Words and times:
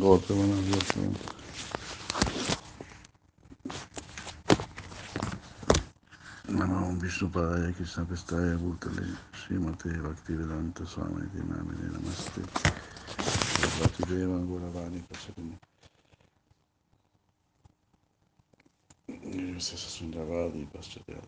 Doğru 0.00 0.20
bana 0.30 0.66
diyorsun. 0.66 1.16
Nama 6.48 6.86
un 6.86 7.02
Vishnupaya, 7.02 7.72
Krishna 7.72 8.08
Pestaya, 8.08 8.58
Bhutale, 8.60 9.06
Srimate, 9.32 10.04
Bhaktivedanta, 10.04 10.86
Swami, 10.86 11.22
Dinamine, 11.32 11.92
Namaste, 11.92 12.40
Bhaktivedeva, 13.80 14.38
Guravani, 14.38 15.02
Pasadini. 15.02 15.58
Io 19.52 19.60
stesso 19.60 19.88
sono 19.88 20.10
Ravadi, 20.14 20.68
Pasadini. 20.72 21.20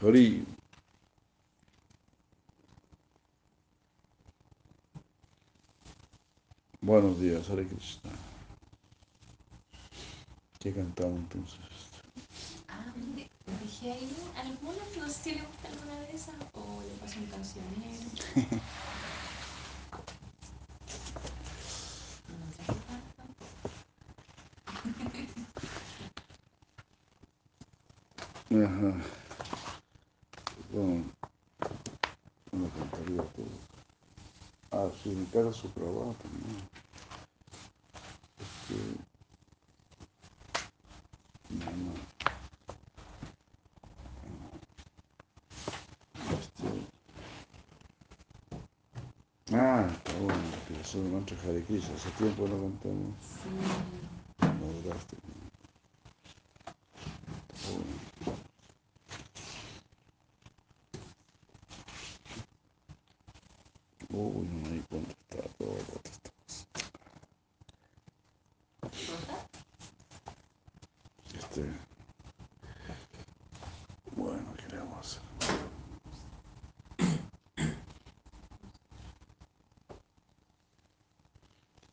Hari, 0.00 0.46
Buenos 6.80 7.20
días, 7.20 7.50
Hare 7.50 7.66
Krishna. 7.66 8.12
¿Qué 10.60 10.72
cantamos 10.72 11.18
entonces? 11.18 11.58
Ah, 12.68 12.92
dije 13.64 13.92
ahí 13.92 14.08
algunas, 14.36 14.96
no 14.96 15.08
sé 15.08 15.22
si 15.22 15.34
le 15.34 15.42
gusta 15.42 15.68
alguna 15.68 16.00
de 16.00 16.14
esas 16.14 16.36
o 16.54 16.80
le 16.82 16.94
paso 17.00 17.18
un 17.18 17.26
cancionero. 17.26 18.08
Ajá. 28.50 29.04
Bueno, 30.72 31.04
no 32.52 32.68
cantaría 32.70 33.22
todo. 33.32 33.67
Ah, 34.70 34.90
sí, 35.02 35.08
mi 35.10 35.24
cara 35.26 35.50
su 35.52 35.68
trabajo 35.70 36.14
también. 36.22 36.68
Este, 38.38 38.74
no, 41.50 41.64
no. 41.84 41.92
Este, 46.38 46.66
ah, 49.56 49.88
está 49.90 50.12
bueno, 50.18 50.42
que 50.68 50.84
son 50.84 51.24
Hare 51.48 51.64
Krishna. 51.64 51.94
Hace 51.94 52.10
tiempo 52.10 52.42
no 52.46 52.60
cantamos. 52.60 53.14
Sí. 53.42 53.48
No 54.60 54.82
duraste. 54.82 55.16
Uy, 64.20 64.48
no 64.48 64.60
me 64.62 64.70
di 64.70 64.80
cuenta, 64.80 65.12
estaba 65.12 65.48
todo. 65.58 65.76
Este. 71.34 71.64
Bueno, 74.16 74.52
¿qué 74.56 74.66
le 74.72 74.78
vamos 74.78 74.96
a 74.96 75.00
hacer? 75.00 75.22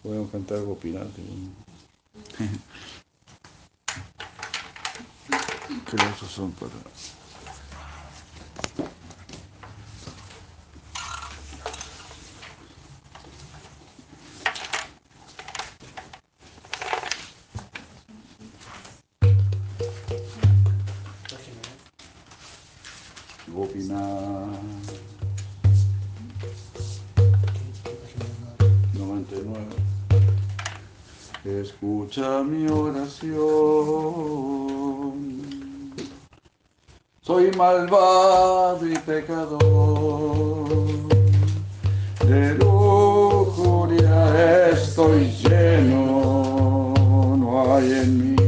Podemos 0.02 0.32
cantar 0.32 0.58
algo 0.58 0.76
pirante. 0.80 1.22
¿no? 1.22 1.52
¿Qué 5.92 5.96
esos 5.96 6.32
son 6.32 6.52
para.? 6.54 6.72
Escucha 31.46 32.42
mi 32.42 32.68
oración. 32.68 33.36
Soy 37.22 37.52
malvado 37.56 38.88
y 38.88 38.98
pecador. 38.98 39.60
De 42.28 42.56
lujuria 42.56 44.72
estoy 44.72 45.32
lleno. 45.44 46.96
No 47.38 47.76
hay 47.76 47.92
en 47.92 48.36
mí 48.36 48.45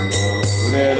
Cuando 0.00 0.40
logré 0.62 0.94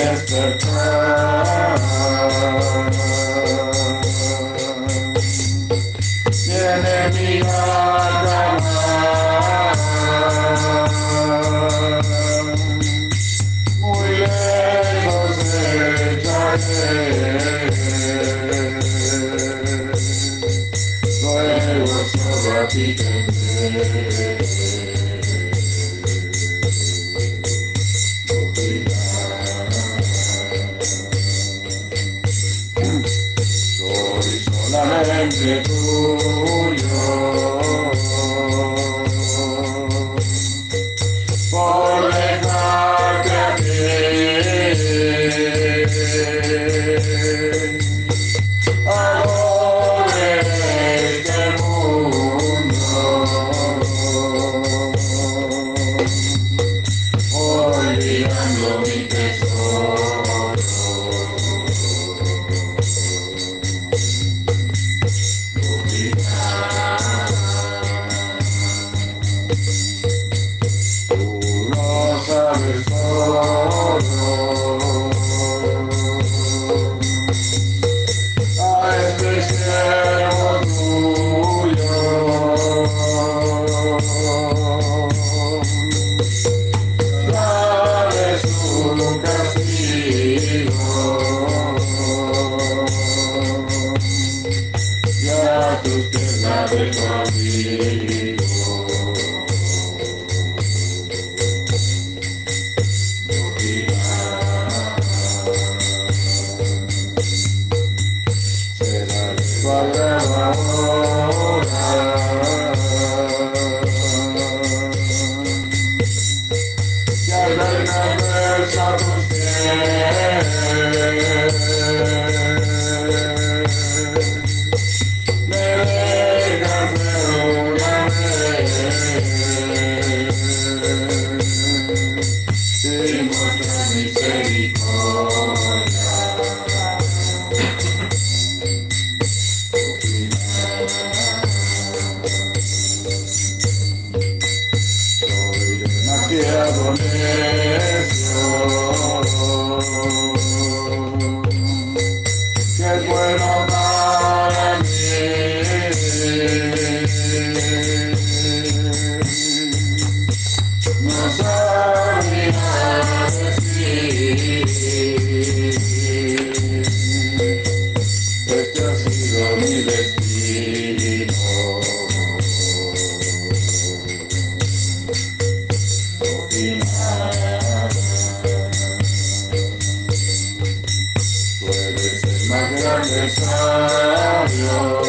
sabio. 184.67 185.00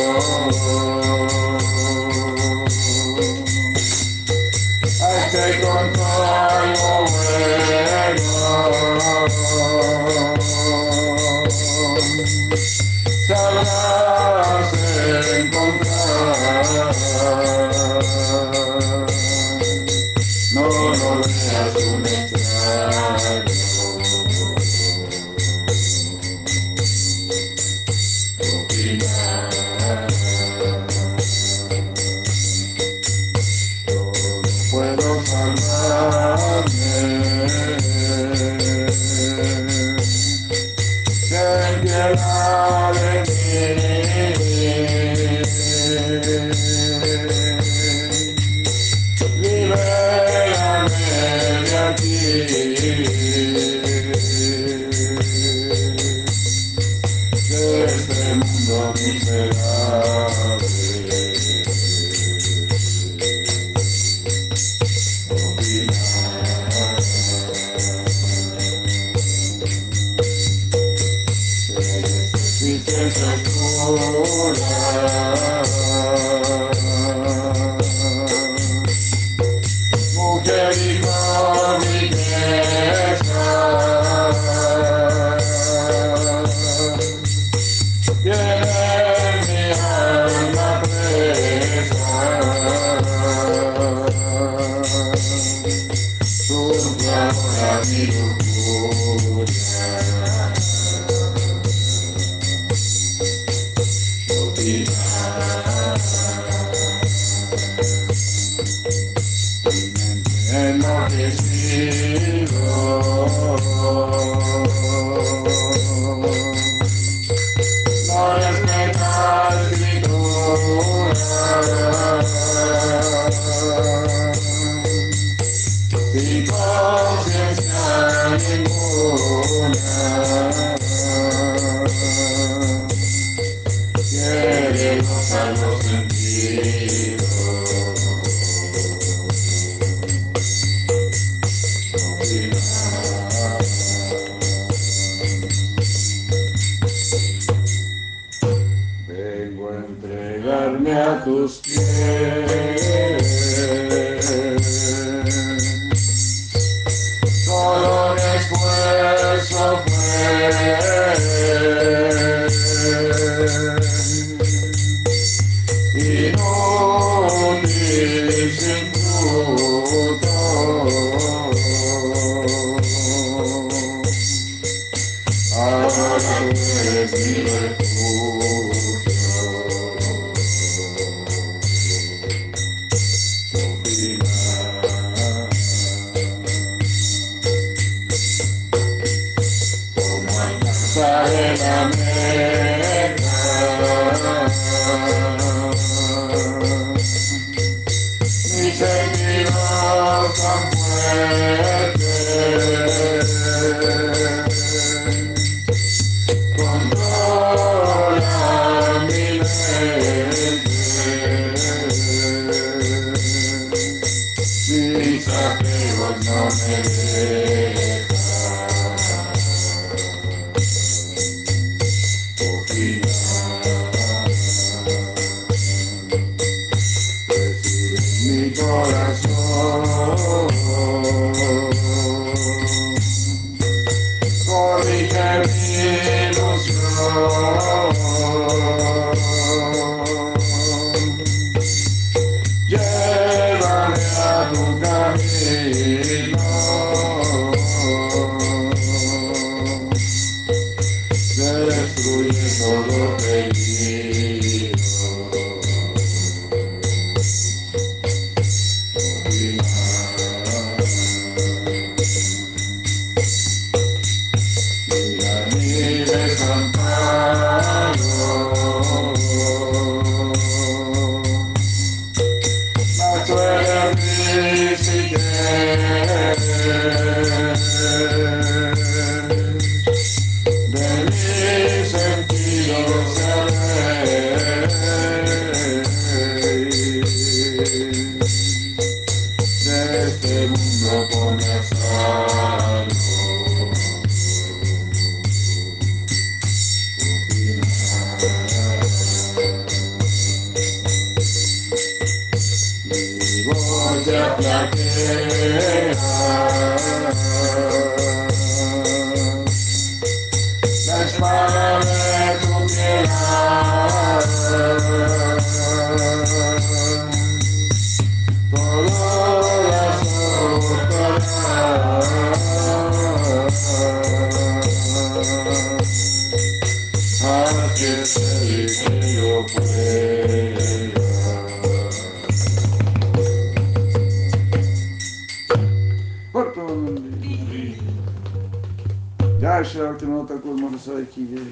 Te 339.41 339.47
acuerdas 339.47 340.61
más 340.61 340.85
de 340.85 341.01
aquí. 341.01 341.21
Muchas 341.21 341.51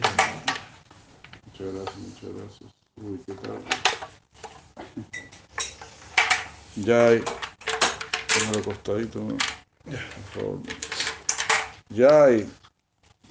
gracias, 1.73 1.97
muchas 1.97 2.29
gracias. 2.35 2.69
Uy, 2.97 3.19
qué 3.25 3.33
tal. 3.33 3.59
Ya 6.75 7.07
hay. 7.07 7.23
Póngalo 8.27 8.59
acostadito, 8.59 9.21
¿no? 9.21 9.35
Por 9.85 9.95
favor. 10.35 10.59
Ya 11.89 12.25
hay. 12.25 12.47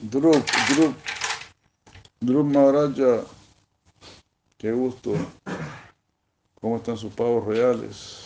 Drup, 0.03 0.45
Drup. 0.75 0.97
Drup 2.19 2.47
Maharaja. 2.47 3.27
Qué 4.57 4.73
gusto. 4.73 5.15
¿Cómo 6.61 6.79
están 6.79 6.97
sus 6.97 7.13
pavos 7.13 7.47
reales? 7.47 8.25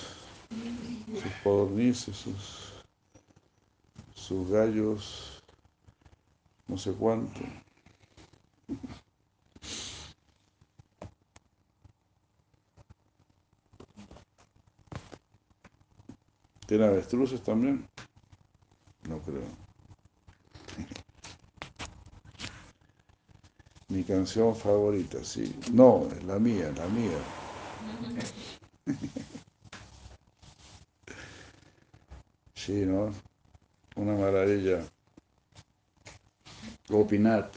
Sus 1.13 1.33
codornices, 1.45 2.17
sus, 2.17 2.73
sus 4.15 4.49
gallos, 4.49 5.32
no 6.69 6.77
sé 6.79 6.93
cuánto. 6.93 7.41
¿Tiene 16.67 16.85
avestruces 16.87 17.43
también? 17.43 17.87
No 19.09 19.19
creo. 19.19 19.43
Mi 23.89 24.03
canción 24.05 24.57
favorita, 24.57 25.23
sí. 25.23 25.55
No, 25.73 26.09
es 26.17 26.25
la 26.25 26.39
mía, 26.39 26.73
la 26.77 26.87
mía. 26.89 27.19
Sí, 32.55 32.85
¿no? 32.87 33.13
Una 33.97 34.15
maravilla. 34.15 34.85
Gopinath. 36.89 37.57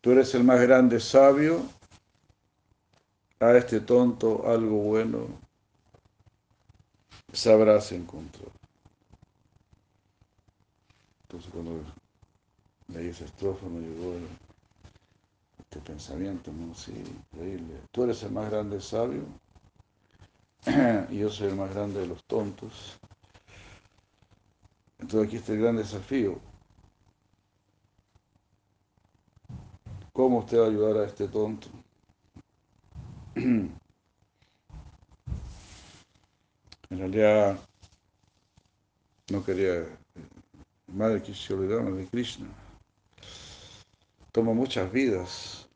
Tú 0.00 0.12
eres 0.12 0.34
el 0.34 0.44
más 0.44 0.60
grande 0.60 1.00
sabio. 1.00 1.62
A 3.40 3.52
este 3.56 3.80
tonto 3.80 4.46
algo 4.46 4.76
bueno 4.76 5.26
sabrás 7.32 7.92
encontrar. 7.92 8.50
Entonces 11.22 11.50
cuando 11.52 11.82
leí 12.88 13.08
esa 13.08 13.24
estrofa 13.24 13.66
me 13.66 13.80
llegó 13.80 14.14
este 15.58 15.80
pensamiento, 15.80 16.52
¿no? 16.52 16.74
Increíble. 17.32 17.80
Tú 17.92 18.04
eres 18.04 18.22
el 18.24 18.32
más 18.32 18.50
grande 18.50 18.80
sabio 18.80 19.22
y 21.10 21.18
yo 21.18 21.30
soy 21.30 21.48
el 21.48 21.56
más 21.56 21.72
grande 21.72 22.00
de 22.00 22.08
los 22.08 22.22
tontos. 22.24 22.98
Entonces 25.00 25.28
aquí 25.28 25.36
está 25.36 25.52
el 25.52 25.60
gran 25.60 25.76
desafío. 25.76 26.38
¿Cómo 30.12 30.38
usted 30.38 30.58
va 30.58 30.64
a 30.66 30.68
ayudar 30.68 30.96
a 30.98 31.06
este 31.06 31.28
tonto? 31.28 31.68
En 36.90 36.98
realidad 36.98 37.56
no 39.30 39.44
quería 39.44 39.86
Madre 40.88 41.22
Kishoridama 41.22 41.92
de 41.92 42.04
Krishna. 42.08 42.48
Toma 44.32 44.52
muchas 44.54 44.90
vidas. 44.90 45.68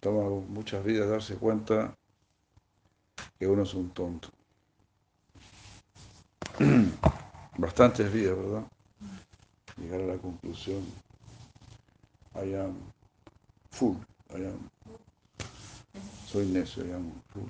Toma 0.00 0.30
muchas 0.48 0.82
vidas 0.82 1.10
darse 1.10 1.34
cuenta 1.36 1.94
que 3.38 3.46
uno 3.46 3.64
es 3.64 3.74
un 3.74 3.90
tonto. 3.90 4.30
Bastantes 7.56 8.12
vidas, 8.12 8.36
¿verdad? 8.36 8.64
Llegar 9.76 10.00
a 10.00 10.06
la 10.06 10.16
conclusión. 10.16 10.82
I 12.34 12.54
am 12.54 12.74
full. 13.70 13.96
I 14.30 14.46
am. 14.46 14.68
Soy 16.26 16.46
necio, 16.46 16.84
I 16.84 16.92
am 16.92 17.12
full. 17.32 17.48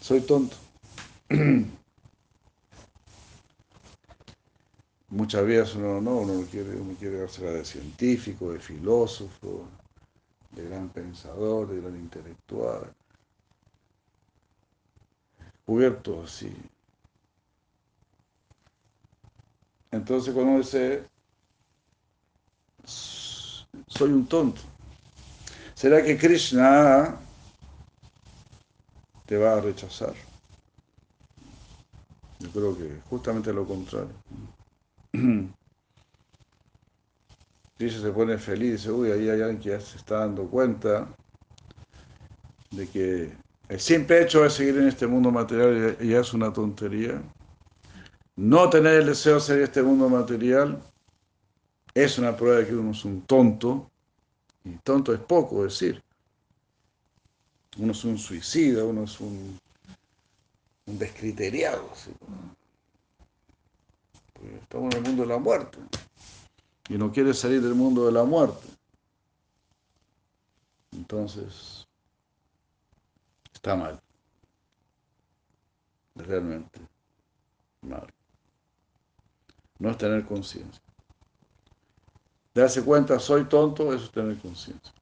Soy 0.00 0.20
tonto. 0.22 0.56
Muchas 5.10 5.44
veces 5.44 5.74
uno 5.76 6.00
no, 6.00 6.16
uno 6.18 6.44
quiere, 6.50 6.76
uno 6.76 6.94
quiere 6.98 7.18
dársela 7.18 7.50
de 7.50 7.64
científico, 7.64 8.52
de 8.52 8.60
filósofo, 8.60 9.68
de 10.52 10.64
gran 10.68 10.88
pensador, 10.88 11.68
de 11.68 11.80
gran 11.80 11.96
intelectual. 11.96 12.92
Cubierto 15.70 16.24
así. 16.24 16.52
Entonces 19.92 20.34
cuando 20.34 20.58
dice, 20.58 21.08
soy 23.86 24.10
un 24.10 24.26
tonto, 24.26 24.60
¿será 25.74 26.02
que 26.02 26.18
Krishna 26.18 27.16
te 29.26 29.36
va 29.36 29.58
a 29.58 29.60
rechazar? 29.60 30.14
Yo 32.40 32.50
creo 32.50 32.76
que 32.76 33.00
justamente 33.08 33.52
lo 33.52 33.64
contrario. 33.64 34.16
Krishna 37.78 38.02
se 38.02 38.10
pone 38.10 38.38
feliz, 38.38 38.72
dice, 38.72 38.90
uy, 38.90 39.12
ahí 39.12 39.28
hay 39.28 39.40
alguien 39.40 39.60
que 39.60 39.68
ya 39.68 39.80
se 39.80 39.98
está 39.98 40.18
dando 40.18 40.50
cuenta 40.50 41.06
de 42.72 42.88
que 42.88 43.49
el 43.70 43.78
simple 43.78 44.20
hecho 44.20 44.42
de 44.42 44.50
seguir 44.50 44.76
en 44.78 44.88
este 44.88 45.06
mundo 45.06 45.30
material 45.30 45.96
ya- 46.00 46.20
es 46.20 46.34
una 46.34 46.52
tontería. 46.52 47.22
No 48.34 48.68
tener 48.68 48.94
el 48.94 49.06
deseo 49.06 49.36
de 49.36 49.40
seguir 49.40 49.62
este 49.62 49.80
mundo 49.80 50.08
material 50.08 50.82
es 51.94 52.18
una 52.18 52.36
prueba 52.36 52.58
de 52.58 52.66
que 52.66 52.74
uno 52.74 52.90
es 52.90 53.04
un 53.04 53.22
tonto. 53.22 53.88
Y 54.64 54.70
tonto 54.78 55.14
es 55.14 55.20
poco 55.20 55.62
decir. 55.62 56.02
Uno 57.78 57.92
es 57.92 58.04
un 58.04 58.18
suicida, 58.18 58.84
uno 58.84 59.04
es 59.04 59.20
un, 59.20 59.56
descriteriado. 60.86 61.88
¿sí? 61.94 62.10
Estamos 64.62 64.92
en 64.96 64.98
el 64.98 65.08
mundo 65.08 65.22
de 65.22 65.28
la 65.28 65.38
muerte. 65.38 65.78
Y 66.88 66.98
no 66.98 67.12
quiere 67.12 67.32
salir 67.32 67.62
del 67.62 67.76
mundo 67.76 68.04
de 68.04 68.10
la 68.10 68.24
muerte. 68.24 68.66
Entonces, 70.90 71.86
está 73.60 73.76
mal. 73.76 74.00
Realmente 76.16 76.80
mal. 77.82 78.08
No 79.78 79.90
es 79.90 79.98
tener 79.98 80.24
conciencia. 80.24 80.80
Darse 82.54 82.82
cuenta, 82.82 83.18
soy 83.18 83.44
tonto, 83.44 83.92
eso 83.92 84.04
es 84.06 84.10
tener 84.10 84.38
conciencia. 84.38 84.92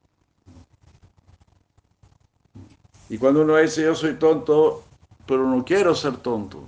Y 3.09 3.17
cuando 3.17 3.41
uno 3.41 3.55
dice 3.55 3.83
yo 3.83 3.95
soy 3.95 4.15
tonto, 4.15 4.83
pero 5.25 5.47
no 5.47 5.63
quiero 5.63 5.95
ser 5.95 6.17
tonto. 6.17 6.61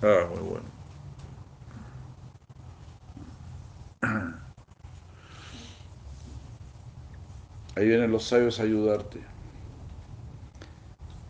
Ah, 0.00 0.26
muy 0.30 0.48
bueno. 0.48 0.66
Ahí 7.74 7.86
vienen 7.86 8.12
los 8.12 8.24
sabios 8.24 8.60
a 8.60 8.62
ayudarte. 8.62 9.37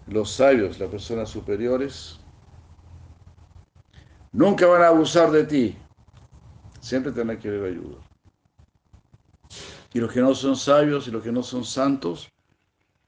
Los 0.08 0.30
sabios, 0.30 0.78
las 0.78 0.88
personas 0.88 1.28
superiores, 1.28 2.18
nunca 4.32 4.66
van 4.66 4.82
a 4.82 4.88
abusar 4.88 5.30
de 5.30 5.44
ti. 5.44 5.76
Siempre 6.80 7.12
te 7.12 7.20
van 7.20 7.30
a 7.30 7.38
querer 7.38 7.64
ayudar. 7.64 8.00
Y 9.92 10.00
los 10.00 10.12
que 10.12 10.20
no 10.20 10.34
son 10.34 10.56
sabios 10.56 11.08
y 11.08 11.10
los 11.10 11.22
que 11.22 11.32
no 11.32 11.42
son 11.42 11.64
santos, 11.64 12.30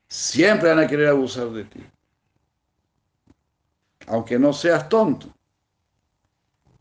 siempre 0.09 0.69
van 0.69 0.81
a 0.81 0.87
querer 0.87 1.09
abusar 1.09 1.51
de 1.51 1.65
ti. 1.65 1.81
Aunque 4.07 4.39
no 4.39 4.53
seas 4.53 4.89
tonto. 4.89 5.29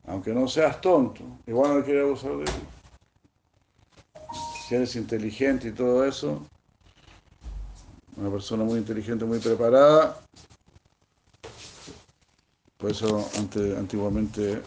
Aunque 0.05 0.33
no 0.33 0.47
seas 0.47 0.81
tonto, 0.81 1.23
igual 1.45 1.71
van 1.71 1.81
a 1.81 1.85
querer 1.85 2.01
abusar 2.01 2.35
de 2.37 2.45
ti. 2.45 2.61
Si 4.67 4.75
eres 4.75 4.95
inteligente 4.95 5.69
y 5.69 5.71
todo 5.71 6.03
eso, 6.03 6.45
Una 8.17 8.29
persona 8.29 8.63
muy 8.63 8.79
inteligente, 8.79 9.25
muy 9.25 9.39
preparada. 9.39 10.19
Por 12.77 12.91
eso 12.91 13.29
ante, 13.37 13.77
antiguamente 13.77 14.61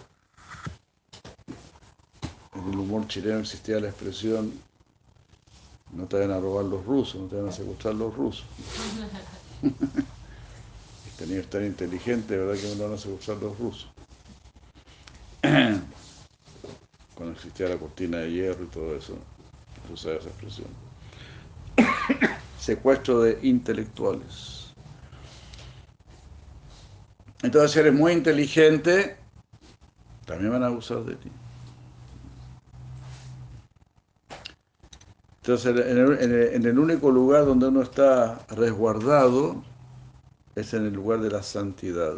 en 2.54 2.72
el 2.72 2.78
humor 2.78 3.06
chileno 3.08 3.40
existía 3.40 3.80
la 3.80 3.88
expresión 3.88 4.52
no 5.92 6.06
te 6.06 6.18
van 6.18 6.30
a 6.30 6.40
robar 6.40 6.64
los 6.64 6.84
rusos, 6.84 7.20
no 7.20 7.28
te 7.28 7.36
van 7.36 7.48
a 7.48 7.52
secuestrar 7.52 7.94
los 7.94 8.14
rusos. 8.14 8.46
Tenía 11.18 11.36
que 11.36 11.42
estar 11.42 11.62
inteligente, 11.62 12.36
¿verdad? 12.36 12.60
Que 12.60 12.74
no 12.74 12.84
van 12.84 12.94
a 12.94 12.98
secuestrar 12.98 13.36
los 13.38 13.58
rusos. 13.58 13.88
Cuando 17.14 17.34
existía 17.34 17.68
la 17.68 17.76
cortina 17.76 18.18
de 18.18 18.32
hierro 18.32 18.64
y 18.64 18.68
todo 18.68 18.96
eso, 18.96 19.18
se 19.86 19.92
usaba 19.92 20.16
esa 20.16 20.28
expresión. 20.28 20.68
Secuestro 22.62 23.22
de 23.22 23.40
intelectuales. 23.42 24.72
Entonces, 27.42 27.72
si 27.72 27.80
eres 27.80 27.92
muy 27.92 28.12
inteligente, 28.12 29.16
también 30.24 30.52
van 30.52 30.62
a 30.62 30.66
abusar 30.68 30.98
de 31.04 31.16
ti. 31.16 31.28
Entonces, 35.38 35.74
en 35.74 35.98
el, 35.98 36.54
en 36.54 36.66
el- 36.66 36.78
único 36.78 37.10
lugar 37.10 37.46
donde 37.46 37.66
uno 37.66 37.82
está 37.82 38.46
resguardado 38.50 39.60
es 40.54 40.72
en 40.72 40.86
el 40.86 40.92
lugar 40.92 41.18
de 41.20 41.30
la 41.30 41.42
santidad, 41.42 42.14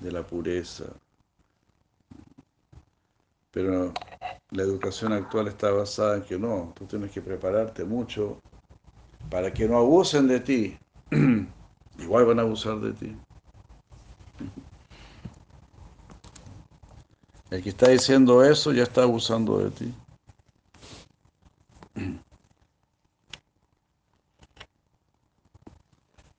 de 0.00 0.10
la 0.10 0.24
pureza. 0.24 0.86
Pero 3.52 3.92
la 4.50 4.62
educación 4.64 5.12
actual 5.12 5.46
está 5.46 5.70
basada 5.70 6.16
en 6.16 6.22
que 6.24 6.40
no, 6.40 6.72
tú 6.76 6.86
tienes 6.86 7.12
que 7.12 7.22
prepararte 7.22 7.84
mucho 7.84 8.40
para 9.30 9.52
que 9.52 9.68
no 9.68 9.78
abusen 9.78 10.26
de 10.26 10.40
ti. 10.40 10.78
Igual 11.98 12.26
van 12.26 12.38
a 12.38 12.42
abusar 12.42 12.80
de 12.80 12.92
ti. 12.92 13.16
El 17.50 17.62
que 17.62 17.70
está 17.70 17.88
diciendo 17.88 18.44
eso 18.44 18.72
ya 18.72 18.82
está 18.82 19.02
abusando 19.02 19.58
de 19.58 19.70
ti. 19.70 19.94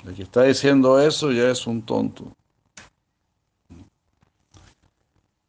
El 0.05 0.15
que 0.15 0.23
está 0.23 0.43
diciendo 0.43 0.99
eso 0.99 1.31
ya 1.31 1.51
es 1.51 1.67
un 1.67 1.81
tonto. 1.85 2.31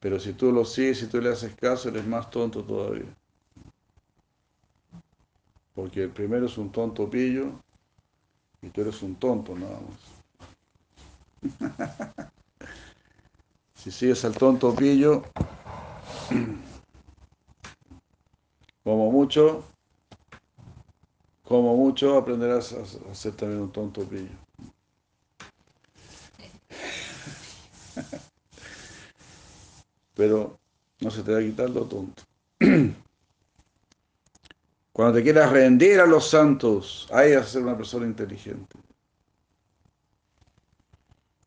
Pero 0.01 0.19
si 0.19 0.33
tú 0.33 0.51
lo 0.51 0.65
sigues, 0.65 0.99
si 0.99 1.07
tú 1.07 1.21
le 1.21 1.31
haces 1.31 1.55
caso, 1.55 1.89
eres 1.89 2.07
más 2.07 2.31
tonto 2.31 2.65
todavía. 2.65 3.07
Porque 5.81 6.03
el 6.03 6.11
primero 6.11 6.45
es 6.45 6.59
un 6.59 6.71
tonto 6.71 7.09
pillo 7.09 7.53
y 8.61 8.69
tú 8.69 8.83
eres 8.83 9.03
un 9.03 9.15
tonto 9.15 9.57
nada 9.57 9.81
más. 9.81 9.99
si 13.77 13.91
sigues 13.91 14.23
al 14.27 14.37
tonto 14.37 14.75
pillo, 14.75 15.23
como 18.85 19.11
mucho, 19.11 19.65
como 21.47 21.75
mucho 21.75 22.19
aprenderás 22.19 22.75
a 22.75 23.15
ser 23.15 23.35
también 23.37 23.63
un 23.63 23.73
tonto 23.73 24.05
pillo. 24.05 24.37
Pero 30.15 30.59
no 31.01 31.11
se 31.11 31.23
te 31.23 31.33
va 31.33 31.39
a 31.39 31.43
quitar 31.43 31.71
lo 31.71 31.87
tonto. 31.87 32.23
Cuando 35.01 35.17
te 35.17 35.23
quieras 35.23 35.51
rendir 35.51 35.99
a 35.99 36.05
los 36.05 36.29
santos, 36.29 37.09
ahí 37.11 37.35
vas 37.35 37.49
ser 37.49 37.63
una 37.63 37.75
persona 37.75 38.05
inteligente. 38.05 38.77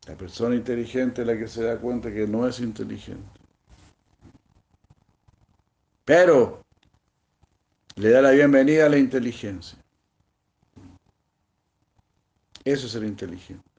La 0.08 0.16
persona 0.16 0.56
inteligente 0.56 1.20
es 1.20 1.26
la 1.28 1.38
que 1.38 1.46
se 1.46 1.62
da 1.62 1.78
cuenta 1.78 2.12
que 2.12 2.26
no 2.26 2.48
es 2.48 2.58
inteligente. 2.58 3.38
Pero 6.04 6.64
le 7.94 8.10
da 8.10 8.22
la 8.22 8.32
bienvenida 8.32 8.86
a 8.86 8.88
la 8.88 8.98
inteligencia. 8.98 9.78
Eso 12.64 12.86
es 12.86 12.92
ser 12.92 13.04
inteligente. 13.04 13.70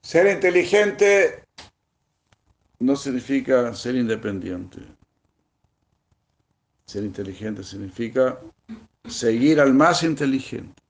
Ser 0.00 0.26
inteligente 0.26 1.44
no 2.78 2.96
significa 2.96 3.74
ser 3.74 3.96
independiente. 3.96 5.01
Ser 6.92 7.04
inteligente 7.04 7.64
significa 7.64 8.38
seguir 9.08 9.58
al 9.60 9.72
más 9.72 10.02
inteligente. 10.02 10.82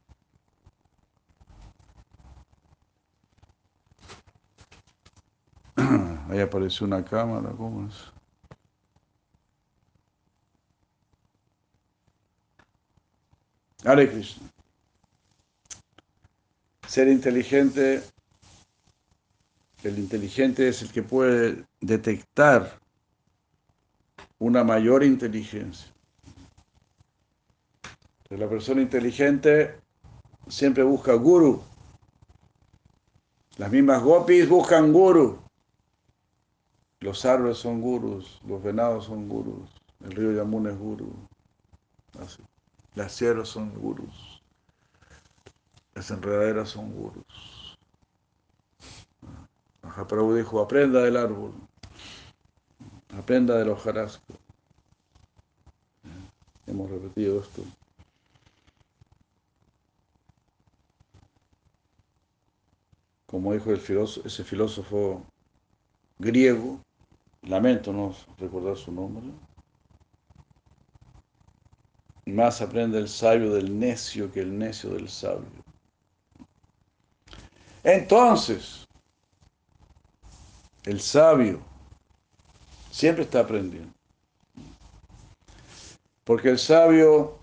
Ahí 6.29 6.41
apareció 6.41 6.89
una 6.89 7.05
cámara, 7.05 7.53
¿cómo 7.57 7.87
es? 7.87 7.95
Hare 13.85 14.11
Krishna. 14.11 14.51
Ser 16.89 17.07
inteligente, 17.07 18.03
el 19.85 20.01
inteligente 20.01 20.67
es 20.67 20.83
el 20.83 20.91
que 20.91 21.05
puede 21.05 21.65
detectar 21.81 22.77
una 24.41 24.65
mayor 24.65 25.05
inteligencia. 25.05 25.92
La 28.39 28.49
persona 28.49 28.81
inteligente 28.81 29.79
siempre 30.49 30.83
busca 30.83 31.13
guru. 31.13 31.63
Las 33.59 33.71
mismas 33.71 34.03
gopis 34.03 34.49
buscan 34.49 34.91
guru. 34.91 35.39
Los 37.01 37.27
árboles 37.27 37.59
son 37.59 37.83
gurus, 37.83 38.41
los 38.47 38.63
venados 38.63 39.05
son 39.05 39.29
gurus, 39.29 39.69
el 40.03 40.13
río 40.13 40.33
Yamuna 40.33 40.71
es 40.71 40.79
guru. 40.79 41.13
Las 42.95 43.13
sierras 43.13 43.49
son 43.49 43.75
gurus. 43.75 44.43
Las 45.95 46.11
enredaderas 46.11 46.71
son 46.71 46.91
gurus. 46.91 47.77
Mahaprabhu 49.83 50.37
dijo, 50.37 50.63
aprenda 50.63 51.03
del 51.03 51.19
árbol, 51.19 51.53
aprenda 53.15 53.59
del 53.59 53.69
hojarasco. 53.69 54.33
Hemos 56.67 56.91
repetido 56.91 57.41
esto. 57.41 57.63
Como 63.33 63.55
dijo 63.55 63.71
el 63.71 63.79
filósofo, 63.79 64.29
ese 64.29 64.45
filósofo 64.45 65.25
griego, 66.19 66.79
lamento 67.41 67.91
no 67.91 68.15
recordar 68.39 68.77
su 68.77 68.93
nombre, 68.93 69.25
más 72.27 72.61
aprende 72.61 72.99
el 72.99 73.09
sabio 73.09 73.55
del 73.55 73.79
necio 73.79 74.31
que 74.31 74.41
el 74.41 74.59
necio 74.59 74.91
del 74.91 75.09
sabio. 75.09 75.49
Entonces, 77.83 78.87
el 80.85 81.01
sabio 81.01 81.63
siempre 82.91 83.25
está 83.25 83.41
aprendiendo. 83.41 83.95
Porque 86.25 86.51
el 86.51 86.59
sabio 86.59 87.39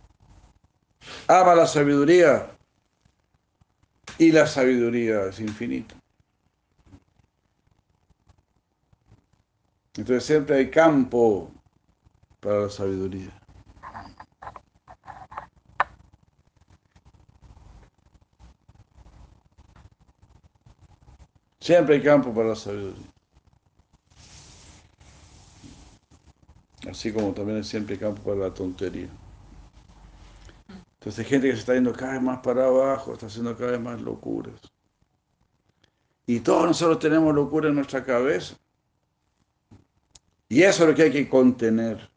ama 1.28 1.56
la 1.56 1.66
sabiduría 1.66 2.59
y 4.20 4.34
la 4.34 4.46
sabiduría 4.46 5.28
es 5.28 5.40
infinita. 5.40 5.96
Entonces 9.96 10.26
siempre 10.26 10.58
hay 10.58 10.70
campo 10.70 11.50
para 12.42 12.64
la 12.64 12.70
sabiduría. 12.70 13.32
Siempre 21.62 21.96
hay 21.96 22.04
campo 22.04 22.34
para 22.34 22.50
la 22.50 22.56
sabiduría. 22.56 23.08
Así 26.90 27.14
como 27.14 27.34
también 27.34 27.58
hay 27.58 27.64
siempre 27.64 27.98
campo 27.98 28.22
para 28.24 28.48
la 28.48 28.54
tontería. 28.54 29.10
Entonces 31.00 31.20
hay 31.20 31.30
gente 31.30 31.48
que 31.48 31.54
se 31.54 31.60
está 31.60 31.76
yendo 31.76 31.94
cada 31.94 32.14
vez 32.14 32.22
más 32.22 32.40
para 32.40 32.66
abajo, 32.66 33.14
está 33.14 33.28
haciendo 33.28 33.56
cada 33.56 33.72
vez 33.72 33.80
más 33.80 34.02
locuras. 34.02 34.60
Y 36.26 36.42
todos 36.42 36.66
nosotros 36.66 37.00
tenemos 37.00 37.34
locura 37.34 37.70
en 37.70 37.76
nuestra 37.76 38.04
cabeza. 38.04 38.58
Y 40.50 40.62
eso 40.62 40.84
es 40.84 40.90
lo 40.90 40.96
que 40.96 41.04
hay 41.04 41.12
que 41.12 41.30
contener. 41.30 42.10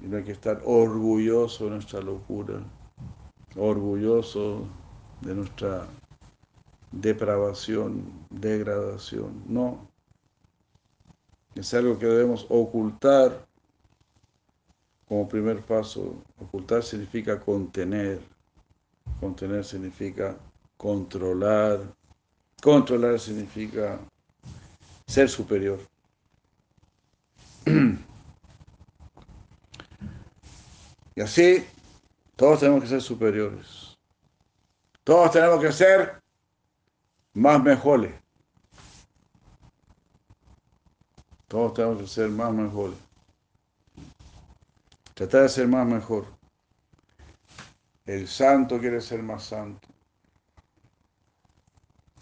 Y 0.00 0.06
no 0.06 0.16
hay 0.16 0.24
que 0.24 0.32
estar 0.32 0.62
orgulloso 0.64 1.64
de 1.64 1.70
nuestra 1.72 2.00
locura, 2.00 2.64
orgulloso 3.56 4.66
de 5.20 5.34
nuestra 5.34 5.86
depravación, 6.92 8.10
degradación. 8.30 9.44
No. 9.46 9.86
Es 11.54 11.74
algo 11.74 11.98
que 11.98 12.06
debemos 12.06 12.46
ocultar 12.48 13.46
como 15.12 15.28
primer 15.28 15.60
paso. 15.60 16.24
Ocultar 16.40 16.82
significa 16.82 17.38
contener, 17.38 18.18
Contener 19.20 19.62
significa 19.62 20.38
controlar. 20.78 21.80
Controlar 22.62 23.20
significa 23.20 23.98
ser 25.06 25.28
superior. 25.28 25.78
Y 31.14 31.20
así, 31.20 31.62
todos 32.34 32.60
tenemos 32.60 32.80
que 32.80 32.88
ser 32.88 33.02
superiores. 33.02 33.98
Todos 35.04 35.30
tenemos 35.30 35.60
que 35.60 35.72
ser 35.72 36.22
más 37.34 37.62
mejores. 37.62 38.14
Todos 41.48 41.74
tenemos 41.74 41.98
que 41.98 42.06
ser 42.06 42.30
más 42.30 42.50
mejores. 42.54 43.11
Tratar 45.14 45.42
de 45.42 45.48
ser 45.48 45.68
más 45.68 45.86
mejor. 45.86 46.26
El 48.04 48.26
santo 48.26 48.78
quiere 48.80 49.00
ser 49.00 49.22
más 49.22 49.44
santo. 49.44 49.88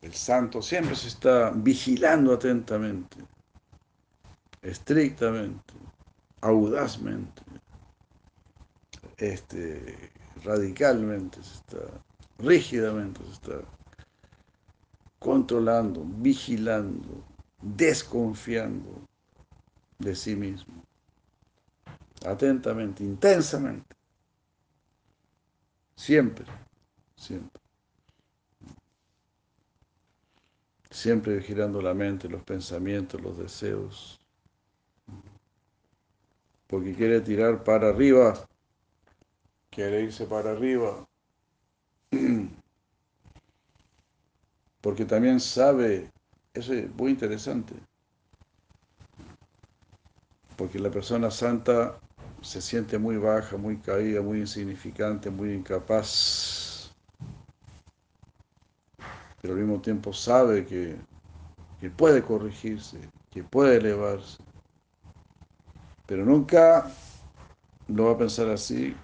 El 0.02 0.14
santo 0.14 0.62
siempre 0.62 0.96
se 0.96 1.08
está 1.08 1.50
vigilando 1.50 2.32
atentamente, 2.32 3.18
estrictamente, 4.62 5.74
audazmente, 6.40 7.42
este, 9.18 10.10
radicalmente, 10.42 11.42
se 11.42 11.54
está, 11.54 12.02
rígidamente 12.38 13.22
se 13.24 13.32
está 13.32 13.60
controlando, 15.18 16.02
vigilando, 16.02 17.22
desconfiando 17.60 19.06
de 19.98 20.16
sí 20.16 20.34
mismo, 20.34 20.82
atentamente, 22.24 23.02
intensamente, 23.02 23.94
siempre, 25.96 26.46
siempre. 27.16 27.60
Siempre 30.90 31.36
vigilando 31.36 31.80
la 31.80 31.94
mente, 31.94 32.28
los 32.28 32.42
pensamientos, 32.42 33.20
los 33.20 33.38
deseos. 33.38 34.18
Porque 36.66 36.94
quiere 36.94 37.20
tirar 37.20 37.62
para 37.62 37.90
arriba, 37.90 38.34
quiere 39.70 40.02
irse 40.02 40.26
para 40.26 40.50
arriba. 40.50 41.06
Porque 44.80 45.04
también 45.04 45.38
sabe, 45.40 46.10
eso 46.54 46.72
es 46.72 46.92
muy 46.94 47.12
interesante, 47.12 47.74
porque 50.56 50.78
la 50.78 50.90
persona 50.90 51.30
santa 51.30 52.00
se 52.42 52.60
siente 52.60 52.98
muy 52.98 53.16
baja, 53.16 53.56
muy 53.56 53.78
caída, 53.78 54.22
muy 54.22 54.38
insignificante, 54.38 55.30
muy 55.30 55.52
incapaz, 55.52 56.92
pero 59.40 59.54
al 59.54 59.60
mismo 59.60 59.80
tiempo 59.80 60.12
sabe 60.12 60.66
que, 60.66 60.96
que 61.80 61.90
puede 61.90 62.22
corregirse, 62.22 62.98
que 63.30 63.44
puede 63.44 63.76
elevarse, 63.76 64.42
pero 66.06 66.24
nunca 66.24 66.90
lo 67.88 68.06
va 68.06 68.12
a 68.12 68.18
pensar 68.18 68.48
así 68.48 68.94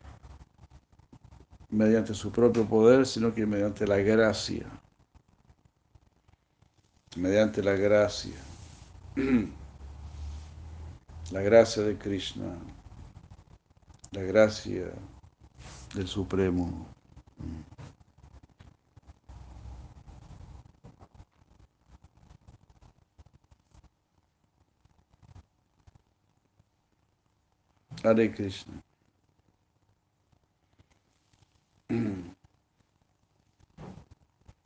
mediante 1.71 2.15
su 2.15 2.31
propio 2.31 2.67
poder, 2.67 3.07
sino 3.07 3.35
que 3.35 3.47
mediante 3.47 3.87
la 3.87 3.99
gracia, 3.99 4.67
mediante 7.17 7.63
la 7.63 7.73
gracia. 7.73 8.37
la 11.31 11.41
gracia 11.41 11.83
de 11.83 11.97
Krishna, 11.97 12.57
la 14.17 14.23
gracia 14.23 14.91
del 15.95 16.09
Supremo. 16.09 16.89
Hare 28.03 28.33
Krishna. 28.33 28.83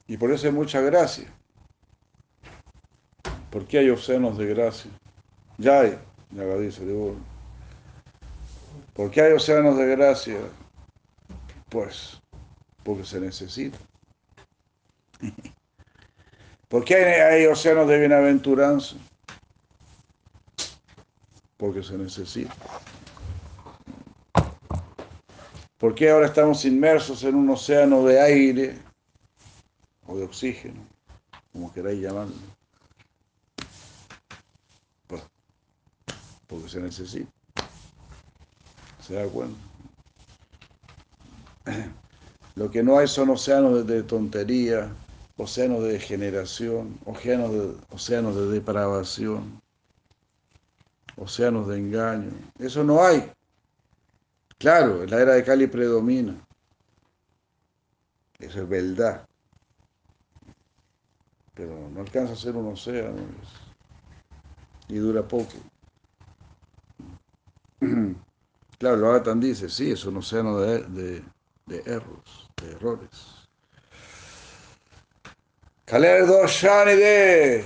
Y 0.06 0.16
por 0.16 0.30
eso 0.30 0.46
hay 0.46 0.52
mucha 0.52 0.80
gracia. 0.80 1.32
Porque 3.50 3.78
hay 3.78 3.90
océanos 3.90 4.38
de 4.38 4.46
gracia. 4.46 4.90
Ya 5.58 5.80
hay. 5.80 5.98
Ya 6.30 6.44
dice 6.56 6.84
de 6.84 6.92
¿Por 9.00 9.10
qué 9.10 9.22
hay 9.22 9.32
océanos 9.32 9.78
de 9.78 9.86
gracia? 9.86 10.38
Pues 11.70 12.20
porque 12.82 13.02
se 13.02 13.18
necesita. 13.18 13.78
¿Por 16.68 16.84
qué 16.84 16.96
hay, 16.96 17.46
océanos 17.46 17.88
de 17.88 17.98
bienaventuranza? 17.98 18.96
Porque 21.56 21.82
se 21.82 21.96
necesita. 21.96 22.54
¿Por 25.78 25.94
qué 25.94 26.10
ahora 26.10 26.26
estamos 26.26 26.66
inmersos 26.66 27.24
en 27.24 27.36
un 27.36 27.48
océano 27.48 28.04
de 28.04 28.20
aire 28.20 28.78
o 30.06 30.14
de 30.14 30.24
oxígeno, 30.24 30.86
como 31.54 31.72
queráis 31.72 32.02
llamarlo? 32.02 32.36
porque 36.46 36.68
se 36.68 36.80
necesita. 36.80 37.39
¿Se 39.10 39.16
da 39.16 39.26
cuenta? 39.26 39.58
Lo 42.54 42.70
que 42.70 42.80
no 42.84 42.96
hay 42.96 43.08
son 43.08 43.30
océanos 43.30 43.84
de 43.84 44.04
tontería, 44.04 44.88
océanos 45.36 45.82
de 45.82 45.94
degeneración, 45.94 46.96
océanos 47.04 47.50
de, 47.50 47.74
océanos 47.90 48.36
de 48.36 48.46
depravación, 48.46 49.60
océanos 51.16 51.66
de 51.66 51.78
engaño. 51.78 52.30
Eso 52.60 52.84
no 52.84 53.02
hay. 53.02 53.32
Claro, 54.58 55.04
la 55.04 55.20
era 55.20 55.34
de 55.34 55.42
Cali 55.42 55.66
predomina. 55.66 56.36
Eso 58.38 58.62
es 58.62 58.68
verdad. 58.68 59.26
Pero 61.54 61.90
no 61.92 62.00
alcanza 62.00 62.34
a 62.34 62.36
ser 62.36 62.54
un 62.54 62.72
océano 62.72 63.22
y 64.86 64.98
dura 64.98 65.26
poco. 65.26 65.54
Claro, 68.80 68.96
lo 68.96 69.10
Agatan 69.10 69.40
dice, 69.40 69.68
sí, 69.68 69.90
es 69.90 70.06
un 70.06 70.16
océano 70.16 70.58
de, 70.58 70.78
de, 70.84 71.22
de 71.66 71.78
errores, 71.84 72.48
de 72.56 72.70
errores. 72.70 73.10
Kaler 75.84 76.26
Doshani 76.26 76.94
de. 76.94 77.64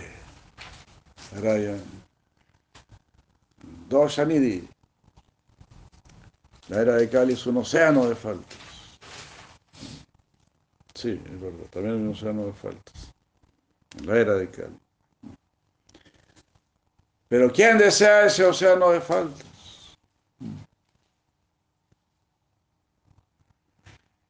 Doshanidi. 3.89 4.69
La 6.67 6.81
era 6.81 6.97
de 6.97 7.09
Cali 7.09 7.35
es 7.35 7.47
un 7.47 7.59
océano 7.59 8.07
de 8.09 8.17
faltas. 8.17 8.59
Sí, 10.95 11.23
es 11.25 11.41
verdad, 11.41 11.67
también 11.71 11.95
es 11.95 12.01
un 12.01 12.09
océano 12.09 12.47
de 12.47 12.53
faltas. 12.55 13.15
La 14.05 14.17
era 14.17 14.35
de 14.35 14.51
Cali. 14.51 14.81
Pero 17.29 17.53
¿quién 17.53 17.79
desea 17.79 18.27
ese 18.27 18.45
océano 18.45 18.91
de 18.91 19.01
faltas? 19.01 19.54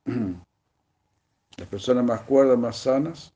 Las 1.57 1.69
personas 1.69 2.05
más 2.05 2.23
cuerdas, 2.23 2.59
más 2.59 2.77
sanas, 2.79 3.33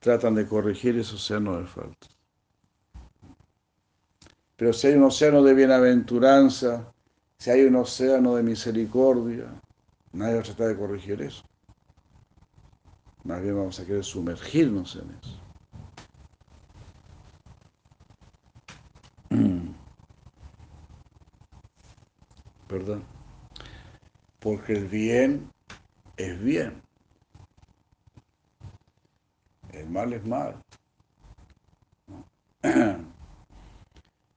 tratan 0.00 0.34
de 0.34 0.46
corregir 0.46 0.98
ese 0.98 1.14
océano 1.14 1.58
de 1.58 1.66
faltas. 1.66 2.10
Pero 4.56 4.72
si 4.72 4.86
hay 4.86 4.94
un 4.94 5.04
océano 5.04 5.42
de 5.42 5.54
bienaventuranza, 5.54 6.92
si 7.38 7.50
hay 7.50 7.62
un 7.64 7.76
océano 7.76 8.36
de 8.36 8.42
misericordia, 8.42 9.46
nadie 10.12 10.34
va 10.34 10.40
a 10.40 10.44
tratar 10.44 10.68
de 10.68 10.76
corregir 10.76 11.20
eso. 11.22 11.44
Más 13.24 13.42
bien 13.42 13.56
vamos 13.56 13.80
a 13.80 13.86
querer 13.86 14.04
sumergirnos 14.04 14.96
en 14.96 15.10
eso. 15.22 15.40
¿Verdad? 22.68 22.98
Porque 24.44 24.74
el 24.74 24.88
bien 24.88 25.50
es 26.18 26.38
bien. 26.38 26.82
El 29.72 29.88
mal 29.88 30.12
es 30.12 30.22
mal. 30.26 30.62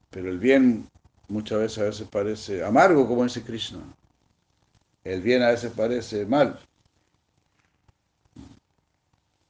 Pero 0.10 0.30
el 0.30 0.40
bien 0.40 0.88
muchas 1.28 1.60
veces 1.60 1.78
a 1.80 1.84
veces 1.84 2.08
parece 2.08 2.64
amargo, 2.64 3.06
como 3.06 3.26
dice 3.26 3.44
Krishna. 3.44 3.82
El 5.04 5.22
bien 5.22 5.44
a 5.44 5.50
veces 5.50 5.74
parece 5.74 6.26
mal. 6.26 6.58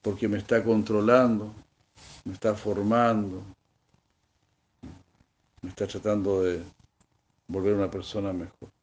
Porque 0.02 0.28
me 0.28 0.39
está 0.39 0.63
controlando, 0.63 1.54
me 2.26 2.34
está 2.34 2.56
formando, 2.56 3.43
me 5.62 5.70
está 5.70 5.86
tratando 5.86 6.41
de 6.41 6.63
volver 7.48 7.76
una 7.76 7.91
persona 7.91 8.34
mejor. 8.34 8.76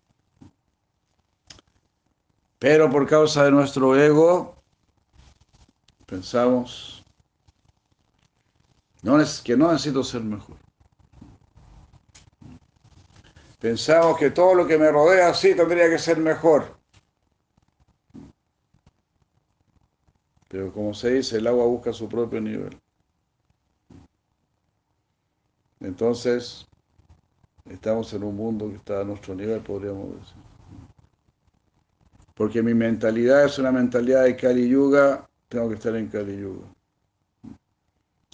Pero 2.59 2.91
por 2.91 3.07
causa 3.07 3.45
de 3.45 3.51
nuestro 3.51 3.97
ego, 3.97 4.55
pensamos 6.07 6.95
no 9.05 9.21
es, 9.21 9.43
que 9.43 9.55
no 9.55 9.71
necesito 9.71 10.03
ser 10.03 10.23
mejor. 10.23 10.57
Pensamos 13.61 14.19
que 14.19 14.31
todo 14.31 14.55
lo 14.55 14.67
que 14.67 14.79
me 14.79 14.91
rodea 14.91 15.35
sí 15.35 15.55
tendría 15.55 15.91
que 15.91 15.99
ser 15.99 16.17
mejor. 16.17 16.79
Pero 20.49 20.73
como 20.73 20.95
se 20.95 21.11
dice, 21.11 21.37
el 21.37 21.47
agua 21.47 21.67
busca 21.67 21.93
su 21.93 22.09
propio 22.09 22.41
nivel. 22.41 22.81
Entonces, 25.81 26.67
estamos 27.67 28.11
en 28.15 28.23
un 28.23 28.37
mundo 28.37 28.71
que 28.71 28.77
está 28.77 29.03
a 29.03 29.05
nuestro 29.05 29.35
nivel, 29.35 29.61
podríamos 29.61 30.15
decir. 30.15 30.54
Porque 32.35 32.63
mi 32.63 32.75
mentalidad 32.75 33.45
es 33.45 33.59
una 33.59 33.71
mentalidad 33.71 34.25
de 34.25 34.37
Kali 34.37 34.69
Yuga, 34.69 35.29
tengo 35.49 35.69
que 35.69 35.77
estar 35.77 35.95
en 35.95 36.09
Kali 36.09 36.41
Yuga. 36.41 36.67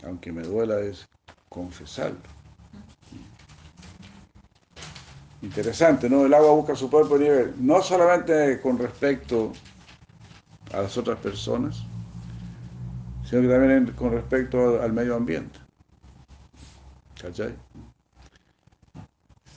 Aunque 0.05 0.33
me 0.33 0.43
duela 0.43 0.81
es 0.81 1.07
confesarlo. 1.49 2.19
Interesante, 5.43 6.09
¿no? 6.09 6.27
El 6.27 6.35
agua 6.35 6.53
busca 6.53 6.75
su 6.75 6.91
propio 6.91 7.19
nivel, 7.19 7.55
no 7.59 7.83
solamente 7.83 8.61
con 8.61 8.79
respecto 8.79 9.53
a 10.73 10.83
las 10.83 10.97
otras 10.99 11.19
personas, 11.19 11.83
sino 13.25 13.43
que 13.43 13.49
también 13.49 13.93
con 13.93 14.13
respecto 14.13 14.83
al 14.83 14.93
medio 14.93 15.17
ambiente. 15.17 15.59
¿Cachai? 17.21 17.55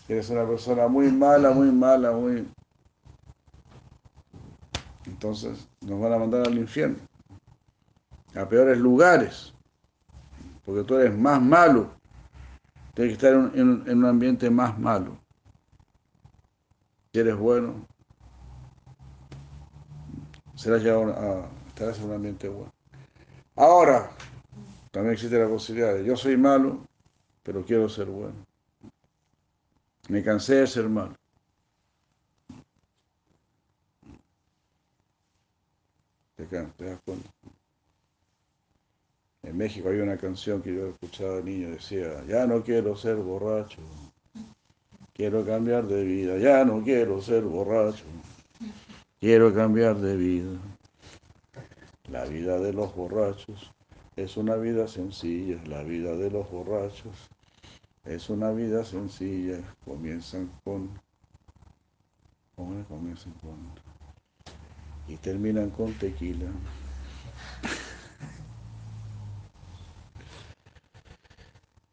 Eres 0.08 0.30
una 0.30 0.46
persona 0.46 0.88
muy 0.88 1.12
mala, 1.12 1.52
muy 1.52 1.72
mala, 1.72 2.12
muy... 2.12 2.46
Entonces 5.24 5.70
nos 5.80 6.02
van 6.02 6.12
a 6.12 6.18
mandar 6.18 6.46
al 6.46 6.58
infierno, 6.58 6.98
a 8.36 8.46
peores 8.46 8.78
lugares, 8.78 9.54
porque 10.66 10.84
tú 10.84 10.98
eres 10.98 11.18
más 11.18 11.42
malo, 11.42 11.92
tienes 12.94 13.18
que 13.18 13.26
estar 13.26 13.56
en, 13.56 13.88
un 13.88 14.06
ambiente 14.06 14.50
más 14.50 14.78
malo. 14.78 15.18
Si 17.14 17.22
eres 17.22 17.38
bueno, 17.38 17.88
serás 20.56 20.84
llevado 20.84 21.14
a, 21.14 21.48
estarás 21.70 22.00
en 22.00 22.04
un 22.04 22.16
ambiente 22.16 22.50
bueno. 22.50 22.74
Ahora, 23.56 24.12
también 24.92 25.14
existe 25.14 25.40
la 25.40 25.48
posibilidad 25.48 25.94
de 25.94 26.04
yo 26.04 26.18
soy 26.18 26.36
malo, 26.36 26.86
pero 27.44 27.64
quiero 27.64 27.88
ser 27.88 28.08
bueno. 28.08 28.46
Me 30.10 30.22
cansé 30.22 30.56
de 30.56 30.68
ser 30.68 30.90
malo. 30.90 31.16
En 39.44 39.58
México 39.58 39.90
hay 39.90 40.00
una 40.00 40.18
canción 40.18 40.62
que 40.62 40.74
yo 40.74 40.88
escuchaba 40.88 41.36
de 41.36 41.44
niño, 41.44 41.72
decía, 41.72 42.24
ya 42.28 42.46
no 42.46 42.64
quiero 42.64 42.96
ser 42.96 43.16
borracho, 43.16 43.82
quiero 45.14 45.46
cambiar 45.46 45.88
de 45.88 46.04
vida, 46.04 46.38
ya 46.38 46.64
no 46.64 46.84
quiero 46.84 47.22
ser 47.22 47.44
borracho, 47.44 48.04
quiero 49.20 49.54
cambiar 49.54 49.98
de 49.98 50.16
vida. 50.16 50.60
La 52.10 52.26
vida 52.26 52.60
de 52.60 52.74
los 52.74 52.96
borrachos 52.96 53.72
es 54.16 54.38
una 54.38 54.56
vida 54.56 54.88
sencilla, 54.88 55.60
la 55.66 55.82
vida 55.84 56.16
de 56.16 56.30
los 56.30 56.50
borrachos 56.52 57.30
es 58.06 58.30
una 58.30 58.52
vida 58.52 58.84
sencilla. 58.84 59.60
Comienzan 59.86 60.52
con, 60.64 60.90
¿cómo 62.56 62.84
comienzan 62.86 63.34
con? 63.42 63.83
Y 65.08 65.18
terminan 65.18 65.70
con 65.70 65.94
tequila. 65.94 66.48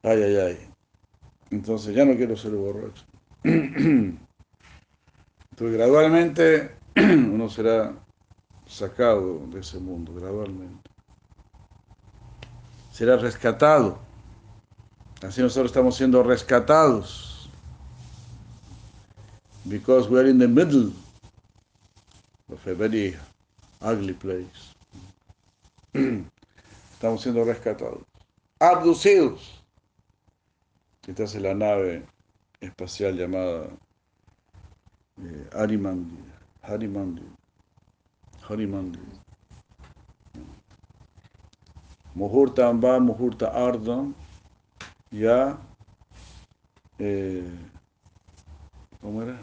Ay, 0.02 0.22
ay, 0.22 0.36
ay. 0.36 0.70
Entonces 1.50 1.94
ya 1.94 2.04
no 2.04 2.16
quiero 2.16 2.36
ser 2.36 2.52
borracho. 2.52 3.04
Entonces 3.42 4.18
gradualmente 5.58 6.76
uno 6.96 7.50
será 7.50 7.92
sacado 8.66 9.46
de 9.48 9.60
ese 9.60 9.78
mundo, 9.78 10.14
gradualmente. 10.14 10.90
Será 12.92 13.16
rescatado. 13.16 13.98
Así 15.22 15.42
nosotros 15.42 15.70
estamos 15.70 15.96
siendo 15.96 16.22
rescatados. 16.22 17.50
Because 19.64 20.08
we 20.08 20.18
are 20.18 20.30
in 20.30 20.38
the 20.38 20.48
middle 20.48 20.92
of 22.52 22.66
a 22.66 22.74
very 22.74 23.16
ugly 23.80 24.12
place. 24.12 24.74
Estamos 26.92 27.22
siendo 27.22 27.44
rescatados. 27.44 28.02
Abducidos. 28.58 29.62
Esta 31.06 31.24
es 31.24 31.34
la 31.36 31.54
nave 31.54 32.04
espacial 32.60 33.16
llamada 33.16 33.68
eh, 35.18 35.48
Harimandi. 35.52 36.18
Harimandi. 36.62 37.22
Harimandi. 38.48 39.00
Muhurta 42.14 42.68
Amba, 42.68 42.98
Muhurta 42.98 43.46
Arda, 43.48 44.04
ya, 45.10 45.58
eh, 46.98 47.48
¿cómo 49.00 49.22
era? 49.22 49.40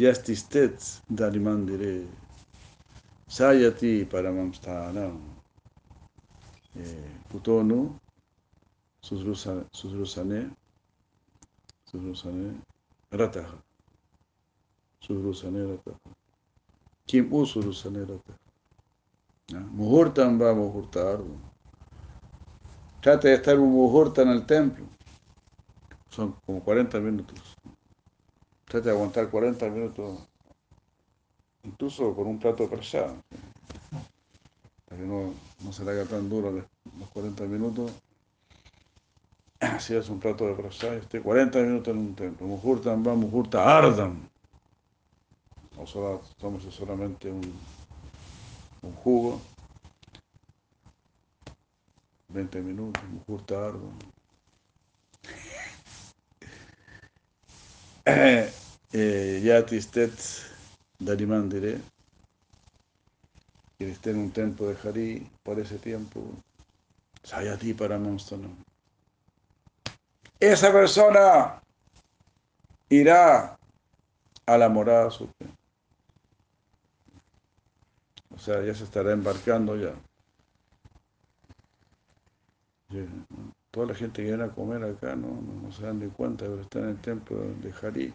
Yastistet 0.00 1.02
Darimandire, 1.12 2.06
Sayati 3.28 4.06
Paramamsthanam, 4.06 5.20
Putonu, 7.30 7.98
Susrusane, 9.04 9.66
Susrusane, 11.84 12.62
Rataha, 13.12 13.58
Susrusane 15.02 15.66
Rataha, 15.68 15.98
Kim 17.06 17.30
U 17.30 17.44
Surusane 17.44 18.06
Rataha. 18.06 18.38
Muhurtam 19.76 20.38
va 20.38 20.54
Muhurta 20.54 21.12
Arda. 21.12 21.50
Trate 23.02 23.28
de 23.28 23.34
estar 23.34 23.58
un 23.58 23.70
muhurta 23.70 24.22
en 24.22 24.28
el 24.28 24.46
templo. 24.46 24.86
Son 26.08 26.36
como 26.46 26.62
40 26.64 27.00
minutos. 27.00 27.56
Trate 28.70 28.88
de 28.88 28.94
aguantar 28.94 29.28
40 29.28 29.68
minutos, 29.68 30.20
incluso 31.64 32.14
con 32.14 32.28
un 32.28 32.38
plato 32.38 32.70
prasada. 32.70 33.20
Para 34.86 35.00
que 35.00 35.04
no, 35.08 35.34
no 35.64 35.72
se 35.72 35.84
le 35.84 35.90
haga 35.90 36.04
tan 36.04 36.28
duro 36.28 36.52
los 36.52 37.08
40 37.08 37.44
minutos. 37.46 37.90
Si 39.80 39.94
es 39.94 40.08
un 40.08 40.20
plato 40.20 40.46
de 40.46 40.54
prasada, 40.54 40.94
esté 40.94 41.20
40 41.20 41.58
minutos 41.58 41.88
en 41.88 41.98
un 41.98 42.14
templo. 42.14 42.46
Muhurtam 42.46 43.04
va 43.04 43.16
Muhurta 43.16 43.76
Ardam. 43.76 44.20
O 45.76 45.84
solo, 45.84 46.22
solamente 46.70 47.28
un, 47.28 47.42
un 48.82 48.94
jugo 49.02 49.40
20 52.28 52.62
minutos, 52.62 53.02
mejor 53.12 53.44
tarde. 53.46 53.80
eh, 58.92 59.40
ya 59.44 59.64
Tistet 59.66 60.12
Darimán 60.98 61.48
diré, 61.48 61.78
que 63.78 63.90
esté 63.90 64.10
en 64.10 64.18
un 64.18 64.30
templo 64.30 64.66
de 64.66 64.76
Harí 64.82 65.30
por 65.42 65.58
ese 65.58 65.78
tiempo, 65.78 66.22
Sayati 67.22 67.74
para 67.74 67.98
Monstano. 67.98 68.48
Esa 70.38 70.72
persona 70.72 71.60
irá 72.88 73.58
a 74.46 74.58
la 74.58 74.68
morada 74.68 75.10
suprema. 75.10 75.54
O 78.34 78.38
sea, 78.38 78.62
ya 78.64 78.74
se 78.74 78.84
estará 78.84 79.12
embarcando 79.12 79.76
ya. 79.76 79.94
Toda 83.70 83.86
la 83.86 83.94
gente 83.94 84.22
que 84.22 84.28
viene 84.28 84.44
a 84.44 84.48
comer 84.50 84.82
acá 84.82 85.14
no, 85.14 85.28
no, 85.40 85.70
se 85.72 85.84
dan 85.84 86.00
ni 86.00 86.08
cuenta, 86.08 86.44
pero 86.44 86.60
están 86.60 86.82
en 86.84 86.88
el 86.90 87.00
templo 87.00 87.38
de 87.38 87.72
Harí. 87.80 88.12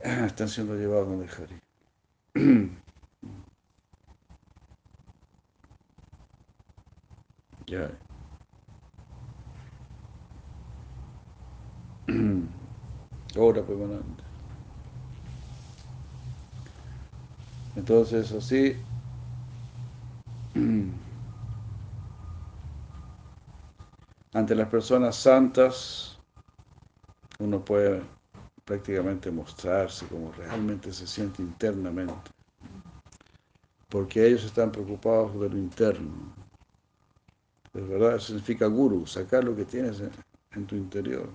Están 0.26 0.48
siendo 0.48 0.74
llevados 0.74 1.08
donde 1.08 1.28
Harí. 1.28 2.70
Ya. 7.66 7.90
Ahora 13.36 13.62
permanente. 13.62 14.24
Entonces, 17.76 18.32
así. 18.32 18.74
Ante 24.38 24.54
las 24.54 24.68
personas 24.68 25.16
santas 25.16 26.16
uno 27.40 27.64
puede 27.64 28.00
prácticamente 28.64 29.32
mostrarse 29.32 30.06
como 30.06 30.30
realmente 30.30 30.92
se 30.92 31.08
siente 31.08 31.42
internamente. 31.42 32.30
Porque 33.88 34.26
ellos 34.26 34.44
están 34.44 34.70
preocupados 34.70 35.40
de 35.40 35.48
lo 35.48 35.58
interno. 35.58 36.34
Es 37.74 37.88
verdad, 37.88 38.16
eso 38.16 38.26
significa 38.28 38.66
guru, 38.66 39.06
sacar 39.06 39.42
lo 39.42 39.56
que 39.56 39.64
tienes 39.64 40.00
en, 40.00 40.10
en 40.52 40.66
tu 40.66 40.76
interior. 40.76 41.28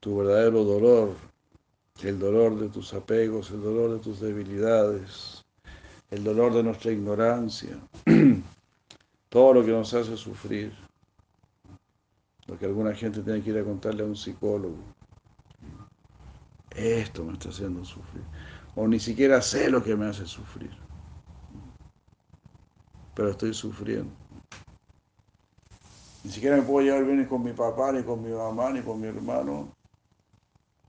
Tu 0.00 0.16
verdadero 0.16 0.64
dolor, 0.64 1.14
el 2.02 2.18
dolor 2.18 2.58
de 2.58 2.68
tus 2.68 2.94
apegos, 2.94 3.50
el 3.50 3.62
dolor 3.62 3.92
de 3.92 3.98
tus 3.98 4.20
debilidades, 4.20 5.44
el 6.10 6.24
dolor 6.24 6.54
de 6.54 6.62
nuestra 6.62 6.90
ignorancia, 6.90 7.78
todo 9.32 9.54
lo 9.54 9.64
que 9.64 9.70
nos 9.70 9.94
hace 9.94 10.14
sufrir, 10.14 10.74
lo 12.46 12.58
que 12.58 12.66
alguna 12.66 12.94
gente 12.94 13.22
tiene 13.22 13.42
que 13.42 13.48
ir 13.48 13.58
a 13.58 13.64
contarle 13.64 14.02
a 14.02 14.06
un 14.06 14.14
psicólogo. 14.14 14.76
Esto 16.68 17.24
me 17.24 17.32
está 17.32 17.48
haciendo 17.48 17.82
sufrir. 17.82 18.22
O 18.76 18.86
ni 18.86 19.00
siquiera 19.00 19.40
sé 19.40 19.70
lo 19.70 19.82
que 19.82 19.96
me 19.96 20.04
hace 20.04 20.26
sufrir. 20.26 20.70
Pero 23.14 23.30
estoy 23.30 23.54
sufriendo. 23.54 24.12
Ni 26.24 26.30
siquiera 26.30 26.58
me 26.58 26.62
puedo 26.62 26.86
llevar 26.86 27.06
bien 27.06 27.24
con 27.24 27.42
mi 27.42 27.54
papá, 27.54 27.90
ni 27.90 28.02
con 28.02 28.22
mi 28.22 28.32
mamá, 28.32 28.70
ni 28.70 28.82
con 28.82 29.00
mi 29.00 29.06
hermano, 29.06 29.74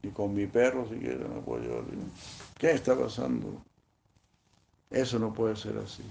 ni 0.02 0.12
con 0.12 0.34
mi 0.34 0.48
perro 0.48 0.86
siquiera 0.90 1.30
me 1.30 1.40
puedo 1.40 1.64
llevar 1.64 1.86
bien. 1.86 2.12
¿Qué 2.58 2.72
está 2.72 2.94
pasando? 2.94 3.64
Eso 4.90 5.18
no 5.18 5.34
puede 5.34 5.56
ser 5.56 5.78
así. 5.78 6.04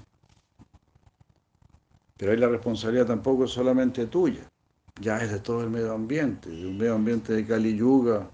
Pero 2.22 2.34
ahí 2.34 2.38
la 2.38 2.50
responsabilidad 2.50 3.06
tampoco 3.06 3.46
es 3.46 3.50
solamente 3.50 4.06
tuya, 4.06 4.48
ya 5.00 5.18
es 5.18 5.32
de 5.32 5.40
todo 5.40 5.64
el 5.64 5.70
medio 5.70 5.92
ambiente, 5.92 6.48
de 6.50 6.68
un 6.68 6.78
medio 6.78 6.94
ambiente 6.94 7.32
de 7.32 7.44
Kali 7.44 7.76
Yuga, 7.76 8.30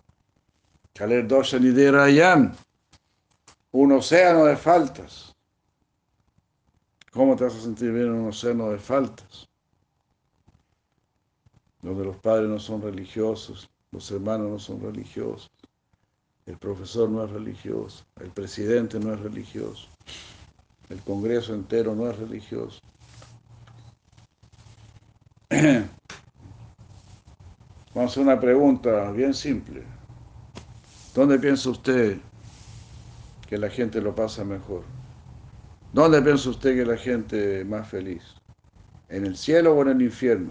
Kaler 0.93 1.27
Doshan 1.27 1.65
y 1.65 1.71
de 1.71 1.91
Rayan, 1.91 2.55
un 3.73 3.93
océano 3.93 4.45
de 4.45 4.59
faltas. 4.59 5.35
¿Cómo 7.13 7.35
te 7.35 7.45
vas 7.45 7.55
a 7.55 7.63
sentir 7.63 7.91
bien 7.93 8.09
en 8.09 8.13
un 8.13 8.29
océano 8.29 8.69
de 8.69 8.79
faltas? 8.79 9.49
Donde 11.81 12.05
los 12.05 12.19
padres 12.19 12.51
no 12.51 12.59
son 12.59 12.83
religiosos, 12.83 13.71
los 13.91 14.11
hermanos 14.11 14.51
no 14.51 14.59
son 14.59 14.83
religiosos, 14.83 15.51
el 16.45 16.59
profesor 16.59 17.09
no 17.09 17.25
es 17.25 17.31
religioso, 17.31 18.05
el 18.21 18.33
presidente 18.33 19.01
no 19.01 19.15
es 19.15 19.21
religioso, 19.21 19.89
el 20.91 21.01
Congreso 21.01 21.55
entero 21.55 21.95
no 21.95 22.11
es 22.11 22.19
religioso. 22.19 22.83
Vamos 25.51 25.89
a 27.95 28.03
hacer 28.05 28.23
una 28.23 28.39
pregunta 28.39 29.11
bien 29.13 29.33
simple. 29.33 29.83
¿Dónde 31.15 31.39
piensa 31.39 31.71
usted 31.71 32.19
que 33.49 33.57
la 33.57 33.71
gente 33.71 34.03
lo 34.03 34.15
pasa 34.15 34.45
mejor? 34.45 34.83
¿Dónde 35.95 36.21
piensa 36.21 36.51
usted 36.51 36.77
que 36.77 36.85
la 36.85 36.99
gente 36.99 37.65
más 37.65 37.89
feliz? 37.89 38.23
¿En 39.09 39.25
el 39.25 39.39
cielo 39.39 39.75
o 39.75 39.81
en 39.83 39.89
el 39.89 40.03
infierno? 40.03 40.51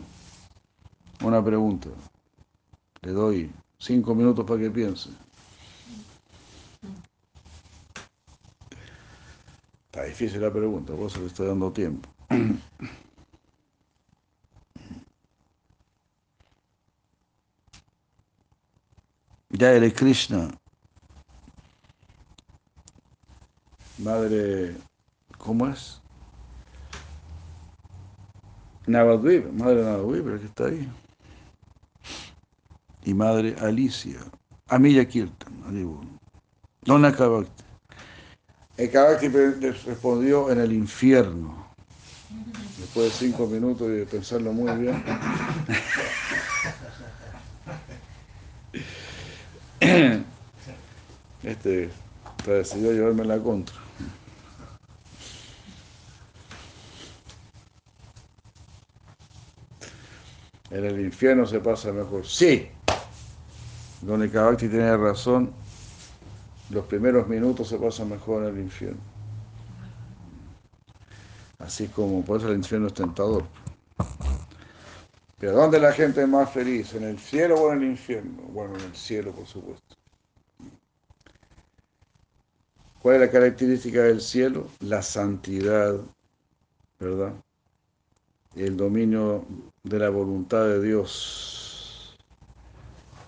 Una 1.24 1.46
pregunta. 1.46 1.90
Le 3.02 3.12
doy 3.12 3.52
cinco 3.78 4.16
minutos 4.16 4.46
para 4.46 4.60
que 4.62 4.72
piense. 4.72 5.12
Está 9.86 10.06
difícil 10.06 10.42
la 10.42 10.52
pregunta, 10.52 10.94
por 10.94 11.06
eso 11.06 11.20
le 11.20 11.28
estoy 11.28 11.48
dando 11.48 11.72
tiempo. 11.72 12.10
Ya 19.58 19.72
eres 19.72 19.92
Krishna. 19.96 20.50
Madre, 23.98 24.76
¿cómo 25.40 25.68
es? 25.68 26.00
Navadvip, 28.86 29.52
madre 29.54 29.84
Navadvip, 29.84 30.40
que 30.40 30.46
está 30.46 30.66
ahí. 30.66 30.88
Y 33.04 33.16
madre 33.16 33.56
Alicia. 33.60 34.20
Amilla 34.68 35.06
Kirtan, 35.06 35.64
Adibu. 35.68 36.02
Dona 36.84 37.12
Kavakti. 37.12 37.64
El 38.78 38.92
Kavakti 38.92 39.28
respondió 39.88 40.52
en 40.52 40.60
el 40.60 40.72
infierno. 40.72 41.74
Después 42.78 43.06
de 43.08 43.28
cinco 43.28 43.48
minutos 43.48 43.88
de 43.88 44.06
pensarlo 44.06 44.54
muy 44.54 44.72
bien. 44.78 45.04
Este 51.44 51.90
decidió 52.46 52.92
llevarme 52.92 53.26
la 53.26 53.40
contra. 53.40 53.76
En 60.70 60.86
el 60.86 61.00
infierno 61.00 61.46
se 61.46 61.60
pasa 61.60 61.92
mejor. 61.92 62.28
Sí, 62.28 62.68
donde 64.02 64.30
Kavakti 64.30 64.68
tiene 64.68 64.96
razón, 64.98 65.52
los 66.70 66.86
primeros 66.86 67.28
minutos 67.28 67.70
se 67.70 67.78
pasan 67.78 68.10
mejor 68.10 68.44
en 68.44 68.56
el 68.56 68.64
infierno. 68.64 69.00
Así 71.60 71.88
como 71.88 72.24
por 72.24 72.40
eso 72.40 72.50
el 72.50 72.58
infierno 72.58 72.88
es 72.88 72.94
tentador. 72.94 73.44
Pero 75.40 75.54
¿dónde 75.54 75.80
la 75.80 75.94
gente 75.94 76.22
es 76.22 76.28
más 76.28 76.52
feliz? 76.52 76.96
¿En 76.96 77.04
el 77.04 77.20
cielo 77.20 77.56
o 77.62 77.72
en 77.72 77.84
el 77.84 77.90
infierno? 77.92 78.42
Bueno, 78.50 78.76
en 78.76 78.86
el 78.86 78.96
cielo, 78.96 79.32
por 79.32 79.46
supuesto. 79.46 79.96
¿Cuál 83.02 83.16
es 83.16 83.22
la 83.22 83.32
característica 83.32 84.02
del 84.02 84.20
cielo? 84.20 84.68
La 84.80 85.04
santidad, 85.04 86.00
¿verdad? 87.00 87.34
El 88.56 88.76
dominio 88.76 89.46
de 89.84 90.00
la 90.00 90.10
voluntad 90.10 90.66
de 90.66 90.82
Dios. 90.82 92.18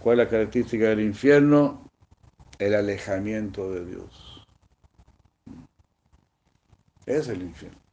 ¿Cuál 0.01 0.19
es 0.19 0.25
la 0.25 0.31
característica 0.31 0.89
del 0.89 1.01
infierno? 1.01 1.91
El 2.57 2.73
alejamiento 2.73 3.71
de 3.71 3.85
Dios. 3.85 4.47
Es 7.05 7.27
el 7.27 7.43
infierno. 7.43 7.88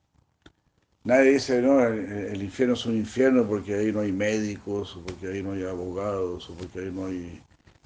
Nadie 1.06 1.34
dice, 1.34 1.62
no, 1.62 1.80
el, 1.80 2.42
infierno 2.42 2.74
es 2.74 2.84
un 2.84 2.96
infierno 2.96 3.46
porque 3.46 3.76
ahí 3.76 3.92
no 3.92 4.00
hay 4.00 4.10
médicos, 4.10 4.96
o 4.96 5.02
porque 5.02 5.28
ahí 5.28 5.40
no 5.40 5.52
hay 5.52 5.62
abogados, 5.62 6.50
o 6.50 6.54
porque 6.54 6.80
ahí 6.80 6.90
no 6.92 7.06
hay 7.06 7.40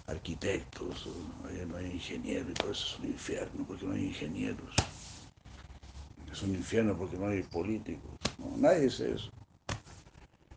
arquitectos, 0.06 1.06
o 1.06 1.46
ahí 1.46 1.62
no 1.68 1.76
hay 1.76 1.90
ingenieros, 1.90 2.48
y 2.48 2.54
por 2.54 2.70
eso 2.70 2.86
es 2.86 2.98
un 2.98 3.06
infierno, 3.10 3.64
porque 3.68 3.84
no 3.84 3.92
hay 3.92 4.06
ingenieros. 4.06 4.74
Es 6.32 6.42
un 6.42 6.54
infierno 6.54 6.96
porque 6.96 7.18
no 7.18 7.28
hay 7.28 7.42
políticos. 7.42 8.10
Nadie 8.56 8.84
dice 8.84 9.12
eso. 9.12 9.30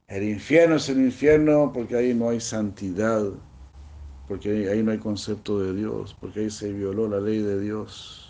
El 0.07 0.23
infierno 0.23 0.75
es 0.75 0.87
el 0.87 0.99
infierno 0.99 1.69
porque 1.73 1.97
ahí 1.97 2.13
no 2.13 2.29
hay 2.29 2.39
santidad, 2.39 3.25
porque 4.25 4.69
ahí 4.69 4.81
no 4.81 4.91
hay 4.93 4.99
concepto 4.99 5.59
de 5.59 5.73
Dios, 5.73 6.15
porque 6.17 6.39
ahí 6.39 6.49
se 6.49 6.71
violó 6.71 7.09
la 7.09 7.19
ley 7.19 7.39
de 7.39 7.59
Dios. 7.59 8.22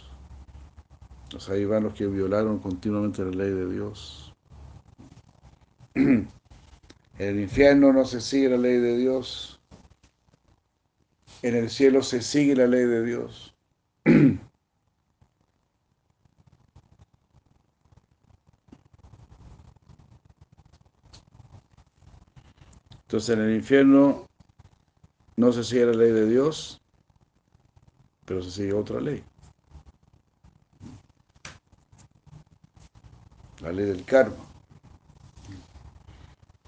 Ahí 1.50 1.66
van 1.66 1.84
los 1.84 1.94
que 1.94 2.06
violaron 2.06 2.60
continuamente 2.60 3.26
la 3.26 3.32
ley 3.32 3.50
de 3.50 3.72
Dios. 3.72 4.34
En 5.96 6.30
el 7.18 7.40
infierno 7.40 7.92
no 7.92 8.06
se 8.06 8.22
sigue 8.22 8.50
la 8.50 8.58
ley 8.58 8.78
de 8.78 8.98
Dios. 8.98 9.60
En 11.42 11.56
el 11.56 11.72
cielo 11.72 12.04
se 12.04 12.22
sigue 12.22 12.56
la 12.56 12.68
ley 12.68 12.86
de 12.86 13.04
Dios. 13.04 13.56
Entonces 23.02 23.36
en 23.36 23.42
el 23.42 23.56
infierno 23.56 24.28
no 25.36 25.52
se 25.52 25.64
sigue 25.64 25.88
la 25.88 25.94
ley 25.94 26.12
de 26.12 26.28
Dios, 26.28 26.80
pero 28.26 28.44
se 28.44 28.52
sigue 28.52 28.74
otra 28.74 29.02
ley. 29.02 29.24
La 33.64 33.72
ley 33.72 33.86
del 33.86 34.03
karma. 34.03 34.45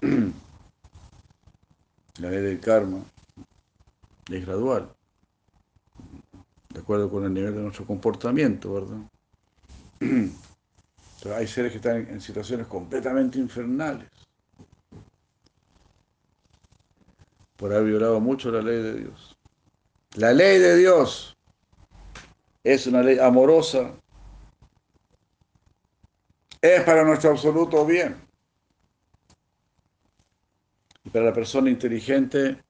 La 2.18 2.30
ley 2.30 2.40
del 2.40 2.58
karma 2.58 3.04
es 4.30 4.46
gradual, 4.46 4.88
de 6.70 6.80
acuerdo 6.80 7.10
con 7.10 7.26
el 7.26 7.34
nivel 7.34 7.54
de 7.54 7.60
nuestro 7.60 7.84
comportamiento, 7.84 8.72
¿verdad? 8.72 8.96
Hay 11.36 11.46
seres 11.46 11.72
que 11.72 11.78
están 11.78 12.08
en 12.08 12.20
situaciones 12.20 12.66
completamente 12.66 13.38
infernales 13.38 14.08
por 17.56 17.74
haber 17.74 17.88
violado 17.88 18.20
mucho 18.20 18.50
la 18.50 18.62
ley 18.62 18.82
de 18.82 19.00
Dios. 19.00 19.36
La 20.14 20.32
ley 20.32 20.58
de 20.58 20.76
Dios 20.78 21.36
es 22.64 22.86
una 22.86 23.02
ley 23.02 23.18
amorosa, 23.18 23.92
es 26.60 26.82
para 26.82 27.04
nuestro 27.04 27.30
absoluto 27.30 27.84
bien. 27.84 28.16
Y 31.04 31.10
para 31.10 31.26
la 31.26 31.32
persona 31.32 31.70
inteligente 31.70 32.62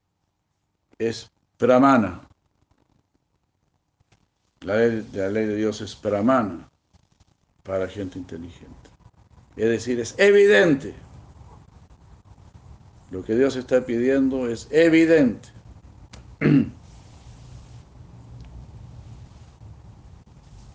es 0.98 1.30
pramana. 1.56 2.28
La 4.60 4.76
ley, 4.76 5.08
la 5.12 5.28
ley 5.28 5.46
de 5.46 5.56
Dios 5.56 5.80
es 5.80 5.94
pramana 5.94 6.68
para 7.62 7.88
gente 7.88 8.18
inteligente. 8.18 8.90
Es 9.56 9.68
decir, 9.68 10.00
es 10.00 10.14
evidente. 10.18 10.94
Lo 13.10 13.22
que 13.24 13.34
Dios 13.34 13.56
está 13.56 13.86
pidiendo 13.86 14.48
es 14.48 14.68
evidente. 14.70 15.48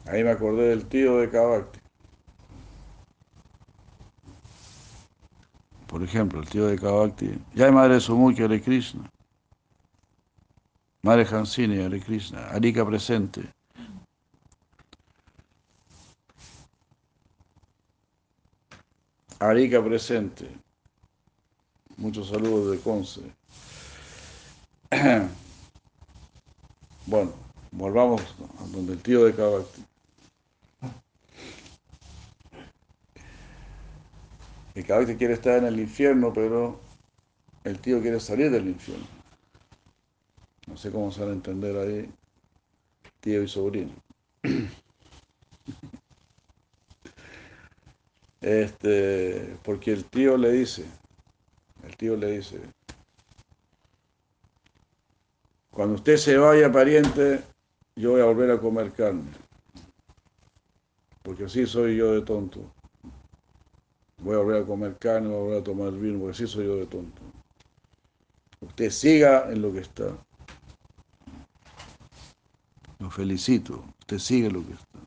Ahí 0.05 0.23
me 0.23 0.31
acordé 0.31 0.69
del 0.69 0.87
tío 0.87 1.17
de 1.17 1.29
Kavakti. 1.29 1.80
Por 6.01 6.07
ejemplo, 6.07 6.39
el 6.39 6.49
tío 6.49 6.65
de 6.65 6.79
Kavakti. 6.79 7.29
Ya 7.53 7.65
hay 7.67 7.71
madre 7.71 7.99
Sumukhi 7.99 8.41
Hare 8.41 8.59
Krishna. 8.59 9.07
Madre 11.03 11.27
Hansini 11.27 11.79
Hare 11.79 11.99
Krishna. 12.01 12.47
Arika 12.47 12.83
presente. 12.83 13.43
Arica 19.37 19.83
presente. 19.83 20.49
Muchos 21.97 22.29
saludos 22.29 22.71
de 22.71 22.79
Conce. 22.79 23.21
Bueno, 27.05 27.31
volvamos 27.71 28.21
a 28.59 28.67
donde 28.71 28.93
el 28.93 29.01
tío 29.03 29.25
de 29.25 29.35
Kabakti. 29.35 29.90
El 34.75 34.85
Kabakti 34.85 35.15
quiere 35.15 35.33
estar 35.33 35.57
en 35.57 35.65
el 35.65 35.79
infierno, 35.79 36.31
pero 36.33 36.79
el 37.63 37.79
tío 37.79 38.01
quiere 38.01 38.19
salir 38.19 38.49
del 38.51 38.67
infierno. 38.67 39.07
No 40.67 40.77
sé 40.77 40.91
cómo 40.91 41.11
se 41.11 41.21
van 41.21 41.29
a 41.29 41.33
entender 41.33 41.77
ahí 41.77 42.09
tío 43.21 43.43
y 43.43 43.47
sobrino. 43.47 43.91
Este, 48.41 49.55
porque 49.61 49.91
el 49.91 50.03
tío 50.05 50.35
le 50.35 50.51
dice, 50.51 50.83
el 51.83 51.95
tío 51.95 52.17
le 52.17 52.37
dice, 52.37 52.59
cuando 55.69 55.93
usted 55.93 56.17
se 56.17 56.37
vaya, 56.37 56.71
pariente, 56.71 57.43
yo 57.95 58.13
voy 58.13 58.21
a 58.21 58.25
volver 58.25 58.49
a 58.49 58.59
comer 58.59 58.93
carne. 58.93 59.29
Porque 61.21 61.45
así 61.45 61.67
soy 61.67 61.97
yo 61.97 62.13
de 62.13 62.23
tonto. 62.23 62.73
Voy 64.21 64.35
a 64.35 64.37
volver 64.37 64.61
a 64.61 64.65
comer 64.65 64.97
carne, 64.97 65.27
voy 65.29 65.37
a 65.37 65.41
volver 65.41 65.59
a 65.59 65.63
tomar 65.63 65.91
vino, 65.93 66.19
porque 66.19 66.31
así 66.31 66.47
soy 66.47 66.65
yo 66.65 66.75
de 66.75 66.85
tonto. 66.85 67.21
Usted 68.59 68.91
siga 68.91 69.51
en 69.51 69.61
lo 69.63 69.73
que 69.73 69.79
está. 69.79 70.15
Lo 72.99 73.09
felicito. 73.09 73.83
Usted 74.01 74.19
sigue 74.19 74.51
lo 74.51 74.63
que 74.63 74.73
está. 74.73 74.99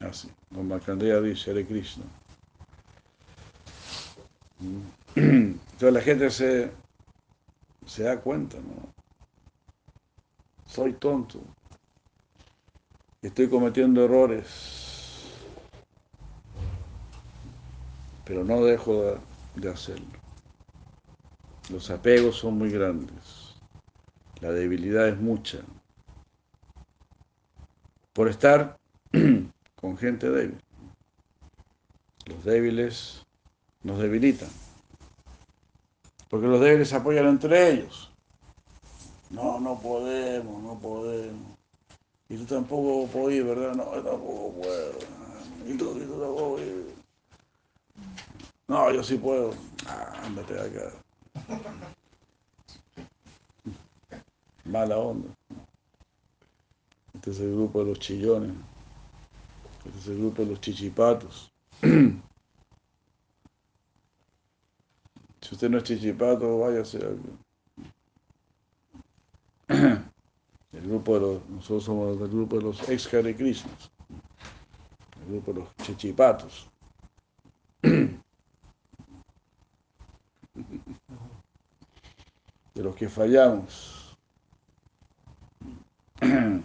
Así. 0.00 0.30
Don 0.50 0.68
Markandeya 0.68 1.20
dice, 1.22 1.50
Hare 1.50 1.66
Krishna. 1.66 2.04
Entonces 5.14 5.92
la 5.92 6.00
gente 6.02 6.30
se, 6.30 6.70
se 7.86 8.02
da 8.02 8.20
cuenta, 8.20 8.58
¿no? 8.58 8.92
Soy 10.66 10.92
tonto. 10.92 11.40
Estoy 13.22 13.50
cometiendo 13.50 14.02
errores. 14.02 14.46
Pero 18.24 18.44
no 18.44 18.64
dejo 18.64 19.20
de, 19.56 19.70
hacerlo. 19.70 20.06
Los 21.68 21.90
apegos 21.90 22.36
son 22.36 22.56
muy 22.56 22.70
grandes. 22.70 23.56
La 24.40 24.50
debilidad 24.52 25.06
es 25.06 25.18
mucha. 25.18 25.58
Por 28.14 28.28
estar 28.28 28.78
con 29.74 29.98
gente 29.98 30.30
débil. 30.30 30.58
Los 32.24 32.42
débiles 32.44 33.26
nos 33.82 33.98
debilitan. 33.98 34.48
Porque 36.30 36.46
los 36.46 36.60
débiles 36.60 36.88
se 36.88 36.96
apoyan 36.96 37.26
entre 37.26 37.70
ellos. 37.70 38.10
No, 39.28 39.60
no 39.60 39.78
podemos, 39.78 40.62
no 40.62 40.78
podemos. 40.78 41.49
Y 42.30 42.36
tú 42.36 42.44
tampoco 42.44 43.08
podés, 43.08 43.44
¿verdad? 43.44 43.74
No, 43.74 43.92
yo 43.92 44.02
tampoco 44.02 44.52
puedo. 44.62 44.92
Y 45.66 45.76
tú, 45.76 45.98
y 45.98 46.06
tú 46.06 46.20
tampoco. 46.20 46.58
No, 48.68 48.92
yo 48.92 49.02
sí 49.02 49.16
puedo. 49.16 49.52
Ah, 49.84 50.22
ándate 50.22 50.54
acá. 50.60 50.92
Mala 54.64 54.96
onda. 54.96 55.28
Este 57.14 57.32
es 57.32 57.40
el 57.40 57.52
grupo 57.52 57.80
de 57.80 57.86
los 57.86 57.98
chillones. 57.98 58.52
Este 59.84 59.98
es 59.98 60.06
el 60.06 60.18
grupo 60.18 60.42
de 60.42 60.50
los 60.50 60.60
chichipatos. 60.60 61.50
Si 65.42 65.54
usted 65.54 65.70
no 65.70 65.78
es 65.78 65.84
chichipato, 65.84 66.58
váyase 66.58 67.00
grupo 70.90 71.14
de 71.14 71.20
los, 71.20 71.48
nosotros 71.48 71.84
somos 71.84 72.18
del 72.18 72.28
grupo 72.28 72.56
de 72.56 72.62
los 72.62 72.88
ex 72.88 73.14
Hare 73.14 73.36
Krishnas. 73.36 73.92
El 75.20 75.26
grupo 75.32 75.52
de 75.52 75.60
los 75.60 75.76
chichipatos. 75.76 76.68
De 82.74 82.84
los 82.84 82.94
que 82.96 83.08
fallamos. 83.08 84.16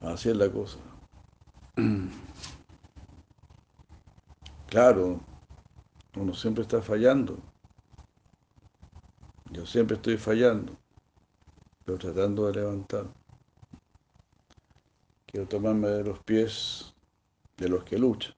Así 0.00 0.28
es 0.30 0.36
la 0.36 0.50
cosa. 0.50 0.78
Claro, 4.66 5.20
uno 6.14 6.32
siempre 6.32 6.62
está 6.62 6.80
fallando. 6.80 7.36
Yo 9.60 9.66
siempre 9.66 9.96
estoy 9.96 10.16
fallando, 10.16 10.74
pero 11.84 11.98
tratando 11.98 12.46
de 12.46 12.54
levantar. 12.54 13.04
Quiero 15.26 15.46
tomarme 15.46 15.88
de 15.88 16.02
los 16.02 16.18
pies 16.20 16.94
de 17.58 17.68
los 17.68 17.84
que 17.84 17.98
luchan. 17.98 18.32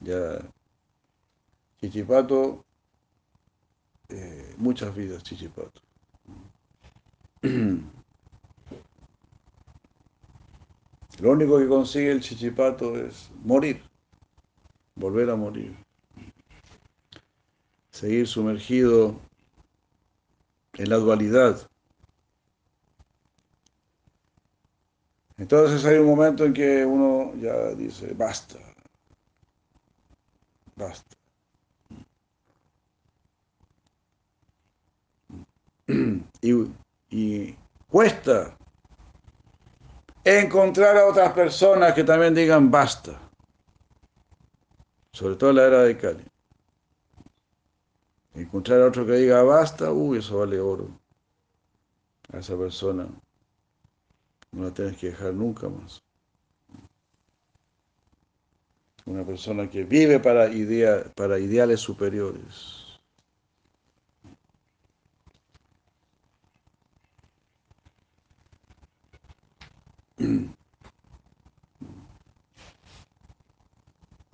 Ya, 0.00 0.38
Chichipato, 1.80 2.64
eh, 4.10 4.54
muchas 4.58 4.94
vidas, 4.94 5.24
Chichipato. 5.24 5.80
Lo 11.20 11.32
único 11.32 11.58
que 11.58 11.66
consigue 11.66 12.12
el 12.12 12.20
Chichipato 12.20 12.96
es 12.96 13.28
morir, 13.42 13.82
volver 14.94 15.30
a 15.30 15.34
morir, 15.34 15.76
seguir 17.96 18.28
sumergido 18.28 19.18
en 20.74 20.90
la 20.90 20.96
dualidad. 20.96 21.66
Entonces 25.38 25.84
hay 25.86 25.96
un 25.96 26.06
momento 26.06 26.44
en 26.44 26.52
que 26.52 26.84
uno 26.84 27.32
ya 27.36 27.74
dice, 27.74 28.12
basta, 28.14 28.58
basta. 30.76 31.16
Y, 37.08 37.56
cuesta 37.88 38.58
encontrar 40.24 40.96
a 40.98 41.06
otras 41.06 41.32
personas 41.32 41.94
que 41.94 42.04
también 42.04 42.34
digan 42.34 42.70
basta. 42.70 43.18
Sobre 45.12 45.36
todo 45.36 45.50
en 45.50 45.56
la 45.56 45.64
era 45.64 45.82
de 45.82 45.96
Cali. 45.96 46.35
Encontrar 48.36 48.82
a 48.82 48.88
otro 48.88 49.06
que 49.06 49.12
diga 49.12 49.42
basta, 49.42 49.90
uy, 49.90 50.18
eso 50.18 50.38
vale 50.38 50.60
oro. 50.60 50.90
A 52.30 52.38
esa 52.38 52.54
persona 52.56 53.08
no 54.52 54.64
la 54.64 54.74
tienes 54.74 54.98
que 54.98 55.06
dejar 55.08 55.32
nunca 55.32 55.70
más. 55.70 56.02
Una 59.06 59.24
persona 59.24 59.70
que 59.70 59.84
vive 59.84 60.20
para, 60.20 60.52
idea, 60.52 61.04
para 61.14 61.38
ideales 61.38 61.80
superiores. 61.80 63.00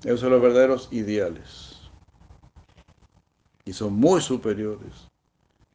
Esos 0.03 0.21
son 0.21 0.31
los 0.31 0.43
verdaderos 0.43 0.89
ideales. 0.91 1.72
Y 3.65 3.73
son 3.73 3.95
muy 3.95 4.21
superiores. 4.21 4.93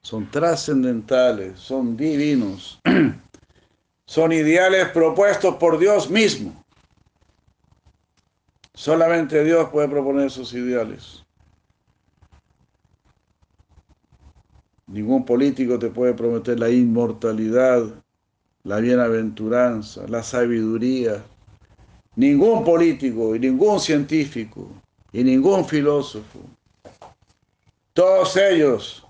Son 0.02 0.30
trascendentales, 0.30 1.60
son 1.60 1.98
divinos. 1.98 2.80
Son 4.10 4.32
ideales 4.32 4.88
propuestos 4.92 5.56
por 5.56 5.78
Dios 5.78 6.10
mismo. 6.10 6.64
Solamente 8.74 9.44
Dios 9.44 9.68
puede 9.70 9.90
proponer 9.90 10.28
esos 10.28 10.54
ideales. 10.54 11.26
Ningún 14.88 15.26
político 15.26 15.78
te 15.78 15.90
puede 15.90 16.14
prometer 16.14 16.58
la 16.58 16.70
inmortalidad, 16.70 17.84
la 18.64 18.80
bienaventuranza, 18.80 20.08
la 20.08 20.24
sabiduría. 20.24 21.22
Ningún 22.16 22.64
político 22.64 23.36
y 23.36 23.40
ningún 23.40 23.82
científico 23.82 24.70
y 25.12 25.24
ningún 25.26 25.66
filósofo. 25.66 26.40
Todos 27.98 28.38
ellos 28.38 29.04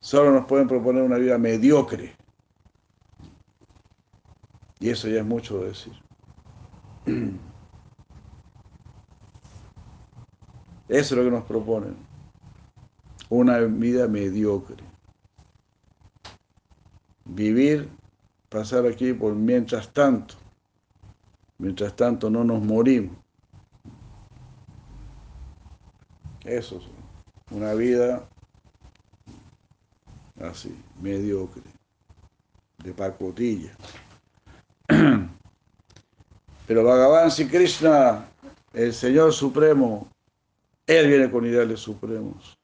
solo 0.00 0.32
nos 0.32 0.44
pueden 0.44 0.68
proponer 0.68 1.02
una 1.02 1.16
vida 1.16 1.38
mediocre. 1.38 2.14
Y 4.80 4.90
eso 4.90 5.08
ya 5.08 5.20
es 5.20 5.24
mucho 5.24 5.60
decir. 5.60 5.94
Eso 7.06 7.40
es 10.88 11.12
lo 11.12 11.24
que 11.24 11.30
nos 11.30 11.44
proponen. 11.44 11.96
Una 13.30 13.60
vida 13.60 14.06
mediocre. 14.08 14.84
Vivir, 17.24 17.88
pasar 18.50 18.84
aquí 18.84 19.14
por 19.14 19.34
mientras 19.34 19.90
tanto. 19.90 20.34
Mientras 21.56 21.96
tanto 21.96 22.28
no 22.28 22.44
nos 22.44 22.62
morimos. 22.62 23.16
Eso 26.44 26.76
es 26.76 26.95
una 27.50 27.74
vida 27.74 28.28
así, 30.40 30.76
mediocre, 31.00 31.62
de 32.78 32.92
pacotilla. 32.92 33.76
Pero 36.66 36.84
Bhagavan 36.84 37.30
Sri 37.30 37.46
Krishna, 37.46 38.28
el 38.72 38.92
Señor 38.92 39.32
Supremo, 39.32 40.08
Él 40.86 41.06
viene 41.08 41.30
con 41.30 41.46
ideales 41.46 41.80
supremos, 41.80 42.58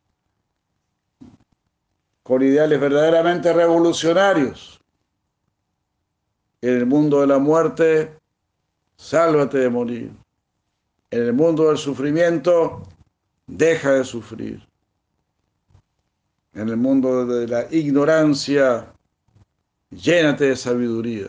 con 2.23 2.43
ideales 2.43 2.81
verdaderamente 2.81 3.53
revolucionarios. 3.53 4.81
En 6.61 6.77
el 6.77 6.87
mundo 6.87 7.21
de 7.21 7.27
la 7.27 7.39
muerte, 7.39 8.17
sálvate 8.97 9.59
de 9.59 9.69
morir. 9.69 10.13
En 11.11 11.23
el 11.23 11.33
mundo 11.33 11.69
del 11.69 11.77
sufrimiento, 11.77 12.83
deja 13.47 13.93
de 13.93 14.05
sufrir. 14.05 14.72
En 16.55 16.69
el 16.69 16.77
mundo 16.77 17.25
de 17.27 17.49
la 17.49 17.67
ignorancia, 17.71 18.93
llénate 19.91 20.47
de 20.47 20.57
sabiduría. 20.57 21.29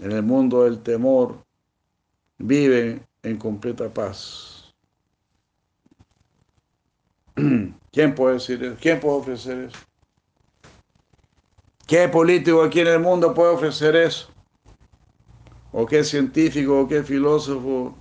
En 0.00 0.12
el 0.12 0.22
mundo 0.22 0.64
del 0.64 0.82
temor, 0.82 1.44
vive 2.38 3.00
en 3.22 3.36
completa 3.36 3.88
paz. 3.88 4.74
¿Quién 7.92 8.14
puede 8.14 8.34
decir 8.34 8.62
eso? 8.64 8.76
¿Quién 8.80 8.98
puede 8.98 9.18
ofrecer 9.18 9.58
eso? 9.58 9.78
¿Qué 11.86 12.08
político 12.08 12.62
aquí 12.62 12.80
en 12.80 12.86
el 12.88 13.00
mundo 13.00 13.34
puede 13.34 13.52
ofrecer 13.52 13.96
eso? 13.96 14.28
¿O 15.72 15.86
qué 15.86 16.02
científico 16.02 16.80
o 16.80 16.88
qué 16.88 17.02
filósofo 17.02 17.96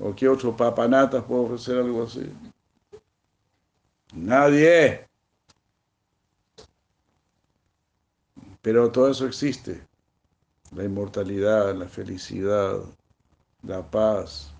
¿O 0.00 0.14
qué 0.14 0.28
otro 0.28 0.56
papanatas 0.56 1.24
puede 1.24 1.42
ofrecer 1.42 1.78
algo 1.78 2.04
así? 2.04 2.30
Nadie. 4.14 5.06
Pero 8.62 8.90
todo 8.90 9.10
eso 9.10 9.26
existe. 9.26 9.86
La 10.74 10.84
inmortalidad, 10.84 11.74
la 11.74 11.88
felicidad, 11.88 12.80
la 13.62 13.88
paz, 13.90 14.52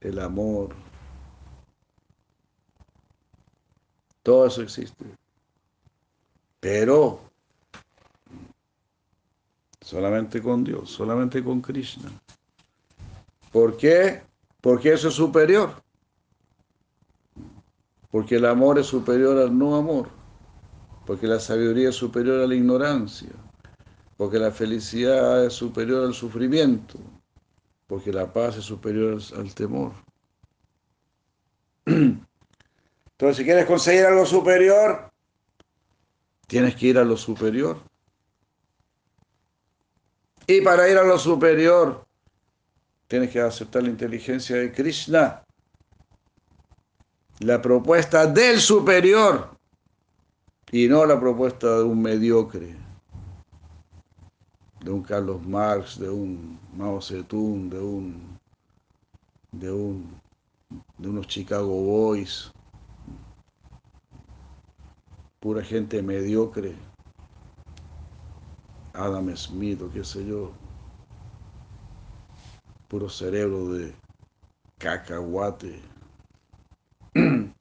el 0.00 0.18
amor. 0.18 0.74
Todo 4.22 4.46
eso 4.46 4.62
existe. 4.62 5.04
Pero 6.60 7.20
solamente 9.80 10.40
con 10.40 10.64
Dios, 10.64 10.90
solamente 10.90 11.42
con 11.42 11.60
Krishna. 11.60 12.10
¿Por 13.52 13.76
qué? 13.76 14.22
Porque 14.60 14.92
eso 14.92 15.08
es 15.08 15.14
superior. 15.14 15.82
Porque 18.12 18.36
el 18.36 18.44
amor 18.44 18.78
es 18.78 18.86
superior 18.86 19.38
al 19.38 19.58
no 19.58 19.74
amor. 19.74 20.10
Porque 21.06 21.26
la 21.26 21.40
sabiduría 21.40 21.88
es 21.88 21.96
superior 21.96 22.42
a 22.42 22.46
la 22.46 22.54
ignorancia. 22.54 23.30
Porque 24.18 24.38
la 24.38 24.50
felicidad 24.50 25.46
es 25.46 25.54
superior 25.54 26.04
al 26.04 26.12
sufrimiento. 26.12 26.98
Porque 27.86 28.12
la 28.12 28.30
paz 28.30 28.58
es 28.58 28.64
superior 28.64 29.18
al 29.34 29.54
temor. 29.54 29.92
Entonces, 31.86 33.36
si 33.36 33.44
quieres 33.44 33.64
conseguir 33.64 34.04
algo 34.04 34.26
superior, 34.26 35.10
tienes 36.46 36.76
que 36.76 36.88
ir 36.88 36.98
a 36.98 37.04
lo 37.04 37.16
superior. 37.16 37.78
Y 40.46 40.60
para 40.60 40.86
ir 40.90 40.98
a 40.98 41.02
lo 41.02 41.18
superior, 41.18 42.04
tienes 43.08 43.30
que 43.30 43.40
aceptar 43.40 43.84
la 43.84 43.88
inteligencia 43.88 44.56
de 44.56 44.70
Krishna, 44.70 45.41
la 47.42 47.60
propuesta 47.60 48.26
del 48.26 48.60
superior 48.60 49.50
y 50.70 50.88
no 50.88 51.04
la 51.04 51.18
propuesta 51.18 51.78
de 51.78 51.84
un 51.84 52.00
mediocre, 52.00 52.76
de 54.80 54.90
un 54.90 55.02
Carlos 55.02 55.44
Marx, 55.46 55.98
de 55.98 56.08
un 56.08 56.58
Mao 56.76 57.00
Zedong, 57.00 57.68
de 57.68 57.80
un 57.80 58.38
de 59.50 59.70
un 59.72 60.20
de 60.98 61.08
unos 61.08 61.26
Chicago 61.26 61.82
Boys, 61.82 62.50
pura 65.40 65.62
gente 65.62 66.00
mediocre, 66.00 66.74
Adam 68.94 69.34
Smith 69.36 69.82
o 69.82 69.90
qué 69.90 70.04
sé 70.04 70.24
yo. 70.24 70.52
Puro 72.88 73.08
cerebro 73.08 73.72
de 73.72 73.94
cacahuate. 74.78 75.91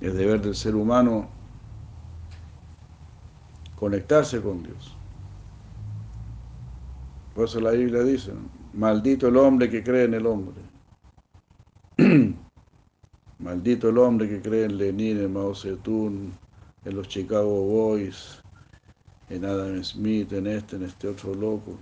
Es 0.00 0.14
deber 0.14 0.42
del 0.42 0.54
ser 0.54 0.74
humano 0.76 1.28
conectarse 3.76 4.40
con 4.40 4.62
Dios. 4.62 4.94
Por 7.34 7.44
eso 7.46 7.60
la 7.60 7.72
Biblia 7.72 8.02
dice, 8.02 8.32
maldito 8.72 9.28
el 9.28 9.36
hombre 9.36 9.70
que 9.70 9.82
cree 9.82 10.04
en 10.04 10.14
el 10.14 10.26
hombre. 10.26 10.54
maldito 13.38 13.88
el 13.88 13.98
hombre 13.98 14.28
que 14.28 14.40
cree 14.40 14.64
en 14.64 14.76
Lenin, 14.78 15.18
en 15.18 15.32
Mao 15.32 15.54
Zedong, 15.54 16.32
en 16.84 16.96
los 16.96 17.08
Chicago 17.08 17.62
Boys, 17.66 18.42
en 19.28 19.44
Adam 19.44 19.82
Smith, 19.82 20.32
en 20.32 20.46
este, 20.46 20.76
en 20.76 20.84
este 20.84 21.08
otro 21.08 21.34
loco. 21.34 21.78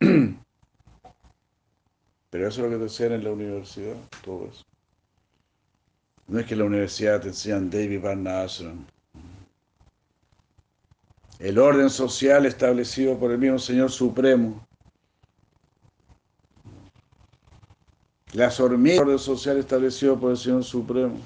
Pero 2.30 2.46
eso 2.46 2.64
es 2.64 2.70
lo 2.70 2.70
que 2.70 2.76
te 2.76 2.82
enseñan 2.84 3.12
en 3.12 3.24
la 3.24 3.32
universidad, 3.32 3.96
todo 4.24 4.46
eso. 4.46 4.64
No 6.26 6.38
es 6.38 6.46
que 6.46 6.54
en 6.54 6.60
la 6.60 6.66
universidad 6.66 7.22
te 7.22 7.28
enseñan 7.28 7.70
David 7.70 8.02
Van 8.02 8.26
Ashram. 8.26 8.84
El 11.38 11.58
orden 11.58 11.88
social 11.88 12.44
establecido 12.46 13.18
por 13.18 13.30
el 13.30 13.38
mismo 13.38 13.58
Señor 13.58 13.90
Supremo. 13.90 14.66
Las 18.32 18.60
hormigas, 18.60 18.98
el 18.98 19.04
orden 19.04 19.18
social 19.18 19.56
establecido 19.56 20.18
por 20.20 20.32
el 20.32 20.36
Señor 20.36 20.64
Supremo. 20.64 21.18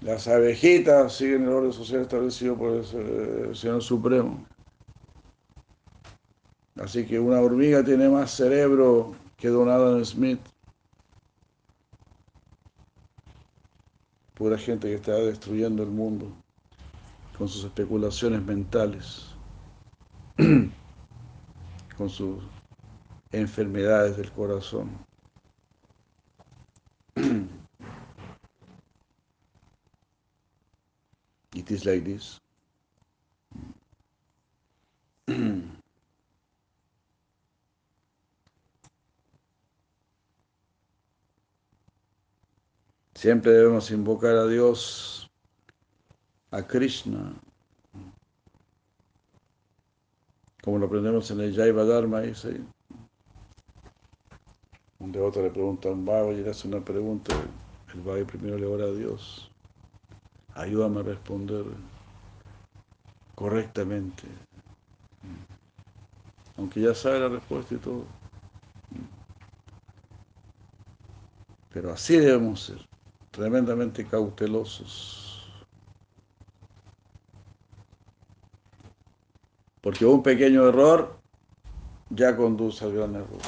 Las 0.00 0.28
abejitas 0.28 1.16
siguen 1.16 1.44
el 1.44 1.48
orden 1.48 1.72
social 1.72 2.02
establecido 2.02 2.56
por 2.56 2.74
el 2.74 3.56
Señor 3.56 3.82
Supremo. 3.82 4.46
Así 6.82 7.04
que 7.04 7.18
una 7.18 7.40
hormiga 7.40 7.82
tiene 7.82 8.08
más 8.08 8.30
cerebro 8.30 9.16
que 9.36 9.48
Don 9.48 9.68
Adam 9.68 10.04
Smith. 10.04 10.40
Pura 14.34 14.56
gente 14.56 14.86
que 14.88 14.94
está 14.94 15.14
destruyendo 15.14 15.82
el 15.82 15.90
mundo 15.90 16.30
con 17.36 17.48
sus 17.48 17.64
especulaciones 17.64 18.42
mentales, 18.42 19.34
con 21.96 22.08
sus 22.08 22.44
enfermedades 23.32 24.16
del 24.16 24.30
corazón. 24.32 24.90
It 31.54 31.70
is 31.72 31.84
like 31.84 32.04
this. 32.04 32.40
Siempre 43.18 43.50
debemos 43.50 43.90
invocar 43.90 44.36
a 44.36 44.46
Dios, 44.46 45.28
a 46.52 46.62
Krishna, 46.62 47.34
Como 50.62 50.78
lo 50.78 50.86
aprendemos 50.86 51.28
en 51.32 51.40
el 51.40 51.52
Jaiva 51.52 51.82
Dharma, 51.82 52.18
ahí. 52.18 52.32
Un 55.00 55.10
devoto 55.10 55.42
le 55.42 55.50
pregunta 55.50 55.88
a 55.88 55.92
un 55.92 56.04
vago 56.04 56.30
y 56.30 56.36
le 56.36 56.50
hace 56.50 56.68
una 56.68 56.84
pregunta. 56.84 57.34
El 57.92 58.02
vago 58.02 58.24
primero 58.24 58.56
le 58.56 58.66
ora 58.66 58.84
a 58.84 58.92
Dios. 58.92 59.50
Ayúdame 60.54 61.00
a 61.00 61.02
responder 61.02 61.64
correctamente. 63.34 64.28
Aunque 66.56 66.82
ya 66.82 66.94
sabe 66.94 67.18
la 67.18 67.28
respuesta 67.30 67.74
y 67.74 67.78
todo. 67.78 68.04
Pero 71.72 71.92
así 71.92 72.16
debemos 72.16 72.62
ser, 72.62 72.88
tremendamente 73.38 74.04
cautelosos. 74.04 75.48
Porque 79.80 80.04
un 80.04 80.24
pequeño 80.24 80.66
error 80.68 81.20
ya 82.10 82.36
conduce 82.36 82.84
al 82.84 82.94
gran 82.94 83.14
error. 83.14 83.40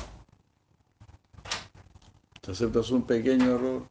Si 2.41 2.53
aceptas 2.53 2.93
un 2.93 3.03
pequeño 3.03 3.57
error, 3.57 3.89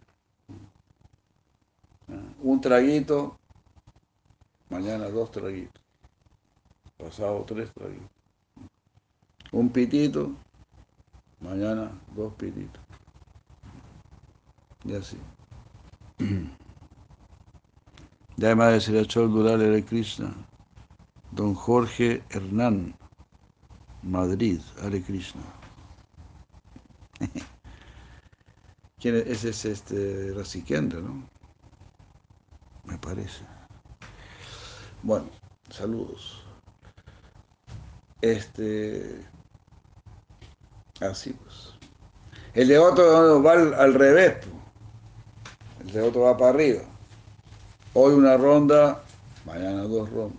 un 2.43 2.62
traguito, 2.62 3.38
mañana 4.70 5.10
dos 5.10 5.30
traguitos, 5.32 5.84
pasado 6.97 7.43
tres 7.45 7.74
traguitos. 7.74 8.10
Un 9.52 9.70
pitito, 9.70 10.32
mañana 11.41 11.91
dos 12.16 12.34
pititos. 12.36 12.82
Y 14.86 14.95
así. 14.95 15.18
Además 18.38 18.74
de 18.74 18.82
Sirachol 18.82 19.32
Dural 19.32 19.61
Hare 19.61 19.84
Krishna, 19.84 20.34
don 21.32 21.53
Jorge 21.53 22.24
Hernán, 22.30 22.95
Madrid, 24.03 24.61
Hare 24.82 25.01
Krishna. 25.01 25.41
¿Quién 28.99 29.15
es? 29.15 29.28
Ese 29.28 29.49
es 29.49 29.65
este 29.65 30.34
Rasikendra, 30.36 30.99
¿no? 30.99 31.30
Me 32.86 32.97
parece. 32.97 33.45
Bueno, 35.03 35.30
saludos. 35.70 36.43
Este. 38.22 39.26
Así 40.99 41.32
pues. 41.32 41.74
El 42.53 42.67
devoto 42.67 43.41
va 43.41 43.53
al, 43.53 43.74
al 43.74 43.93
revés. 43.93 44.45
pues. 44.45 44.68
El 45.90 45.96
devoto 45.96 46.20
va 46.20 46.38
para 46.38 46.52
arriba. 46.52 46.84
Hoy 47.96 48.14
una 48.14 48.38
ronda, 48.38 49.02
mañana 49.44 49.82
dos 49.82 50.08
rondas. 50.12 50.38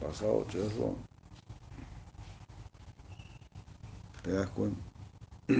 Pasado 0.00 0.44
tres 0.50 0.76
rondas. 0.76 1.04
¿Te 4.22 4.32
das 4.32 4.48
cuenta? 4.48 4.80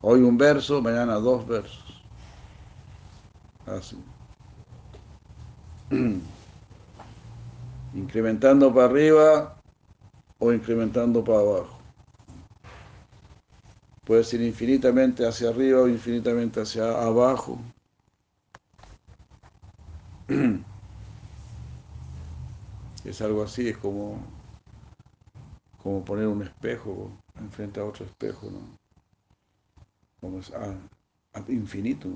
Hoy 0.00 0.22
un 0.22 0.38
verso, 0.38 0.80
mañana 0.80 1.16
dos 1.16 1.46
versos. 1.46 2.02
Así. 3.66 4.02
Incrementando 7.94 8.72
para 8.72 8.86
arriba 8.86 9.58
o 10.38 10.50
incrementando 10.50 11.22
para 11.22 11.40
abajo. 11.40 11.81
Puede 14.04 14.24
ser 14.24 14.40
infinitamente 14.40 15.26
hacia 15.26 15.50
arriba 15.50 15.82
o 15.82 15.88
infinitamente 15.88 16.60
hacia 16.60 17.02
abajo. 17.02 17.58
Es 23.04 23.20
algo 23.20 23.42
así, 23.42 23.68
es 23.68 23.76
como, 23.78 24.16
como 25.82 26.04
poner 26.04 26.28
un 26.28 26.42
espejo 26.42 27.10
enfrente 27.36 27.80
a 27.80 27.84
otro 27.84 28.06
espejo, 28.06 28.48
¿no? 28.48 28.60
Como 30.20 30.38
es 30.38 30.52
infinito. 31.48 32.08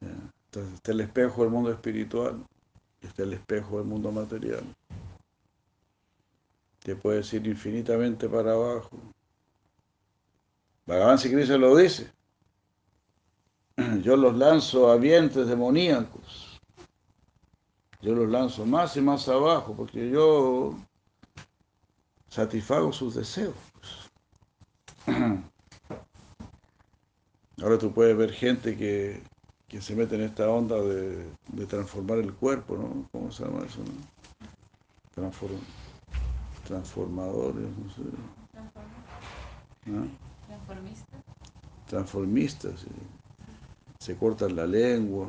Entonces 0.00 0.74
está 0.74 0.90
el 0.90 1.02
espejo 1.02 1.42
del 1.42 1.52
mundo 1.52 1.70
espiritual 1.70 2.44
está 3.06 3.22
el 3.22 3.34
espejo 3.34 3.78
del 3.78 3.86
mundo 3.86 4.10
material. 4.10 4.64
Te 6.82 6.96
puedes 6.96 7.32
ir 7.32 7.46
infinitamente 7.46 8.28
para 8.28 8.52
abajo. 8.52 9.13
Bhagavan 10.86 11.18
Krishna 11.18 11.56
lo 11.56 11.76
dice. 11.76 12.10
Yo 14.02 14.16
los 14.16 14.36
lanzo 14.36 14.90
a 14.90 14.96
vientres 14.96 15.48
demoníacos. 15.48 16.60
Yo 18.02 18.14
los 18.14 18.28
lanzo 18.28 18.66
más 18.66 18.96
y 18.96 19.00
más 19.00 19.28
abajo 19.28 19.74
porque 19.74 20.10
yo 20.10 20.76
satisfago 22.28 22.92
sus 22.92 23.14
deseos. 23.14 23.54
Ahora 27.62 27.78
tú 27.78 27.92
puedes 27.92 28.16
ver 28.16 28.32
gente 28.32 28.76
que, 28.76 29.22
que 29.68 29.80
se 29.80 29.94
mete 29.94 30.16
en 30.16 30.22
esta 30.22 30.48
onda 30.50 30.76
de, 30.76 31.24
de, 31.48 31.66
transformar 31.66 32.18
el 32.18 32.34
cuerpo, 32.34 32.76
¿no? 32.76 33.08
¿Cómo 33.12 33.30
se 33.30 33.44
llama 33.44 33.64
eso? 33.64 33.78
No? 33.78 34.46
Transform, 35.14 35.60
transformadores, 36.66 37.68
no 37.78 37.90
sé. 37.94 38.02
¿Ah? 39.86 40.33
Transformista. 40.66 41.16
Transformistas, 41.86 42.80
sí. 42.80 42.88
se 43.98 44.16
cortan 44.16 44.56
la 44.56 44.66
lengua, 44.66 45.26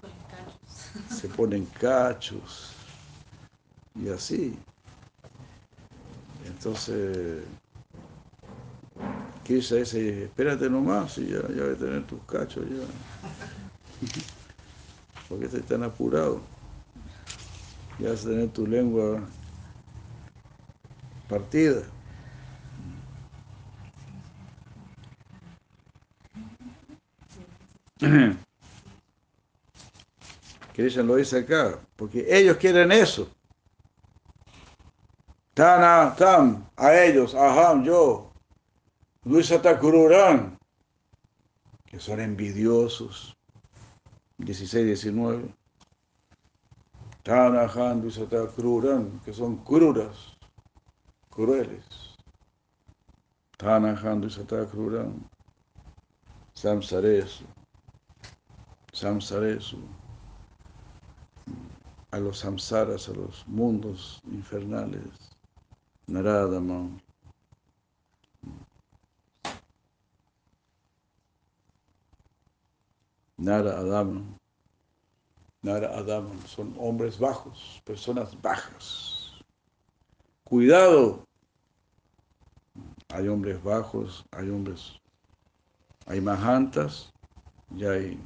Con 0.00 0.10
cachos. 0.30 1.08
se 1.20 1.28
ponen 1.28 1.66
cachos 1.66 2.72
y 3.94 4.08
así. 4.08 4.56
Entonces, 6.46 7.44
Krishna 9.44 9.78
dice, 9.78 10.24
espérate 10.24 10.70
nomás 10.70 11.18
y 11.18 11.26
ya, 11.26 11.42
ya 11.48 11.64
voy 11.64 11.74
a 11.74 11.76
tener 11.76 12.06
tus 12.06 12.22
cachos 12.22 12.64
ya. 12.68 12.86
¿Por 15.28 15.38
qué 15.38 15.46
estás 15.46 15.62
tan 15.62 15.82
apurado? 15.82 16.40
Ya 17.98 18.10
vas 18.10 18.24
a 18.24 18.30
tener 18.30 18.48
tu 18.48 18.66
lengua 18.66 19.20
partida. 21.28 21.82
Krishna 30.84 31.02
lo 31.02 31.16
dice 31.16 31.38
acá, 31.38 31.80
porque 31.96 32.26
ellos 32.28 32.58
quieren 32.58 32.92
eso. 32.92 33.26
Tana, 35.54 36.14
tam, 36.14 36.68
a 36.76 36.92
ellos, 36.94 37.34
aham, 37.34 37.84
yo, 37.84 38.30
Luisata 39.24 39.80
Kururan, 39.80 40.58
que 41.86 41.98
son 41.98 42.20
envidiosos. 42.20 43.34
16, 44.36 44.84
19. 44.84 45.54
Tana, 47.22 47.62
aham, 47.62 48.02
Luisata 48.02 48.46
Kururan, 48.48 49.22
que 49.24 49.32
son 49.32 49.56
cruras, 49.64 50.36
crueles. 51.30 52.14
Tana, 53.56 53.92
aham, 53.92 54.20
Luisata 54.20 54.66
Kururan, 54.66 55.30
Samsaresu, 56.52 57.46
Samsaresu 58.92 60.03
a 62.14 62.20
los 62.20 62.38
samsaras, 62.38 63.08
a 63.08 63.12
los 63.12 63.44
mundos 63.48 64.22
infernales. 64.30 65.36
Naradama. 66.06 66.88
Nara 73.36 73.80
Adama. 73.80 74.22
Nara 75.62 75.88
Adama. 75.98 76.30
Son 76.46 76.72
hombres 76.78 77.18
bajos, 77.18 77.82
personas 77.84 78.40
bajas. 78.40 79.32
Cuidado. 80.44 81.24
Hay 83.08 83.26
hombres 83.26 83.60
bajos, 83.60 84.24
hay 84.30 84.50
hombres, 84.50 85.00
hay 86.06 86.20
mahantas 86.20 87.12
y 87.76 87.84
hay 87.84 88.20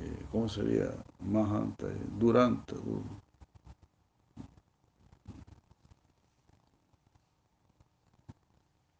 eh, 0.00 0.26
¿cómo 0.30 0.48
sería? 0.48 0.90
Mahanta, 1.20 1.86
eh, 1.86 1.96
Duranta. 2.18 2.74
du- 2.76 3.02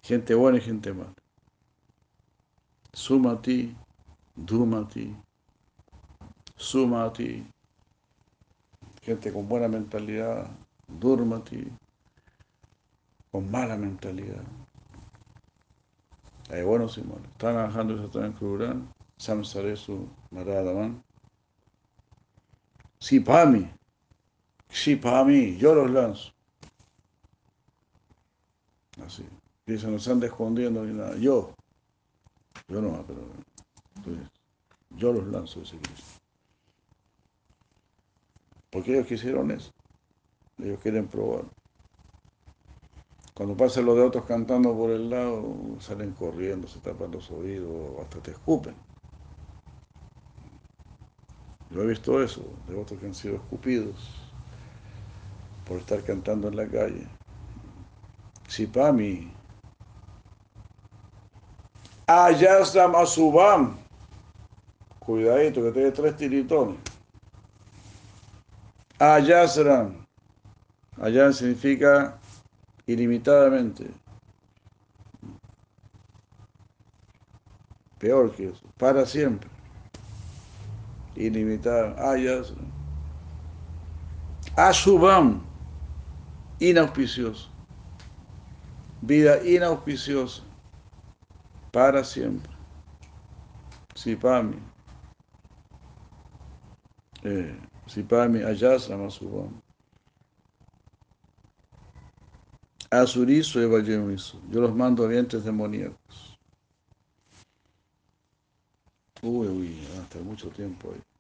Gente 0.05 0.34
buena 0.34 0.59
y 0.59 0.61
gente 0.61 0.93
mala. 0.93 1.14
Sumati, 2.93 3.74
Dumati, 4.36 5.16
Sumati. 6.57 7.47
Gente 9.03 9.32
con 9.32 9.49
buena 9.49 9.68
mentalidad, 9.68 10.47
Durmati, 10.86 11.66
con 13.30 13.51
mala 13.51 13.76
mentalidad. 13.76 14.43
Hay 16.51 16.62
buenos 16.62 16.99
y 16.99 17.03
malos. 17.03 17.24
Están 17.24 17.55
trabajando 17.55 17.95
y 17.95 17.99
se 17.99 18.05
están 18.05 18.24
Samsaresu 19.22 20.08
Naradaman. 20.32 21.00
Sipami. 22.98 23.70
Sipami. 24.68 25.56
Yo 25.58 25.76
los 25.76 25.90
lanzo. 25.90 26.32
Así. 29.06 29.24
No 29.66 29.98
se 30.00 30.10
anda 30.10 30.26
escondiendo 30.26 30.84
ni 30.84 30.92
nada. 30.94 31.16
Yo. 31.18 31.54
Yo 32.66 32.82
no, 32.82 33.04
pero. 33.06 33.20
Yo 34.90 35.12
los 35.12 35.26
lanzo, 35.28 35.62
ese 35.62 35.78
Krishna. 35.78 36.06
Porque 38.70 38.94
ellos 38.94 39.06
quisieron 39.06 39.52
eso. 39.52 39.70
Ellos 40.58 40.80
quieren 40.80 41.06
probar. 41.06 41.44
Cuando 43.34 43.56
pasan 43.56 43.86
los 43.86 43.94
de 43.96 44.02
otros 44.02 44.24
cantando 44.24 44.76
por 44.76 44.90
el 44.90 45.10
lado, 45.10 45.54
salen 45.78 46.12
corriendo, 46.12 46.66
se 46.66 46.80
tapan 46.80 47.12
los 47.12 47.30
oídos, 47.30 48.00
hasta 48.00 48.18
te 48.20 48.32
escupen. 48.32 48.74
Yo 51.72 51.82
he 51.82 51.86
visto 51.86 52.22
eso, 52.22 52.44
de 52.68 52.76
otros 52.76 53.00
que 53.00 53.06
han 53.06 53.14
sido 53.14 53.36
escupidos 53.36 53.94
por 55.66 55.78
estar 55.78 56.02
cantando 56.02 56.48
en 56.48 56.56
la 56.56 56.66
calle. 56.66 57.06
Sipami. 58.46 59.32
Ayasram 62.06 62.94
Asubam. 62.94 63.78
Cuidadito, 64.98 65.62
que 65.62 65.72
tiene 65.72 65.90
tres 65.92 66.16
tiritones. 66.16 66.78
Ayasram. 68.98 70.06
Ayam 71.00 71.32
significa 71.32 72.18
ilimitadamente. 72.86 73.90
Peor 77.98 78.30
que 78.32 78.48
eso, 78.48 78.62
para 78.76 79.06
siempre. 79.06 79.48
Ilimitado. 81.26 81.94
Ayasram. 81.98 82.66
Ashubam. 84.56 85.42
Inauspicioso. 86.60 87.48
Vida 89.02 89.42
inauspiciosa. 89.44 90.42
Para 91.72 92.04
siempre. 92.04 92.52
Sipami. 93.94 94.58
Eh, 97.24 97.54
Sipami 97.86 98.42
Ayasram 98.42 99.06
Asubam. 99.06 99.62
Asurizo 102.90 103.60
Evayemiso. 103.60 104.38
Yo 104.50 104.60
los 104.60 104.74
mando 104.74 105.04
a 105.04 105.08
vientres 105.08 105.44
demoníacos. 105.44 106.38
Uy, 109.22 109.46
uy, 109.46 109.86
van 109.88 110.00
a 110.00 110.02
estar 110.02 110.22
mucho 110.22 110.48
tiempo 110.50 110.90
ahí. 110.92 111.11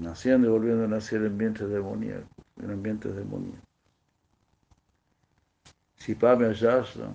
Naciendo 0.00 0.48
y 0.48 0.50
volviendo 0.50 0.84
a 0.84 0.88
nacer 0.88 1.22
en 1.22 1.38
vientres 1.38 1.70
demoníacos, 1.70 2.28
en 2.62 2.70
ambientes 2.70 3.14
demoníacos. 3.14 3.60
Si 5.96 6.14
Pame 6.14 6.46
Ayasra, 6.46 7.12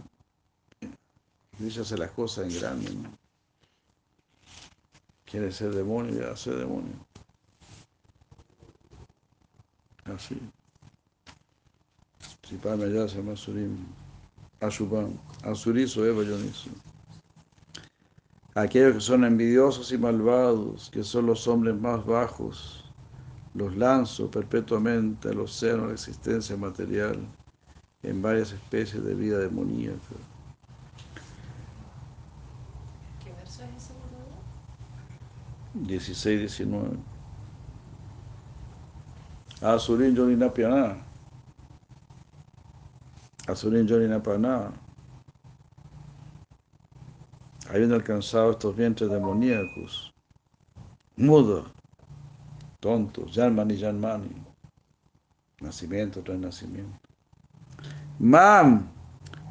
ella 1.59 1.81
hace 1.81 1.97
las 1.97 2.11
cosas 2.11 2.51
en 2.51 2.59
grande, 2.59 2.93
¿no? 2.93 3.11
Quiere 5.25 5.51
ser 5.51 5.73
demonio, 5.73 6.19
ya 6.19 6.35
ser 6.35 6.55
demonio. 6.55 6.93
Así. 10.05 10.37
Sipame 12.43 12.85
Ayasa 12.85 13.21
Masurim 13.21 13.77
Ashubam 14.59 15.17
Asurizo 15.43 16.05
Eva 16.05 16.23
Yoniso. 16.23 16.69
Aquellos 18.53 18.95
que 18.95 18.99
son 18.99 19.23
envidiosos 19.23 19.93
y 19.93 19.97
malvados, 19.97 20.89
que 20.89 21.03
son 21.03 21.25
los 21.25 21.47
hombres 21.47 21.73
más 21.73 22.05
bajos, 22.05 22.83
los 23.53 23.77
lanzo 23.77 24.29
perpetuamente 24.29 25.29
al 25.29 25.39
océano 25.39 25.83
de 25.83 25.87
la 25.89 25.93
existencia 25.93 26.57
material 26.57 27.17
en 28.03 28.21
varias 28.21 28.51
especies 28.51 29.03
de 29.05 29.15
vida 29.15 29.37
demoníaca. 29.37 30.15
¿Qué 33.23 33.31
verso 33.37 33.63
es 33.63 33.83
ese, 33.83 33.93
por 33.93 34.09
favor? 34.09 35.87
16, 35.87 36.39
19. 36.39 36.97
Asurin 39.61 40.13
Yoninapiana. 40.13 40.97
Asurin 43.47 43.87
Yoninapiana. 43.87 44.80
Habiendo 47.71 47.95
alcanzado 47.95 48.51
estos 48.51 48.75
vientres 48.75 49.09
demoníacos, 49.09 50.13
mudos, 51.15 51.71
tontos, 52.81 53.33
Yanmani, 53.33 53.77
Yanmani, 53.77 54.45
nacimiento 55.61 56.21
tras 56.21 56.37
nacimiento. 56.37 56.99
Mam, 58.19 58.89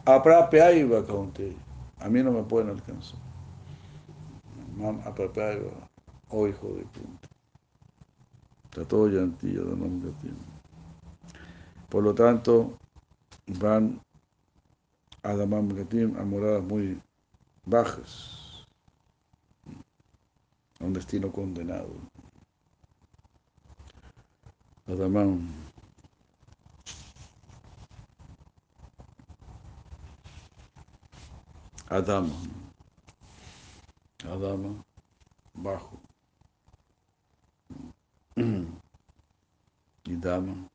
aprapeaiva, 0.04 1.02
conté. 1.06 1.56
A 1.98 2.10
mí 2.10 2.22
no 2.22 2.30
me 2.30 2.42
pueden 2.42 2.68
alcanzar. 2.68 3.18
Mam, 4.76 5.00
aprapeaiva, 5.06 5.70
oh 6.28 6.46
hijo 6.46 6.74
de 6.74 6.82
punta. 6.82 7.28
Trató 8.68 9.08
llantillo 9.08 9.64
de 9.64 9.76
nombre. 9.76 10.12
Por 11.88 12.04
lo 12.04 12.14
tanto, 12.14 12.78
van 13.46 13.98
a 15.22 15.34
Damam 15.34 15.68
Gatim 15.68 16.18
a 16.18 16.24
moradas 16.24 16.62
muy 16.62 17.00
bajas, 17.64 18.66
un 20.80 20.92
destino 20.92 21.30
condenado. 21.30 21.94
Adamán. 24.86 25.70
Adama. 31.90 32.34
Adama, 34.24 34.84
bajo. 35.54 36.00
Y 38.36 40.16
Dama. 40.16 40.68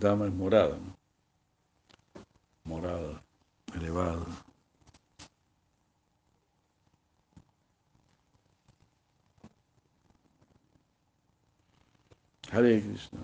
Dama 0.00 0.26
es 0.26 0.32
morada. 0.32 0.78
Morada, 2.64 3.22
elevada. 3.74 4.26
Hare 12.54 12.80
Krishna. 12.80 13.18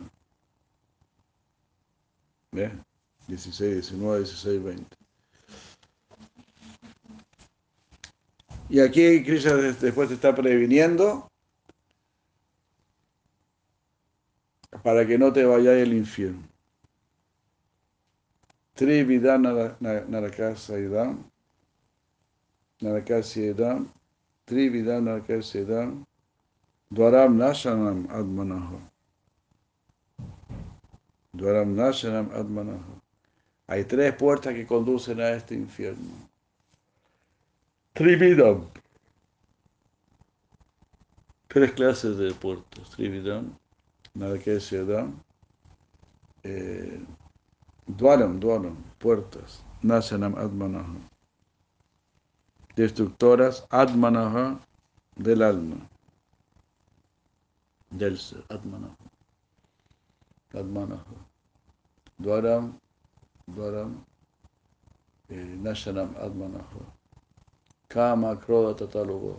¿Ve? 2.53 2.71
16, 3.29 3.75
19, 3.93 4.25
16, 4.25 4.63
20. 4.65 4.97
Y 8.69 8.81
aquí 8.81 9.23
Krishna 9.25 9.55
des- 9.55 9.81
después 9.81 10.09
te 10.09 10.15
está 10.15 10.35
previniendo 10.35 11.29
para 14.83 15.07
que 15.07 15.19
no 15.19 15.33
te 15.33 15.45
vayáis 15.45 15.87
al 15.87 15.93
infierno. 15.95 16.43
Trividam 18.75 19.43
Narakasayadam 19.43 21.23
Narakasyadam 22.81 23.89
Trividam 24.47 25.05
Narakasyadam 25.05 26.05
Dwaram 26.91 27.37
Nashanam 27.37 28.07
Admanaha 28.09 28.09
Dwaram 28.09 28.09
Nashanam 28.09 28.09
Admanaha 28.11 28.91
Hay 33.67 33.85
tres 33.85 34.15
puertas 34.15 34.55
que 34.55 34.67
conducen 34.67 35.21
a 35.21 35.31
este 35.31 35.55
infierno. 35.55 36.11
Trividam. 37.93 38.69
Tres 41.49 41.73
clases 41.73 42.17
de 42.17 42.33
puertas. 42.35 42.91
Trividam, 42.91 43.57
Narakesyadam, 44.15 45.23
eh, 46.43 47.01
Dwaram, 47.87 48.39
Dwaram, 48.41 48.77
puertas. 48.99 49.63
Nashanam 49.83 50.35
Admanaha. 50.37 50.95
Destructoras 52.77 53.67
Admanaha 53.71 54.61
del 55.17 55.43
alma. 55.43 55.89
Del 57.91 58.19
ser, 58.19 58.45
Admanaha. 58.49 59.00
Admanaha. 60.55 61.17
Dwaram, 62.21 62.75
Dwaram, 63.49 64.05
eh, 65.31 65.35
Nashanam 65.35 66.15
Admanaha. 66.17 66.85
Kama, 67.89 68.37
Kroda, 68.37 68.77
Tata, 68.77 69.05
Loba. 69.05 69.37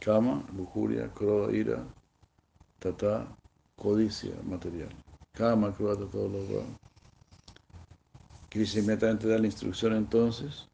Kama, 0.00 0.44
lujuria, 0.56 1.08
Kroda, 1.14 1.52
ira, 1.52 1.86
Tata, 2.80 3.26
codicia 3.78 4.34
material. 4.42 4.90
Kama, 5.34 5.72
Kroda, 5.72 6.06
Tata, 6.06 6.18
Loba. 6.18 6.64
Krishna 8.50 8.82
inmediatamente 8.82 9.26
da 9.26 9.38
la 9.38 9.46
instrucción 9.46 9.94
entonces. 9.94 10.68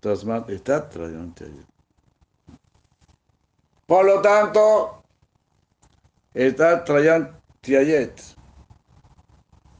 Tasmat, 0.00 0.50
está 0.50 0.80
delante 0.80 1.44
allí. 1.44 1.64
Por 3.86 4.04
lo 4.04 4.20
tanto, 4.20 5.02
está 6.32 6.84
Trayan 6.84 7.43
Tiayet. 7.64 8.20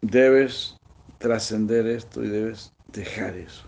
Debes 0.01 0.75
trascender 1.19 1.87
esto 1.87 2.25
y 2.25 2.29
debes 2.29 2.73
dejar 2.89 3.37
eso. 3.37 3.67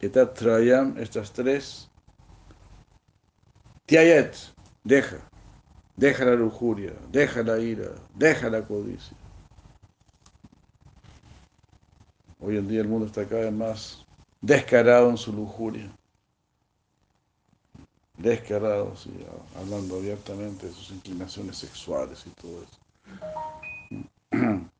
Está 0.00 0.32
Trayan, 0.32 0.96
estas 0.96 1.32
tres. 1.32 1.90
Tiayet, 3.86 4.36
deja. 4.84 5.16
Deja 5.96 6.24
la 6.24 6.36
lujuria, 6.36 6.92
deja 7.10 7.42
la 7.42 7.58
ira, 7.58 7.90
deja 8.14 8.48
la 8.48 8.62
codicia. 8.62 9.16
Hoy 12.38 12.58
en 12.58 12.68
día 12.68 12.82
el 12.82 12.88
mundo 12.88 13.06
está 13.06 13.26
cada 13.26 13.42
vez 13.42 13.52
más 13.52 14.06
descarado 14.40 15.10
en 15.10 15.16
su 15.16 15.32
lujuria. 15.32 15.90
Descarado, 18.18 18.96
sí, 18.96 19.10
hablando 19.56 19.96
abiertamente 19.96 20.66
de 20.66 20.72
sus 20.72 20.90
inclinaciones 20.90 21.58
sexuales 21.58 22.24
y 22.26 22.30
todo 22.30 22.62
eso. 22.62 22.78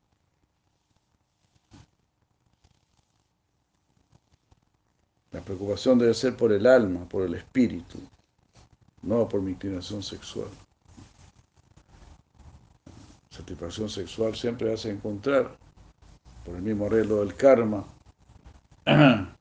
La 5.32 5.42
preocupación 5.42 5.98
debe 5.98 6.14
ser 6.14 6.34
por 6.34 6.50
el 6.50 6.66
alma, 6.66 7.06
por 7.06 7.24
el 7.24 7.34
espíritu, 7.34 7.98
no 9.02 9.28
por 9.28 9.42
mi 9.42 9.50
inclinación 9.52 10.02
sexual. 10.02 10.48
Satisfacción 13.28 13.90
sexual 13.90 14.34
siempre 14.34 14.72
hace 14.72 14.90
encontrar 14.90 15.54
por 16.42 16.56
el 16.56 16.62
mismo 16.62 16.86
arreglo 16.86 17.16
del 17.16 17.34
karma. 17.34 17.84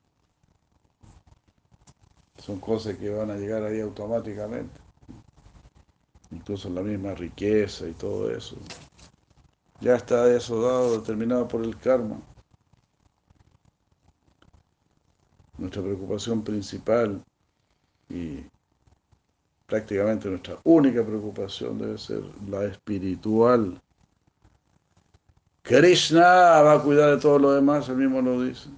Son 2.46 2.60
cosas 2.60 2.96
que 2.96 3.10
van 3.10 3.32
a 3.32 3.36
llegar 3.36 3.64
ahí 3.64 3.80
automáticamente. 3.80 4.80
Incluso 6.30 6.70
la 6.70 6.80
misma 6.80 7.12
riqueza 7.12 7.88
y 7.88 7.92
todo 7.92 8.30
eso. 8.30 8.56
Ya 9.80 9.96
está 9.96 10.32
eso 10.32 10.62
dado, 10.62 11.00
determinado 11.00 11.48
por 11.48 11.64
el 11.64 11.76
karma. 11.76 12.20
Nuestra 15.58 15.82
preocupación 15.82 16.44
principal 16.44 17.20
y 18.08 18.44
prácticamente 19.66 20.28
nuestra 20.28 20.56
única 20.62 21.04
preocupación 21.04 21.78
debe 21.78 21.98
ser 21.98 22.22
la 22.48 22.64
espiritual 22.64 23.82
Krishna 25.62 26.62
va 26.62 26.74
a 26.74 26.80
cuidar 26.80 27.16
de 27.16 27.20
todo 27.20 27.40
lo 27.40 27.50
demás, 27.50 27.88
él 27.88 27.96
mismo 27.96 28.22
lo 28.22 28.40
dice. 28.40 28.68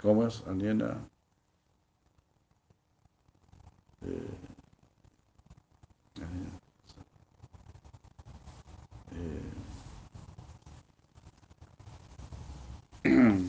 ¿Cómo 0.00 0.26
es? 0.26 0.42
Aniena. 0.46 0.96
Eh, 4.02 4.30
eh, 13.04 13.40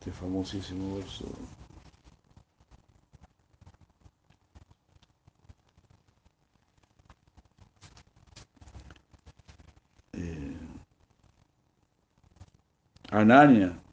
este 0.00 0.12
famosísimo 0.12 0.96
verso. 0.96 1.26
Ananya. 13.12 13.85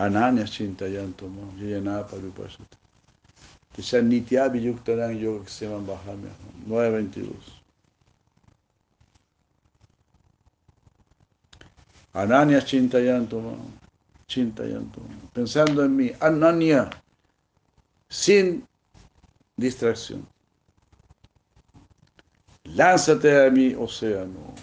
Ananya 0.00 0.44
Chintayanto 0.44 1.28
Yana 1.60 2.02
Parupasata. 2.08 2.78
Tisha 3.76 4.00
Nitya 4.00 4.48
Viyuktaran 4.48 5.20
Yoga 5.20 5.44
Kseman 5.44 5.84
Bahamya. 5.84 6.32
922. 6.66 7.34
Ananya 12.14 12.60
Chintayanto 12.62 13.58
Chintayanto. 14.26 15.02
Pensando 15.34 15.84
en 15.84 15.94
mí. 15.94 16.12
Ananya. 16.20 16.88
Sin 18.08 18.66
distracción. 19.58 20.26
Lánzate 22.64 23.46
a 23.46 23.50
mi 23.50 23.74
océano 23.74 24.54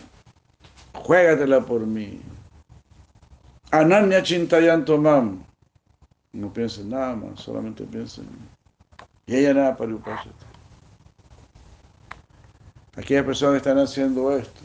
juégatela 1.07 1.61
por 1.61 1.85
mí. 1.85 2.19
Ananya 3.71 4.23
Chintayanto 4.23 4.97
Mam. 4.97 5.43
No 6.33 6.53
piensen 6.53 6.89
nada 6.89 7.15
más, 7.15 7.39
solamente 7.41 7.83
piensen. 7.83 8.27
Y 9.25 9.35
ella 9.35 9.53
nada 9.53 9.75
para 9.75 9.91
Aquellas 12.95 13.25
personas 13.25 13.57
están 13.57 13.77
haciendo 13.77 14.35
esto, 14.35 14.61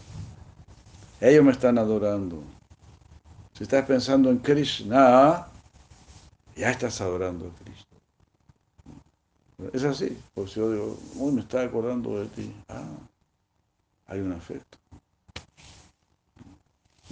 ellos 1.20 1.44
me 1.44 1.53
están 1.53 1.78
adorando. 1.78 2.42
Si 3.53 3.64
estás 3.64 3.84
pensando 3.84 4.30
en 4.30 4.38
Krishna, 4.38 5.46
ya 6.57 6.70
estás 6.70 7.00
adorando 7.00 7.46
a 7.46 7.64
Krishna. 7.64 7.98
Es 9.72 9.84
así, 9.84 10.18
por 10.34 10.48
si 10.48 10.61
yo 10.61 10.72
digo, 10.72 10.98
uy, 11.16 11.32
me 11.32 11.40
está 11.42 11.62
acordando 11.62 12.20
de 12.20 12.26
ti. 12.28 12.55
Ah, 12.68 12.88
hay 14.07 14.20
un 14.20 14.32
afecto. 14.32 14.78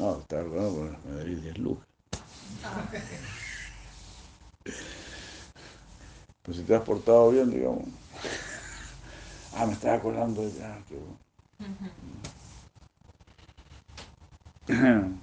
No, 0.00 0.18
está 0.18 0.40
acordando 0.40 0.74
porque 0.76 0.96
me 1.08 1.14
debí 1.16 1.34
10 1.34 1.58
lucas. 1.58 1.86
Pues 6.42 6.56
si 6.56 6.62
te 6.62 6.74
has 6.74 6.82
portado 6.82 7.30
bien, 7.30 7.50
digamos. 7.50 7.84
Ah, 9.54 9.66
me 9.66 9.74
estaba 9.74 9.96
acordando 9.96 10.42
ya, 10.48 10.82
qué 10.88 10.96
bueno. 10.96 11.18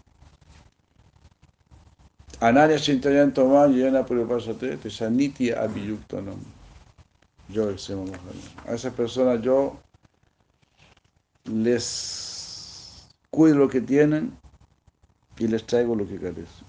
Ananya 2.39 2.77
Chintayan 2.77 3.33
Tomán 3.33 3.73
Yana 3.75 4.05
Purupasate, 4.05 4.77
te 4.77 4.91
Saniti 4.91 5.49
Abhiyuktanam. 5.49 6.37
Yo, 7.49 7.69
A 7.69 8.73
esas 8.73 8.93
personas 8.93 9.41
yo 9.41 9.79
les 11.45 13.07
cuido 13.31 13.57
lo 13.57 13.69
que 13.69 13.81
tienen 13.81 14.37
y 15.39 15.47
les 15.47 15.65
traigo 15.65 15.95
lo 15.95 16.07
que 16.07 16.17
carecen. 16.17 16.67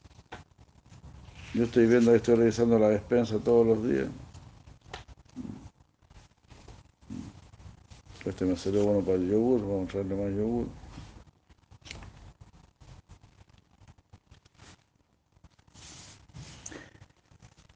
Yo 1.54 1.64
estoy 1.64 1.86
viendo 1.86 2.10
que 2.10 2.18
estoy 2.18 2.34
revisando 2.34 2.78
la 2.78 2.90
despensa 2.90 3.38
todos 3.38 3.66
los 3.66 3.82
días. 3.84 4.08
Este 8.24 8.44
me 8.44 8.56
salió 8.56 8.84
bueno 8.84 9.00
para 9.00 9.14
el 9.16 9.30
yogur, 9.30 9.60
vamos 9.62 9.88
a 9.88 9.92
traerle 9.92 10.14
más 10.14 10.36
yogur. 10.36 10.66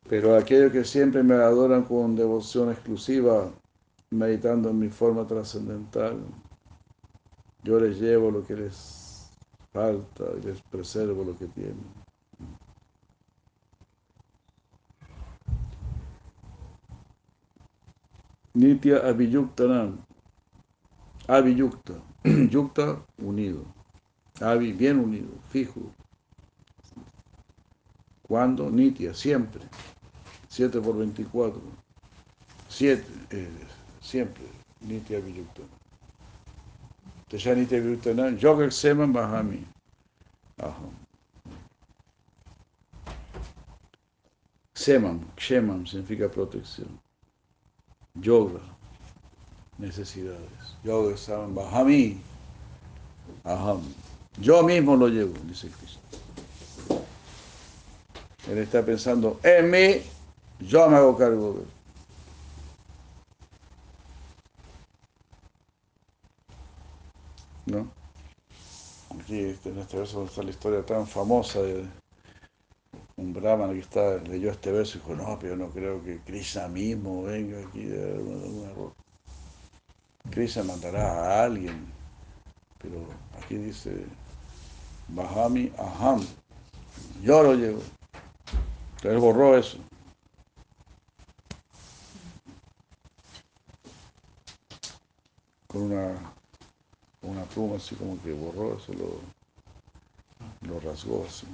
Pero 0.09 0.37
aquellos 0.37 0.71
que 0.71 0.85
siempre 0.85 1.23
me 1.23 1.35
adoran 1.35 1.85
con 1.85 2.15
devoción 2.15 2.71
exclusiva, 2.71 3.51
meditando 4.11 4.69
en 4.69 4.79
mi 4.79 4.91
forma 4.91 5.27
trascendental, 5.27 6.19
yo 7.63 7.81
les 7.81 7.99
llevo 7.99 8.31
lo 8.31 8.47
que 8.47 8.55
les 8.55 9.02
falta 9.73 10.25
y 10.39 10.43
les 10.47 10.61
preservo 10.63 11.25
lo 11.25 11.37
que 11.37 11.47
tienen. 11.47 12.03
Nitya 18.55 18.99
Abhiyuktanam. 19.09 20.05
Abhiyukta. 21.27 21.95
Yukta, 22.25 23.03
unido. 23.19 23.65
Abhi, 24.41 24.73
bien 24.73 24.99
unido, 24.99 25.31
fijo. 25.51 25.81
¿Cuándo? 28.23 28.71
Nitya, 28.71 29.15
siempre. 29.15 29.63
7 30.49 30.81
por 30.81 30.97
24. 30.99 31.61
7, 32.69 33.05
eh, 33.31 33.49
siempre. 34.01 34.45
Nitya 34.81 35.19
Abhiyuktanam. 35.19 35.82
Tashanite 37.33 37.81
Virutanan, 37.81 38.39
Yoga 38.39 38.71
Seman 38.71 39.11
Bahami. 39.11 39.65
Aham. 40.61 40.95
Significa 44.75 46.29
protección. 46.29 46.99
Yoga, 48.21 48.61
necesidades. 49.79 50.77
Yoga 50.85 51.17
Seman 51.17 51.55
Bahami. 51.55 52.19
Aham. 53.47 53.81
Yo 54.39 54.63
mismo 54.63 54.95
lo 54.95 55.09
llevo, 55.09 55.33
dice 55.47 55.71
Cristo. 55.71 56.01
Él 58.47 58.59
está 58.59 58.85
pensando 58.85 59.41
en 59.43 59.71
mí, 59.71 60.03
yo 60.61 60.87
me 60.91 60.97
hago 60.97 61.17
cargo 61.17 61.55
de 61.55 61.61
él. 61.61 61.82
Aquí 67.81 69.41
este, 69.41 69.71
en 69.71 69.79
este 69.79 69.97
verso 69.97 70.25
está 70.25 70.43
la 70.43 70.51
historia 70.51 70.85
tan 70.85 71.07
famosa 71.07 71.61
de 71.63 71.87
un 73.17 73.33
brahman 73.33 73.73
que 73.73 73.81
está, 73.81 74.17
leyó 74.19 74.51
este 74.51 74.73
verso 74.73 74.99
y 74.99 75.01
dijo, 75.01 75.15
no, 75.15 75.39
pero 75.39 75.57
no 75.57 75.69
creo 75.71 76.03
que 76.03 76.21
Krishna 76.21 76.69
mismo 76.69 77.23
venga 77.25 77.59
aquí 77.67 77.85
de 77.85 78.19
un 78.19 78.69
error. 78.71 78.93
Krishna 80.31 80.65
mandará 80.65 81.41
a 81.41 81.45
alguien, 81.45 81.87
pero 82.79 83.07
aquí 83.39 83.57
dice, 83.57 84.07
Bahami 85.09 85.73
Aham, 85.79 86.25
yo 87.23 87.43
lo 87.43 87.55
llevo. 87.55 87.83
Entonces 88.97 89.21
borró 89.21 89.59
eso. 89.59 89.79
Con 95.67 95.83
una, 95.83 96.35
una 97.23 97.45
pluma 97.45 97.77
así 97.77 97.95
como 97.95 98.21
que 98.23 98.33
borró 98.33 98.77
eso, 98.77 98.93
lo, 98.95 99.21
lo 100.69 100.81
rasgó 100.81 101.25
así. 101.27 101.47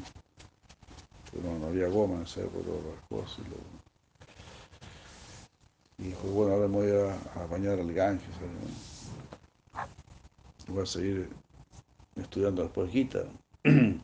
Pero 1.33 1.59
no, 1.59 1.67
había 1.67 1.89
goma 1.89 2.17
en 2.17 2.23
esa 2.23 2.41
época, 2.41 2.67
lo 2.67 2.93
rasgó 2.95 3.23
así. 3.25 3.43
Lo, 3.43 3.79
y 5.99 6.09
dijo, 6.09 6.29
bueno, 6.29 6.55
ahora 6.55 6.69
me 6.69 6.77
voy 6.77 6.91
a, 6.91 7.47
bañar 7.47 7.81
al 7.81 7.93
Ganges. 7.93 8.29
Voy 10.69 10.83
a 10.83 10.87
seguir 10.87 11.29
estudiando 12.15 12.63
después 12.63 12.91
Gita. 12.91 13.25
En 13.65 14.03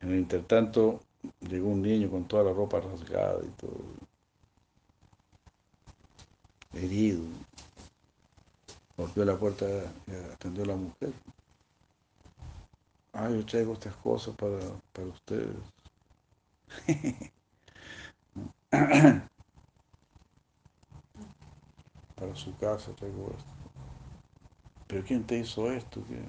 el 0.00 0.18
intertanto 0.20 1.00
llegó 1.40 1.68
un 1.68 1.82
niño 1.82 2.10
con 2.10 2.28
toda 2.28 2.44
la 2.44 2.52
ropa 2.52 2.80
rasgada 2.80 3.40
y 3.42 3.50
todo, 3.60 3.80
herido. 6.74 7.22
Golpeó 8.98 9.24
la 9.24 9.38
puerta 9.38 9.64
y 10.08 10.12
atendió 10.32 10.64
a 10.64 10.66
la 10.66 10.76
mujer. 10.76 11.12
Ah, 13.12 13.30
yo 13.30 13.46
traigo 13.46 13.72
estas 13.74 13.94
cosas 13.96 14.34
para, 14.34 14.58
para 14.92 15.08
ustedes. 15.08 15.56
para 22.16 22.34
su 22.34 22.56
casa 22.58 22.92
traigo 22.96 23.30
esto. 23.30 23.44
¿Pero 24.88 25.04
quién 25.04 25.24
te 25.24 25.38
hizo 25.38 25.70
esto? 25.70 26.02
¿Qué? 26.08 26.20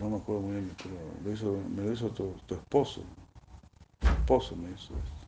no 0.00 0.08
me 0.08 0.16
acuerdo 0.16 0.42
muy 0.42 0.54
bien, 0.54 0.74
pero 0.82 0.96
lo 1.22 1.30
hizo, 1.30 1.62
me 1.76 1.82
lo 1.82 1.92
hizo 1.92 2.08
tu, 2.10 2.32
tu 2.46 2.54
esposo. 2.54 3.02
Tu 4.00 4.08
esposo 4.08 4.56
me 4.56 4.70
hizo 4.70 4.94
esto. 4.96 5.19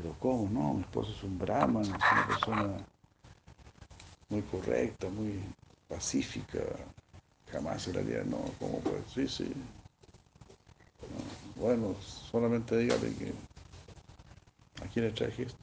Pero 0.00 0.16
¿cómo? 0.18 0.48
No, 0.48 0.74
mi 0.74 0.80
esposo 0.80 1.12
es 1.12 1.22
un 1.22 1.38
brahman, 1.38 1.82
es 1.82 1.88
una 1.90 2.26
persona 2.26 2.86
muy 4.30 4.40
correcta, 4.42 5.08
muy 5.10 5.40
pacífica. 5.88 6.60
Jamás 7.50 7.82
se 7.82 7.92
le 7.92 8.00
haría, 8.00 8.24
no, 8.24 8.38
¿cómo 8.58 8.78
pues? 8.78 9.02
Sí, 9.12 9.28
sí. 9.28 9.52
No, 11.02 11.62
bueno, 11.62 11.94
solamente 12.00 12.78
dígale 12.78 13.14
que 13.14 13.32
a 14.82 14.88
quién 14.88 15.06
le 15.06 15.12
traje 15.12 15.42
esto. 15.42 15.58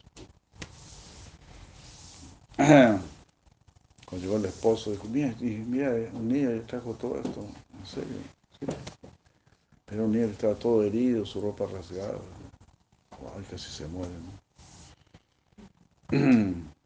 Cuando 4.06 4.26
llegó 4.26 4.38
el 4.38 4.46
esposo, 4.46 4.92
dijo, 4.92 5.08
mira, 5.08 5.34
mira, 5.40 5.90
un 6.14 6.28
niño 6.28 6.52
le 6.52 6.60
trajo 6.62 6.94
todo 6.94 7.18
esto, 7.18 7.42
en 7.80 7.86
serio. 7.86 8.18
Sí. 8.60 8.66
Pero 9.86 10.06
un 10.06 10.12
niño 10.12 10.26
estaba 10.26 10.56
todo 10.56 10.84
herido, 10.84 11.26
su 11.26 11.42
ropa 11.42 11.66
rasgada. 11.66 12.20
Ay, 13.36 13.44
casi 13.50 13.70
se 13.70 13.88
muere, 13.88 14.14
¿no? 14.14 14.48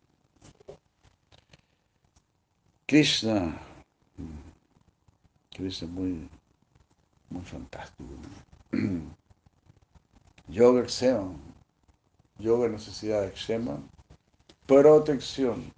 Krishna, 2.88 3.58
Krishna 5.52 5.88
es 5.88 5.94
muy, 5.94 6.30
muy 7.30 7.42
fantástico. 7.44 8.10
¿no? 8.72 8.80
Yoga 10.48 10.84
Ksema, 10.86 11.34
yoga 12.40 12.68
necesidad 12.68 13.22
de 13.22 13.32
Ksema, 13.32 13.80
protección. 14.66 15.72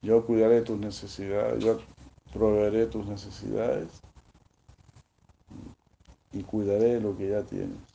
Yo 0.00 0.24
cuidaré 0.24 0.62
tus 0.62 0.78
necesidades, 0.78 1.62
yo 1.62 1.80
proveeré 2.32 2.86
tus 2.86 3.06
necesidades 3.06 3.88
y 6.32 6.42
cuidaré 6.42 7.00
lo 7.00 7.16
que 7.16 7.28
ya 7.28 7.42
tienes. 7.42 7.91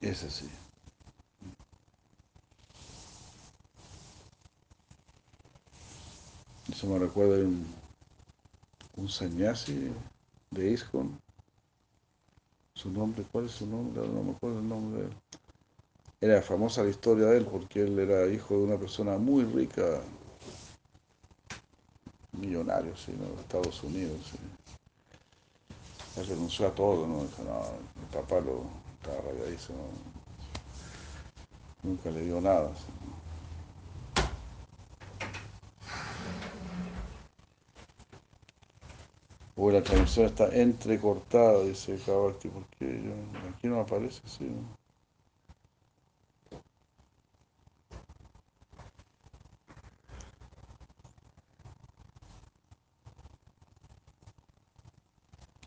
Es 0.00 0.22
así. 0.24 0.48
Eso 6.70 6.86
me 6.88 6.98
recuerda 6.98 7.36
de 7.36 7.44
un, 7.44 7.66
un 8.96 9.08
sannyasi 9.08 9.90
de 10.50 10.70
ISKCON. 10.72 11.18
Su 12.74 12.90
nombre, 12.90 13.24
¿cuál 13.32 13.46
es 13.46 13.52
su 13.52 13.66
nombre? 13.66 14.06
No 14.06 14.22
me 14.22 14.32
acuerdo 14.32 14.58
el 14.58 14.68
nombre. 14.68 15.08
Era 16.20 16.42
famosa 16.42 16.82
la 16.82 16.90
historia 16.90 17.26
de 17.26 17.38
él 17.38 17.46
porque 17.46 17.82
él 17.82 17.98
era 17.98 18.26
hijo 18.26 18.58
de 18.58 18.64
una 18.64 18.78
persona 18.78 19.16
muy 19.16 19.44
rica, 19.44 20.02
millonario, 22.32 22.94
¿sí? 22.96 23.12
¿no? 23.18 23.34
de 23.34 23.40
Estados 23.40 23.82
Unidos. 23.82 24.18
¿sí? 24.30 24.38
Él 26.20 26.26
renunció 26.26 26.66
a 26.66 26.74
todo, 26.74 27.06
¿no? 27.06 27.22
Dijo, 27.22 27.42
no, 27.44 27.62
mi 28.00 28.06
papá 28.12 28.40
lo 28.40 28.85
estaba. 29.06 29.74
Nunca 31.82 32.10
le 32.10 32.22
dio 32.22 32.40
nada. 32.40 32.70
¿sí? 32.74 32.92
O 39.56 39.70
la 39.72 39.82
traducción 39.82 40.26
está 40.26 40.46
entrecortada, 40.54 41.64
dice 41.64 41.98
Kabakti, 42.06 42.48
porque 42.48 43.02
yo- 43.02 43.48
aquí 43.50 43.66
no 43.66 43.80
aparece 43.80 44.20
así. 44.24 44.44
¿no? 44.44 44.76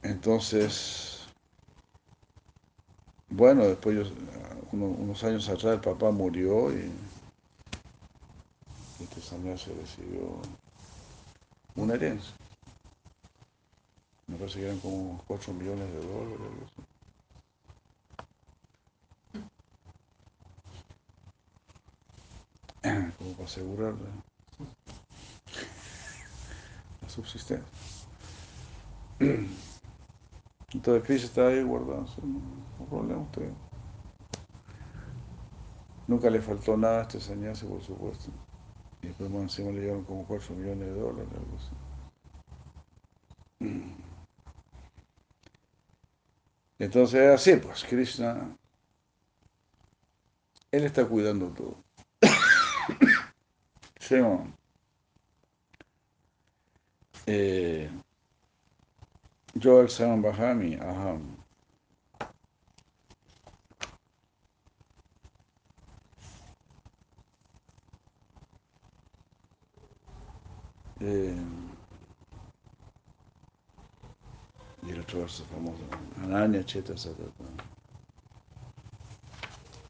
Entonces, 0.03 1.08
bueno, 3.39 3.65
después 3.65 4.11
unos 4.73 5.23
años 5.23 5.47
atrás 5.47 5.75
el 5.75 5.79
papá 5.79 6.11
murió 6.11 6.73
y 6.73 6.91
este 8.99 9.21
se 9.21 9.73
recibió 9.73 10.41
una 11.75 11.93
herencia. 11.93 12.35
Me 14.27 14.35
parece 14.35 14.59
que 14.59 14.65
eran 14.65 14.79
como 14.81 15.23
4 15.25 15.53
millones 15.53 15.87
de 15.89 15.99
dólares. 16.01 16.41
Como 23.17 23.31
para 23.33 23.45
asegurar 23.45 23.93
la, 23.93 24.09
la 27.01 27.09
subsistencia. 27.09 27.65
Entonces 30.73 31.03
Chris 31.03 31.23
está 31.23 31.47
ahí 31.47 31.63
guardado, 31.63 32.05
no, 32.23 32.85
problema 32.85 33.21
usted. 33.21 33.51
Nunca 36.07 36.29
le 36.29 36.41
faltó 36.41 36.77
nada 36.77 36.99
a 36.99 37.01
este 37.03 37.19
sannyasi, 37.19 37.65
por 37.65 37.81
supuesto. 37.81 38.31
Y 39.01 39.07
después 39.07 39.29
más 39.29 39.43
encima 39.43 39.71
le 39.71 39.81
llegaron 39.81 40.03
como 40.03 40.25
4 40.25 40.55
millones 40.55 40.87
de 40.87 40.99
dólares, 40.99 41.29
algo 41.33 41.57
así. 41.57 41.69
Entonces 46.79 47.19
es 47.19 47.29
así, 47.29 47.57
pues 47.57 47.83
Krishna, 47.83 48.57
él 50.71 50.83
está 50.83 51.05
cuidando 51.05 51.49
todo. 51.49 51.83
Eh, 57.31 57.87
yo 59.55 59.81
el 59.81 59.89
Sam 59.89 60.21
Bahami, 60.21 60.75
Aham. 60.75 61.37
Eh, 71.01 71.33
y 74.83 74.89
el 74.91 74.99
otro 74.99 75.19
verso 75.21 75.45
famoso, 75.45 75.81
Ananya 76.21 76.63
Cheta 76.65 76.97
Satata. 76.97 77.31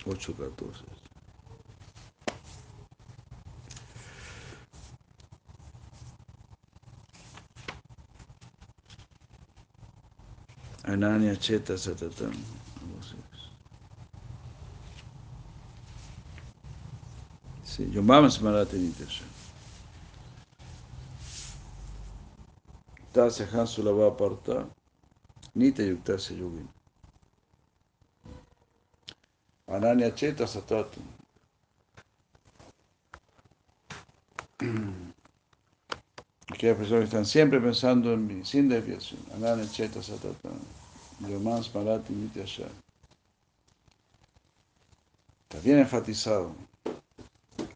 8.14. 0.06 0.99
Anania 10.90 11.36
Cheta 11.36 11.78
Satatam. 11.78 12.34
Sí, 17.64 17.88
Yomam 17.92 18.28
Smarate 18.32 18.76
Nitasha. 18.78 19.24
Tasya 23.14 23.46
Hansu 23.54 23.84
la 23.84 23.92
va 23.92 24.06
a 24.06 24.10
apartar. 24.10 24.66
Nita 25.54 25.84
Yuktasya 25.84 26.38
Yogin. 26.38 26.68
Anania 29.68 30.16
Cheta 30.16 30.48
Satatam. 30.48 31.04
Aquellas 36.52 36.78
personas 36.78 37.02
que 37.02 37.06
están 37.06 37.26
siempre 37.28 37.62
pensando 37.62 38.12
en 38.12 38.26
mí, 38.26 38.44
sin 38.44 38.68
desviación. 38.70 39.22
Anania 39.36 39.70
Cheta 39.70 40.02
Satatam. 40.02 40.79
Yomam 41.28 41.64
Smarati 41.64 42.14
Nityasha. 42.14 42.68
Está 45.44 45.64
bien 45.64 45.80
enfatizado. 45.80 46.54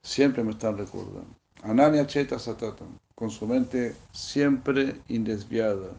Siempre 0.01 0.43
me 0.43 0.51
están 0.51 0.77
recordando. 0.77 1.25
Ananya 1.63 2.05
Cheta 2.05 2.37
Satatam, 2.37 2.97
con 3.15 3.29
su 3.29 3.47
mente 3.47 3.95
siempre 4.11 4.95
indesviada. 5.07 5.89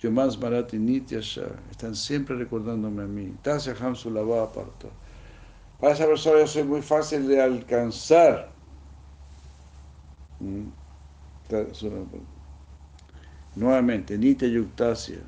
Yomas 0.00 0.38
Marati 0.38 0.78
Nityasha, 0.78 1.46
están 1.70 1.94
siempre 1.94 2.36
recordándome 2.36 3.02
a 3.02 3.06
mí. 3.06 3.34
Tasya 3.42 3.74
Hamsulava 3.80 4.44
aparta. 4.44 4.88
Para 5.80 5.92
esa 5.92 6.06
persona 6.06 6.40
yo 6.40 6.46
soy 6.46 6.64
muy 6.64 6.82
fácil 6.82 7.26
de 7.28 7.42
alcanzar. 7.42 8.50
Mm. 10.40 10.68
Nuevamente, 13.54 14.18
Nitya 14.18 14.48
Yuktasya. 14.48 15.20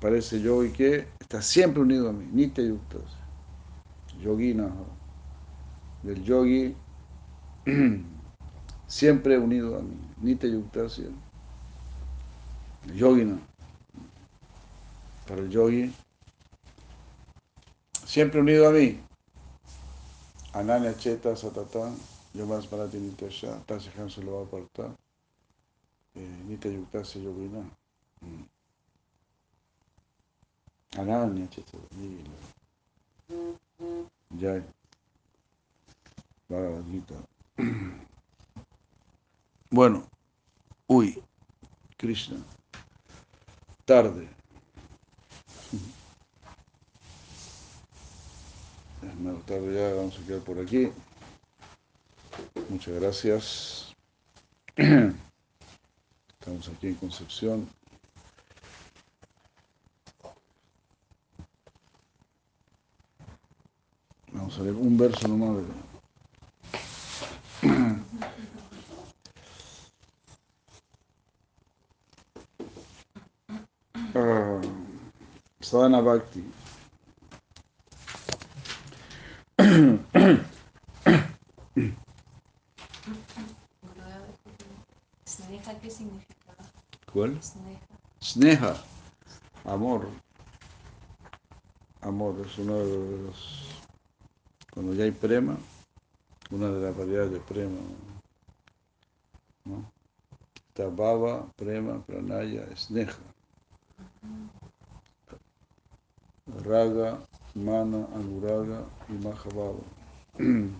Parece 0.00 0.40
yogi 0.40 0.70
que 0.70 1.08
está 1.18 1.40
siempre 1.40 1.82
unido 1.82 2.10
a 2.10 2.12
mí. 2.12 2.26
Nitya 2.32 2.64
Yuktasya. 2.64 3.18
Yogina 4.20 4.70
del 6.02 6.22
yogi 6.22 6.76
siempre 8.86 9.38
unido 9.38 9.78
a 9.78 9.80
mí. 9.80 9.96
Nitya 10.20 10.50
Yuktasya. 10.50 11.06
Yogina. 12.94 13.38
Para 15.26 15.40
el 15.40 15.50
yogi. 15.50 15.90
Siempre 18.04 18.40
unido 18.40 18.68
a 18.68 18.72
mí. 18.72 19.00
Ananya 20.52 20.94
Cheta 20.96 21.34
Satata. 21.34 21.90
Yomas 22.34 22.66
Parati 22.66 22.98
Nityasha. 22.98 23.58
Tasya 23.66 23.92
Hansu 23.96 24.22
lo 24.22 24.32
va 24.34 24.40
a 24.40 24.44
apartar. 24.44 24.90
Nitya 26.46 26.70
Yuktasya 26.70 27.22
Yogina. 27.22 27.64
Ananya 30.96 31.48
Cheta. 31.50 31.78
Jai. 34.40 34.62
Bhagavad 36.48 36.84
Gita. 36.90 37.14
Bueno, 39.70 40.04
uy, 40.86 41.20
Krishna, 41.96 42.36
tarde. 43.84 44.28
Es 49.02 49.14
menos 49.16 49.44
tarde 49.46 49.74
ya, 49.74 49.94
vamos 49.94 50.16
a 50.18 50.26
quedar 50.26 50.42
por 50.42 50.60
aquí. 50.60 50.92
Muchas 52.68 52.94
gracias. 52.94 53.94
Estamos 54.76 56.68
aquí 56.68 56.88
en 56.88 56.94
Concepción. 56.94 57.68
Vamos 64.56 64.76
a 64.76 64.80
un 64.80 64.96
verso 64.96 65.28
nomás. 65.28 65.56
De... 65.56 65.64
Ah, 74.16 74.60
Sadhana 75.60 76.00
Bhakti. 76.00 76.44
Sneha, 85.26 85.80
¿qué 85.82 85.90
significa? 85.90 86.54
¿Cuál? 87.12 87.42
Sneha. 87.42 87.80
Sneha, 88.22 88.76
amor. 89.64 90.08
Amor 92.02 92.36
es 92.46 92.56
uno 92.58 92.76
de 92.78 93.22
los. 93.24 93.63
Cuando 94.74 94.92
ya 94.92 95.04
hay 95.04 95.12
prema, 95.12 95.56
una 96.50 96.68
de 96.68 96.80
las 96.80 96.96
variedades 96.96 97.30
de 97.30 97.38
prema. 97.38 97.78
¿no? 99.64 99.88
Está 100.68 100.88
prema, 101.56 102.04
pranaya, 102.04 102.66
sneha. 102.76 103.14
Raga, 106.64 107.20
mana, 107.54 108.08
anuraga 108.14 108.84
y. 109.08 109.80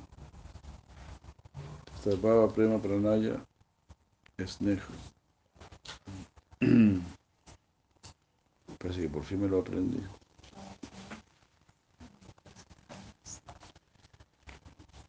Está 1.95 2.17
baba, 2.21 2.53
prema, 2.53 2.83
pranaya, 2.83 3.41
sneha. 4.45 4.83
Parece 8.79 9.03
que 9.03 9.09
por 9.09 9.23
fin 9.23 9.41
me 9.41 9.49
lo 9.49 9.61
aprendí. 9.61 10.03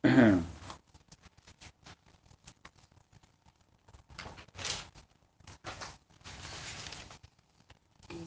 ¿Y 0.05 0.07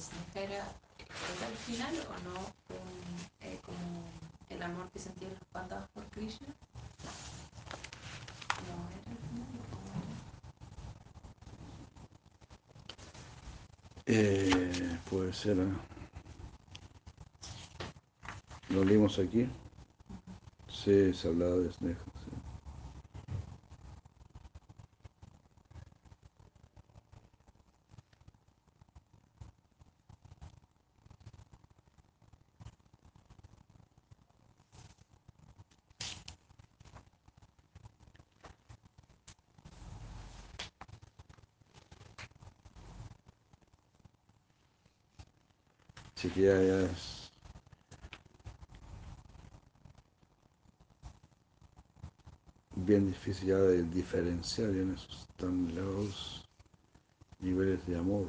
Sneha 0.00 0.34
era, 0.34 0.44
era 0.44 0.64
al 1.46 1.56
final 1.64 1.94
o 2.08 2.12
no? 2.28 2.36
Un, 2.68 2.76
eh, 3.40 3.58
como 3.64 4.04
el 4.48 4.56
amor 4.68 4.90
que 4.90 4.98
sentían 4.98 5.32
los 5.32 5.44
pandas 5.52 5.88
por 5.90 6.04
Krishna. 6.10 6.48
No 8.66 8.88
era 8.90 9.10
al 9.10 9.18
final. 9.28 9.48
¿o 9.72 9.78
era? 14.14 14.20
Eh, 14.20 14.98
puede 15.10 15.32
ser. 15.32 15.58
¿eh? 15.58 15.72
Lo 18.70 18.84
leímos 18.84 19.18
aquí. 19.18 19.48
Sí, 20.68 21.12
se 21.14 21.28
hablaba 21.28 21.56
de 21.56 21.72
Sneha. 21.72 21.96
sí. 21.96 22.58
Así 46.18 46.28
que 46.30 46.42
ya, 46.42 46.60
ya 46.60 46.80
es. 46.80 47.30
Bien 52.74 53.06
difícil 53.06 53.48
ya 53.48 53.58
de 53.58 53.82
diferenciar 53.98 54.70
en 54.70 54.94
esos 54.94 55.26
tan 55.36 55.68
elevados 55.70 56.48
niveles 57.40 57.84
de 57.84 57.98
amor. 57.98 58.26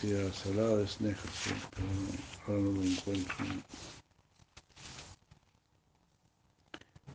Sí, 0.00 0.12
se 0.30 0.48
hablaba 0.50 0.76
de 0.76 0.86
Sneha, 0.86 1.16
sí, 1.16 1.50
pero 1.70 1.88
ahora 2.46 2.60
no 2.60 2.72
lo 2.72 2.82
encuentro. 2.82 3.34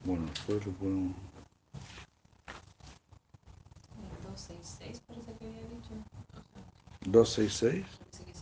Bueno, 0.04 0.26
después 0.26 0.66
lo 0.66 0.72
pongo. 0.72 1.14
El 3.94 4.24
266 4.24 5.00
parece 5.08 5.32
que 5.38 5.46
había 5.46 5.62
dicho. 5.62 5.94
O 6.34 6.42
sea, 6.42 6.64
266. 7.06 7.86
parece 8.00 8.26
que 8.26 8.34
sí. 8.34 8.42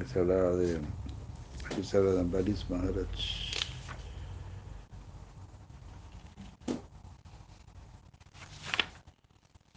que 0.00 0.06
se 0.06 0.18
hablaba 0.18 2.12
de, 2.12 2.19
Ambaris 2.30 2.64
Maharaj. 2.70 3.08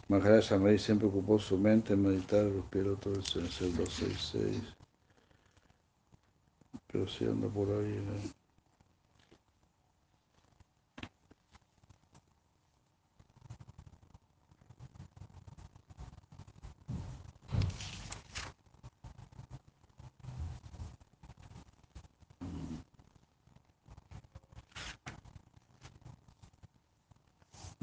Maharaj 0.06 0.52
Ambaris 0.52 0.82
siempre 0.82 1.08
ocupó 1.08 1.40
su 1.40 1.58
mente 1.58 1.94
en 1.94 2.02
meditar 2.02 2.44
los 2.44 2.64
pilotos 2.66 3.34
en 3.34 3.42
el 3.42 3.76
266. 3.76 4.62
Pero 6.92 7.08
si 7.08 7.24
anda 7.24 7.48
por 7.48 7.70
ahí. 7.70 8.00
¿no? 8.06 8.33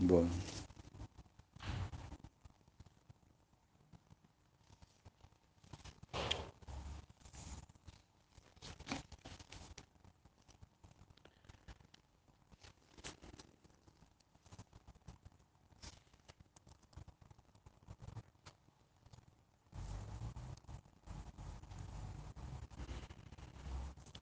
Bueno. 0.01 0.29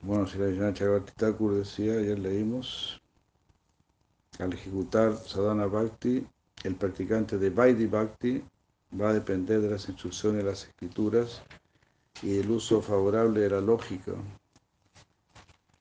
Bueno, 0.02 0.26
si 0.26 0.38
la 0.38 0.46
Vijnana 0.46 0.74
Chakravarti 0.74 1.12
decía, 1.54 1.94
ayer 1.94 2.18
leímos, 2.18 2.99
al 4.40 4.52
ejecutar 4.52 5.16
sadhana 5.16 5.66
bhakti, 5.66 6.26
el 6.64 6.74
practicante 6.74 7.38
de 7.38 7.50
Vaidhi 7.50 7.86
Bhakti 7.86 8.42
va 9.00 9.10
a 9.10 9.12
depender 9.14 9.60
de 9.60 9.70
las 9.70 9.88
instrucciones 9.88 10.44
de 10.44 10.50
las 10.50 10.64
escrituras 10.64 11.42
y 12.22 12.36
del 12.36 12.50
uso 12.50 12.82
favorable 12.82 13.40
de 13.40 13.50
la 13.50 13.60
lógica 13.60 14.12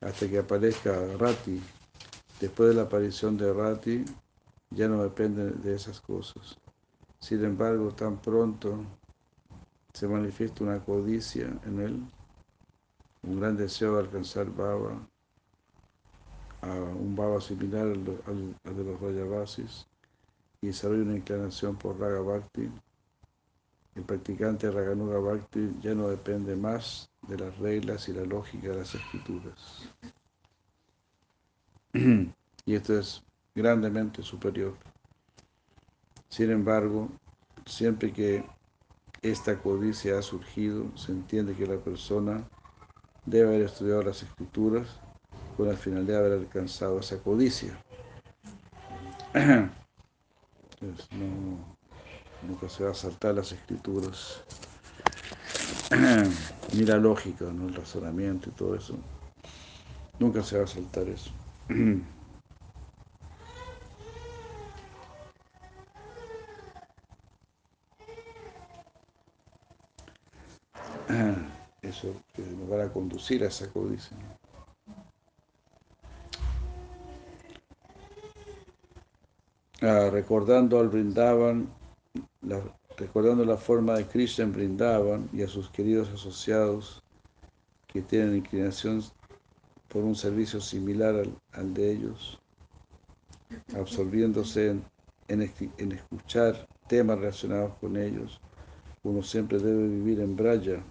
hasta 0.02 0.30
que 0.30 0.40
aparezca 0.40 0.96
Rati. 1.18 1.62
Después 2.40 2.70
de 2.70 2.76
la 2.76 2.84
aparición 2.84 3.36
de 3.36 3.52
Rati, 3.52 4.06
ya 4.70 4.88
no 4.88 5.04
depende 5.04 5.52
de 5.52 5.76
esas 5.76 6.00
cosas. 6.00 6.58
Sin 7.20 7.44
embargo, 7.44 7.94
tan 7.94 8.18
pronto 8.22 8.86
se 9.94 10.08
manifiesta 10.08 10.64
una 10.64 10.80
codicia 10.80 11.48
en 11.66 11.80
él, 11.82 12.04
un 13.24 13.40
gran 13.40 13.58
deseo 13.58 13.96
de 13.96 14.04
alcanzar 14.04 14.50
Baba, 14.56 15.06
a 16.62 16.68
un 16.68 17.16
Baba 17.16 17.40
similar 17.40 17.88
al, 17.88 18.06
de 18.06 18.84
los 18.84 19.00
Rayavasis 19.00 19.88
y 20.62 20.68
desarrolla 20.68 21.04
una 21.04 21.18
inclinación 21.18 21.76
por 21.78 22.00
Raga 22.00 22.22
Bhakti. 22.22 22.70
El 23.96 24.04
practicante 24.04 24.70
Raganuga 24.70 25.20
Bhakti 25.20 25.76
ya 25.82 25.94
no 25.94 26.10
depende 26.10 26.56
más 26.56 27.10
de 27.28 27.38
las 27.38 27.58
reglas 27.58 28.08
y 28.10 28.14
la 28.14 28.24
lógica 28.24 28.70
de 28.70 28.78
las 28.78 28.96
escrituras. 28.96 29.90
Y 32.66 32.76
esto 32.76 33.00
es 33.00 33.24
grandemente 33.56 34.22
superior. 34.22 34.76
Sin 36.28 36.52
embargo, 36.52 37.10
siempre 37.66 38.14
que 38.14 38.46
esta 39.24 39.60
codicia 39.60 40.20
ha 40.20 40.22
surgido, 40.22 40.96
se 40.96 41.14
entiende 41.14 41.56
que 41.56 41.66
la 41.66 41.78
persona 41.78 42.48
debe 43.26 43.48
haber 43.48 43.62
estudiado 43.64 44.04
las 44.04 44.22
escrituras 44.22 45.00
con 45.60 45.68
la 45.68 45.76
finalidad 45.76 46.22
de 46.22 46.26
haber 46.28 46.40
alcanzado 46.40 47.00
esa 47.00 47.18
codicia. 47.18 47.78
No, 51.12 51.58
nunca 52.48 52.70
se 52.70 52.86
va 52.86 52.92
a 52.92 52.94
saltar 52.94 53.36
las 53.36 53.52
escrituras, 53.52 54.42
ni 56.74 56.84
la 56.86 56.96
lógica, 56.96 57.44
¿no? 57.52 57.68
el 57.68 57.76
razonamiento 57.76 58.50
y 58.50 58.54
todo 58.54 58.76
eso. 58.76 58.96
Nunca 60.20 60.42
se 60.42 60.58
va 60.58 60.64
a 60.64 60.68
saltar 60.68 61.10
eso. 61.10 61.32
Eso 71.82 72.14
que 72.34 72.44
nos 72.44 72.72
va 72.72 72.84
a 72.84 72.94
conducir 72.94 73.44
a 73.44 73.48
esa 73.48 73.68
codicia. 73.70 74.16
Ah, 79.82 80.10
recordando 80.12 80.80
al 80.80 80.90
Brindavan, 80.90 81.70
la- 82.42 82.64
recordando 82.98 83.46
la 83.46 83.58
forma 83.58 83.96
de 83.96 84.06
Krishna 84.08 84.46
en 84.46 84.54
Brindavan 84.54 85.30
y 85.34 85.42
a 85.44 85.48
sus 85.48 85.70
queridos 85.70 86.10
asociados 86.10 87.02
que 87.88 88.02
tienen 88.02 88.36
inclinación 88.38 89.02
por 89.90 90.04
un 90.04 90.16
servicio 90.16 90.62
similar 90.62 91.16
al, 91.16 91.38
al 91.54 91.74
de 91.74 91.92
ellos, 91.92 92.40
absorbiéndose 93.76 94.70
en, 94.70 94.86
en 95.78 95.92
escuchar 95.92 96.68
temas 96.88 97.20
relacionados 97.20 97.74
con 97.80 97.98
ellos, 97.98 98.40
uno 99.04 99.24
siempre 99.24 99.60
debe 99.60 99.88
vivir 99.88 100.20
en 100.22 100.36
Braya. 100.36 100.84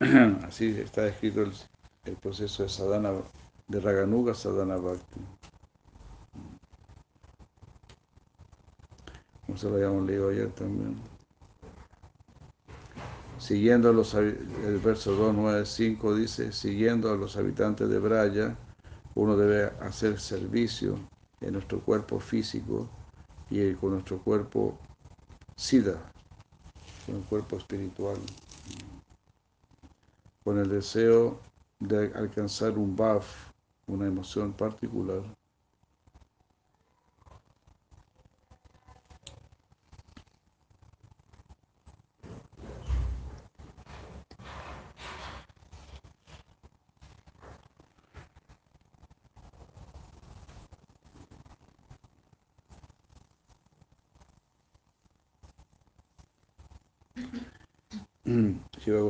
Así 0.46 0.68
está 0.80 1.06
escrito 1.06 1.42
el, 1.42 1.52
el 2.04 2.16
proceso 2.16 2.62
de 2.62 2.68
sadhana, 2.68 3.12
de 3.68 3.80
Raganuga 3.80 4.34
Sadhana 4.34 4.76
Bhakti. 4.76 5.20
Como 9.46 9.58
se 9.58 9.68
lo 9.68 9.76
habíamos 9.76 10.06
leído 10.06 10.30
ayer 10.30 10.50
también. 10.52 10.96
Siguiendo 13.38 13.92
los, 13.92 14.14
el 14.14 14.78
verso 14.84 15.12
295 15.12 16.14
dice, 16.14 16.52
siguiendo 16.52 17.10
a 17.12 17.16
los 17.16 17.36
habitantes 17.36 17.88
de 17.88 17.98
Braya, 17.98 18.56
uno 19.14 19.36
debe 19.36 19.64
hacer 19.80 20.20
servicio 20.20 20.98
en 21.40 21.54
nuestro 21.54 21.80
cuerpo 21.80 22.20
físico 22.20 22.88
y 23.50 23.74
con 23.74 23.92
nuestro 23.92 24.22
cuerpo 24.22 24.78
sida, 25.56 26.10
con 27.04 27.16
el 27.16 27.22
cuerpo 27.24 27.56
espiritual, 27.56 28.16
con 30.44 30.58
el 30.58 30.68
deseo 30.68 31.40
de 31.80 32.12
alcanzar 32.14 32.78
un 32.78 32.96
baf, 32.96 33.51
una 33.86 34.06
emoción 34.06 34.52
particular. 34.52 35.22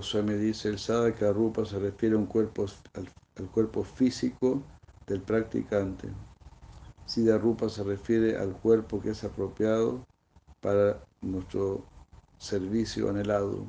Goswami 0.03 0.35
dice, 0.35 0.69
el 0.69 0.81
sadhaka 0.81 1.33
rupa 1.33 1.65
se 1.65 1.79
refiere 1.79 2.17
a 2.17 2.19
un 2.19 2.27
cuerpo, 2.27 2.67
al, 2.95 3.49
cuerpo 3.53 3.85
físico 3.85 4.61
del 5.07 5.21
practicante. 5.21 6.09
Siddha 7.07 7.39
rupa 7.39 7.69
se 7.69 7.85
refiere 7.85 8.37
al 8.37 8.51
cuerpo 8.51 9.01
que 9.01 9.11
es 9.11 9.23
apropiado 9.23 10.05
para 10.61 11.01
nuestro 11.21 11.85
servicio 12.37 13.11
anhelado 13.11 13.65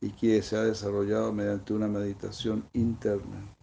y 0.00 0.10
que 0.10 0.42
se 0.42 0.56
ha 0.56 0.62
desarrollado 0.62 1.32
mediante 1.32 1.72
una 1.72 1.86
meditación 1.86 2.68
interna. 2.72 3.54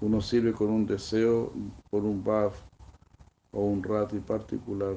Uno 0.00 0.20
sirve 0.20 0.52
con 0.52 0.70
un 0.70 0.86
deseo 0.86 1.52
por 1.90 2.04
un 2.04 2.22
bhav 2.22 2.52
o 3.50 3.62
un 3.64 3.82
rati 3.82 4.20
particular 4.20 4.94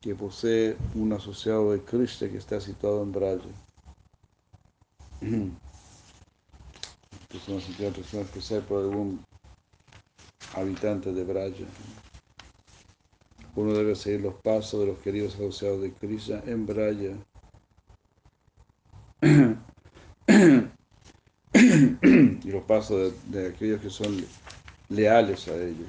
que 0.00 0.14
posee 0.14 0.76
un 0.94 1.12
asociado 1.12 1.72
de 1.72 1.80
Krishna 1.80 2.28
que 2.28 2.38
está 2.38 2.60
situado 2.60 3.02
en. 3.02 3.50
Entonces 5.20 5.58
nos 7.48 7.64
sentimos 7.64 7.92
atracción 7.92 8.22
especial 8.22 8.62
por 8.62 8.82
algún 8.82 9.24
habitante 10.54 11.12
de 11.12 11.24
Braya. 11.24 11.66
Uno 13.56 13.72
debe 13.72 13.96
seguir 13.96 14.20
los 14.20 14.34
pasos 14.34 14.80
de 14.80 14.86
los 14.86 14.98
queridos 14.98 15.34
asociados 15.34 15.82
de 15.82 15.92
Krishna 15.92 16.42
en 16.46 16.64
Braya. 16.64 17.16
y 21.52 22.50
los 22.50 22.62
pasos 22.64 23.12
de 23.26 23.48
aquellos 23.48 23.80
que 23.80 23.90
son 23.90 24.24
leales 24.88 25.48
a 25.48 25.56
ellos. 25.56 25.88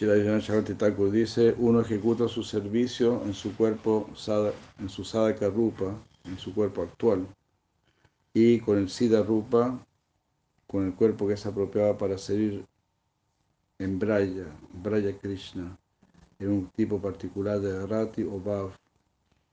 Chakravarti 0.00 0.76
Thakur 0.76 1.10
dice, 1.10 1.54
uno 1.58 1.82
ejecuta 1.82 2.26
su 2.26 2.42
servicio 2.42 3.22
en 3.26 3.34
su 3.34 3.54
cuerpo, 3.54 4.08
en 4.78 4.88
su 4.88 5.04
sadhaka 5.04 5.50
rupa, 5.50 5.94
en 6.24 6.38
su 6.38 6.54
cuerpo 6.54 6.80
actual, 6.80 7.26
y 8.32 8.60
con 8.60 8.78
el 8.78 8.88
siddha 8.88 9.22
rupa, 9.22 9.78
con 10.66 10.86
el 10.86 10.94
cuerpo 10.94 11.28
que 11.28 11.34
es 11.34 11.44
apropiado 11.44 11.98
para 11.98 12.16
servir 12.16 12.64
en 13.78 13.98
Braya, 13.98 14.46
Braya 14.72 15.18
Krishna, 15.18 15.76
en 16.38 16.48
un 16.48 16.70
tipo 16.70 16.98
particular 16.98 17.60
de 17.60 17.86
Rati 17.86 18.22
o 18.22 18.40
Bhav 18.40 18.70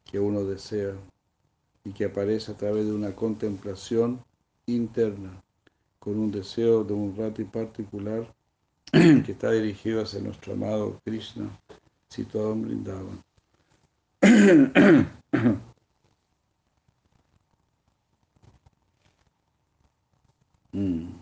que 0.05 0.17
uno 0.17 0.45
desea 0.45 0.93
y 1.83 1.91
que 1.91 2.05
aparece 2.05 2.53
a 2.53 2.57
través 2.57 2.85
de 2.85 2.93
una 2.93 3.13
contemplación 3.13 4.23
interna, 4.65 5.43
con 5.99 6.17
un 6.17 6.31
deseo 6.31 6.85
de 6.85 6.93
un 6.93 7.17
Rati 7.17 7.43
particular 7.43 8.33
que 8.91 9.31
está 9.31 9.51
dirigido 9.51 10.01
hacia 10.01 10.21
nuestro 10.21 10.53
amado 10.53 11.01
Krishna, 11.03 11.49
situado 12.09 12.53
en 12.53 12.61
Vrindavan. 12.63 13.23
Mm. 20.73 21.17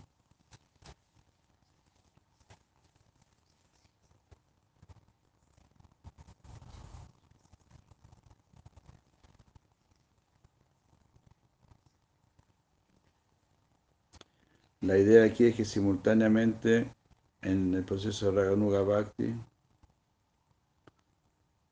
La 14.82 14.98
idea 14.98 15.24
aquí 15.24 15.46
es 15.46 15.56
que 15.56 15.64
simultáneamente 15.64 16.95
en 17.42 17.74
el 17.74 17.84
proceso 17.84 18.30
de 18.30 18.42
Raganuga 18.42 18.82
Bhakti, 18.82 19.34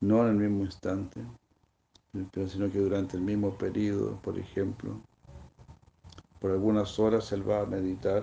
no 0.01 0.23
en 0.23 0.29
el 0.29 0.37
mismo 0.37 0.65
instante, 0.65 1.21
sino 2.49 2.71
que 2.71 2.79
durante 2.79 3.17
el 3.17 3.23
mismo 3.23 3.57
periodo, 3.57 4.21
por 4.23 4.39
ejemplo, 4.39 5.01
por 6.41 6.51
algunas 6.51 6.99
horas 6.99 7.33
él 7.33 7.49
va 7.49 7.63
a 7.63 7.67
meditar 7.67 8.23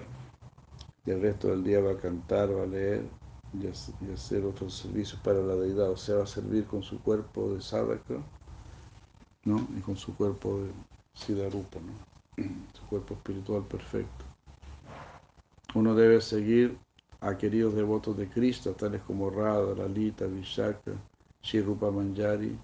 y 1.05 1.11
el 1.11 1.21
resto 1.21 1.49
del 1.49 1.63
día 1.63 1.81
va 1.81 1.93
a 1.93 1.97
cantar, 1.97 2.55
va 2.55 2.63
a 2.63 2.67
leer 2.67 3.03
y 3.53 4.11
hacer 4.13 4.45
otros 4.45 4.75
servicios 4.75 5.19
para 5.21 5.41
la 5.41 5.55
deidad, 5.55 5.89
o 5.91 5.97
sea, 5.97 6.17
va 6.17 6.23
a 6.23 6.27
servir 6.27 6.65
con 6.65 6.83
su 6.83 7.01
cuerpo 7.01 7.53
de 7.53 7.61
sadhaka, 7.61 8.23
¿no? 9.43 9.67
Y 9.77 9.81
con 9.81 9.97
su 9.97 10.15
cuerpo 10.15 10.59
de 10.59 10.71
siddharupa, 11.13 11.79
¿no? 11.79 12.43
Su 12.73 12.85
cuerpo 12.87 13.15
espiritual 13.15 13.63
perfecto. 13.63 14.25
Uno 15.75 15.95
debe 15.95 16.21
seguir 16.21 16.77
a 17.21 17.37
queridos 17.37 17.75
devotos 17.75 18.17
de 18.17 18.29
Cristo, 18.29 18.73
tales 18.73 19.01
como 19.03 19.29
Radha, 19.29 19.75
Lalita, 19.75 20.25
Vishaka, 20.27 20.93
Shri 21.43 21.61
Rupa 21.61 21.91
Manjari, 21.91 22.57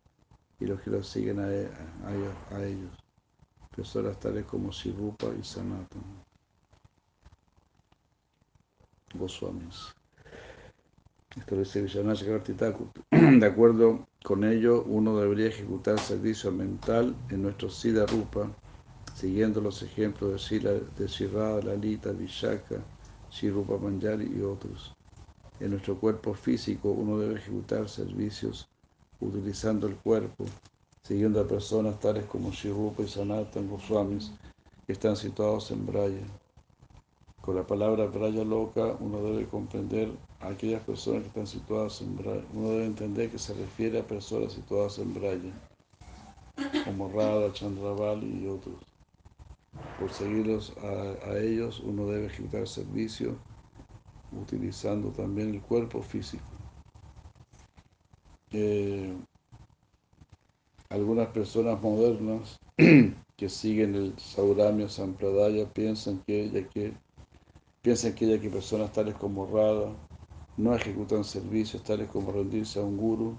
y 0.59 0.65
los 0.65 0.81
que 0.81 0.91
los 0.91 1.07
siguen 1.07 1.39
a, 1.39 1.51
e- 1.53 1.67
a- 1.69 2.55
a 2.57 2.65
ellos. 2.65 2.97
Personas 3.75 4.19
tales 4.19 4.45
como 4.45 4.71
Shri 4.71 4.91
Rupa 4.93 5.27
y 5.39 5.43
Sanatana. 5.43 6.23
Goswamis. 9.19 9.91
Esto 11.37 11.55
lo 11.55 11.61
dice. 11.63 11.81
De 13.39 13.45
acuerdo 13.45 14.05
con 14.23 14.43
ello, 14.43 14.83
uno 14.83 15.17
debería 15.19 15.47
ejecutar 15.47 15.99
servicio 15.99 16.51
mental 16.51 17.15
en 17.29 17.43
nuestro 17.43 17.69
Siddha 17.69 18.05
Rupa, 18.05 18.49
siguiendo 19.15 19.61
los 19.61 19.81
ejemplos 19.83 20.31
de 20.33 20.39
Sila, 20.39 20.71
de 20.73 21.07
Sri 21.07 21.27
Radha, 21.27 21.61
Lalita, 21.63 22.11
Vishaka, 22.11 22.77
Sri 23.29 23.49
Rupa 23.49 23.77
Manjari 23.77 24.31
y 24.37 24.41
otros. 24.41 24.93
En 25.59 25.71
nuestro 25.71 25.99
cuerpo 25.99 26.33
físico 26.33 26.89
uno 26.91 27.17
debe 27.17 27.35
ejecutar 27.35 27.89
servicios 27.89 28.67
utilizando 29.19 29.87
el 29.87 29.95
cuerpo, 29.95 30.45
siguiendo 31.03 31.41
a 31.41 31.47
personas 31.47 31.99
tales 31.99 32.25
como 32.25 32.53
Sri 32.53 32.71
Rupa 32.71 33.03
y 33.03 33.07
Sanatan 33.07 33.69
Goswamis, 33.69 34.31
que 34.85 34.93
están 34.93 35.15
situados 35.15 35.71
en 35.71 35.85
Braya. 35.85 36.21
Con 37.41 37.55
la 37.55 37.65
palabra 37.65 38.05
Braya 38.05 38.43
loca 38.43 38.95
uno 38.99 39.21
debe 39.23 39.45
comprender 39.47 40.09
a 40.41 40.49
aquellas 40.49 40.83
personas 40.83 41.23
que 41.23 41.27
están 41.29 41.47
situadas 41.47 42.01
en 42.01 42.17
Braya. 42.17 42.43
Uno 42.53 42.69
debe 42.69 42.85
entender 42.85 43.31
que 43.31 43.39
se 43.39 43.53
refiere 43.53 43.99
a 43.99 44.07
personas 44.07 44.53
situadas 44.53 44.99
en 44.99 45.13
Braya, 45.13 45.51
como 46.85 47.09
Radha, 47.09 47.51
Chandravali 47.53 48.43
y 48.43 48.47
otros. 48.47 48.86
Por 49.99 50.11
seguirlos 50.11 50.73
a, 50.77 51.37
ellos 51.39 51.79
uno 51.79 52.07
debe 52.07 52.27
ejecutar 52.27 52.67
servicio 52.67 53.35
utilizando 54.31 55.09
también 55.09 55.55
el 55.55 55.61
cuerpo 55.61 56.01
físico. 56.01 56.43
Eh, 58.53 59.13
algunas 60.89 61.27
personas 61.29 61.81
modernas 61.81 62.57
que 63.37 63.49
siguen 63.49 63.95
el 63.95 64.19
Sauramya 64.19 64.87
Sampradaya 64.89 65.71
piensan 65.73 66.23
que 66.25 66.45
ella 66.45 66.67
que 66.69 66.93
piensan 67.83 68.13
que 68.15 68.25
ella 68.25 68.41
que 68.41 68.49
personas 68.49 68.91
tales 68.93 69.15
como 69.15 69.45
Radha 69.45 69.93
no 70.57 70.73
ejecutan 70.73 71.23
servicios 71.23 71.83
tales 71.83 72.09
como 72.09 72.31
rendirse 72.31 72.79
a 72.79 72.83
un 72.83 72.97
guru 72.97 73.37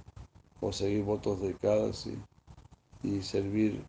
o 0.60 0.72
seguir 0.72 1.02
votos 1.04 1.40
de 1.40 1.54
Kadasi 1.54 2.16
y 3.02 3.22
servir 3.22 3.84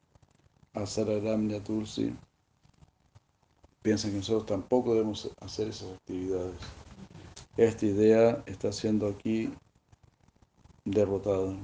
a 0.75 0.85
Sararamya 0.85 1.63
Tulsi. 1.63 2.13
Piensan 3.81 4.11
que 4.11 4.17
nosotros 4.17 4.45
tampoco 4.45 4.93
debemos 4.93 5.29
hacer 5.39 5.69
esas 5.69 5.93
actividades. 5.93 6.59
Esta 7.57 7.85
idea 7.85 8.43
está 8.45 8.71
siendo 8.71 9.07
aquí 9.07 9.53
derrotada. 10.85 11.55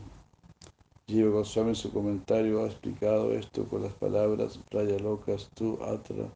Jiva 1.08 1.30
Goswami 1.30 1.70
en 1.70 1.76
su 1.76 1.92
comentario 1.92 2.64
ha 2.64 2.68
explicado 2.68 3.32
esto 3.34 3.66
con 3.66 3.84
las 3.84 3.94
palabras 3.94 4.60
Praya 4.72 4.98
Lokas 4.98 5.50
tu 5.54 5.78
atra 5.84 6.34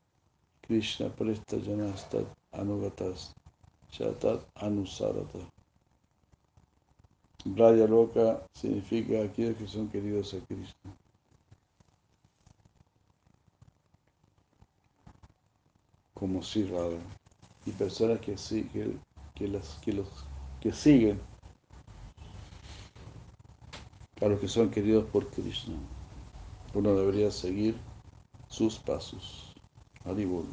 Krishna 0.61 1.09
presta 1.09 1.57
janastat 1.57 2.27
anugatas 2.51 3.33
shatat 3.91 4.41
anusarata. 4.55 5.39
Braya 7.45 7.87
Loka 7.87 8.45
significa 8.53 9.23
aquellos 9.23 9.57
que 9.57 9.67
son 9.67 9.89
queridos 9.89 10.33
a 10.35 10.39
Krishna. 10.45 10.98
Como 16.19 16.43
si 16.43 16.65
Radha. 16.65 16.99
Y 17.65 17.71
personas 17.71 18.19
que, 18.19 18.35
que, 18.73 18.97
que, 19.35 19.47
las, 19.47 19.79
que, 19.81 19.93
los, 19.93 20.07
que 20.61 20.73
siguen 20.73 21.19
a 24.21 24.25
los 24.27 24.39
que 24.39 24.47
son 24.47 24.69
queridos 24.69 25.05
por 25.05 25.27
Krishna. 25.29 25.75
Uno 26.73 26.93
debería 26.93 27.31
seguir 27.31 27.75
sus 28.49 28.77
pasos. 28.77 29.53
Haribol. 30.03 30.45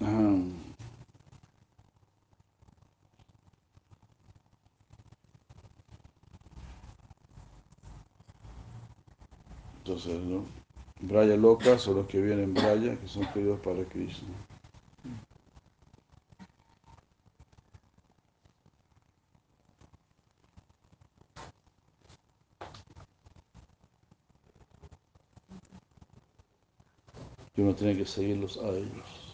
Ah. 0.00 0.34
Entonces, 9.86 10.18
¿no? 10.22 10.46
Braya 11.00 11.36
Loka 11.36 11.78
son 11.78 11.96
los 11.96 12.06
que 12.06 12.18
vienen 12.18 12.44
en 12.44 12.54
Braya, 12.54 12.98
que 12.98 13.06
son 13.06 13.26
queridos 13.34 13.60
para 13.60 13.84
Krishna. 13.84 14.28
Y 27.54 27.60
uno 27.60 27.74
tiene 27.74 27.94
que 27.98 28.06
seguirlos 28.06 28.56
a 28.56 28.70
ellos. 28.70 29.24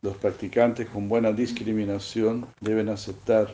Los 0.00 0.16
practicantes 0.38 0.88
con 0.90 1.08
buena 1.08 1.32
discriminación 1.32 2.46
deben 2.60 2.88
aceptar 2.90 3.52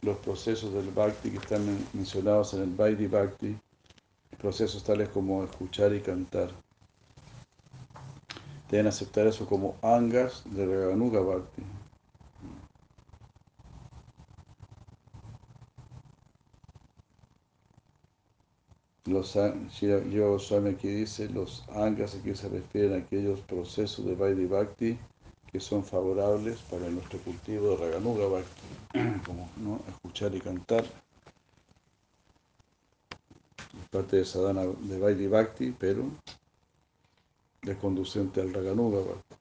los 0.00 0.16
procesos 0.18 0.72
del 0.72 0.88
bhakti 0.92 1.30
que 1.30 1.38
están 1.38 1.66
men- 1.66 1.84
mencionados 1.92 2.54
en 2.54 2.62
el 2.62 2.70
Vaidhi 2.70 3.08
Bhakti, 3.08 3.56
procesos 4.38 4.84
tales 4.84 5.08
como 5.08 5.42
escuchar 5.42 5.92
y 5.92 6.00
cantar. 6.00 6.50
deben 8.70 8.86
aceptar 8.86 9.26
eso 9.26 9.44
como 9.44 9.74
angas 9.82 10.44
de 10.44 10.64
Raganuga 10.64 11.18
Bhakti. 11.18 11.62
Los 19.06 19.34
Shiva 19.34 19.98
Goswami 19.98 20.70
aquí 20.70 20.88
dice, 20.88 21.28
los 21.28 21.64
angas 21.70 22.14
aquí 22.14 22.36
se 22.36 22.48
refieren 22.48 22.92
a 22.94 22.98
aquellos 22.98 23.40
procesos 23.40 24.06
de 24.06 24.14
Vaidhi 24.14 24.46
Bhakti 24.46 24.96
que 25.54 25.60
son 25.60 25.84
favorables 25.84 26.58
para 26.68 26.88
nuestro 26.88 27.20
cultivo 27.20 27.68
de 27.70 27.76
Raganuga 27.76 28.42
como 29.24 29.48
¿no? 29.58 29.80
escuchar 29.88 30.34
y 30.34 30.40
cantar. 30.40 30.84
Parte 33.92 34.16
de 34.16 34.24
sadhana 34.24 34.62
de 34.62 34.98
Vaidhi 34.98 35.28
Bhakti, 35.28 35.72
pero 35.78 36.06
es 37.62 37.76
conducente 37.76 38.40
al 38.40 38.52
Raganuga 38.52 38.98
Bhakti. 38.98 39.33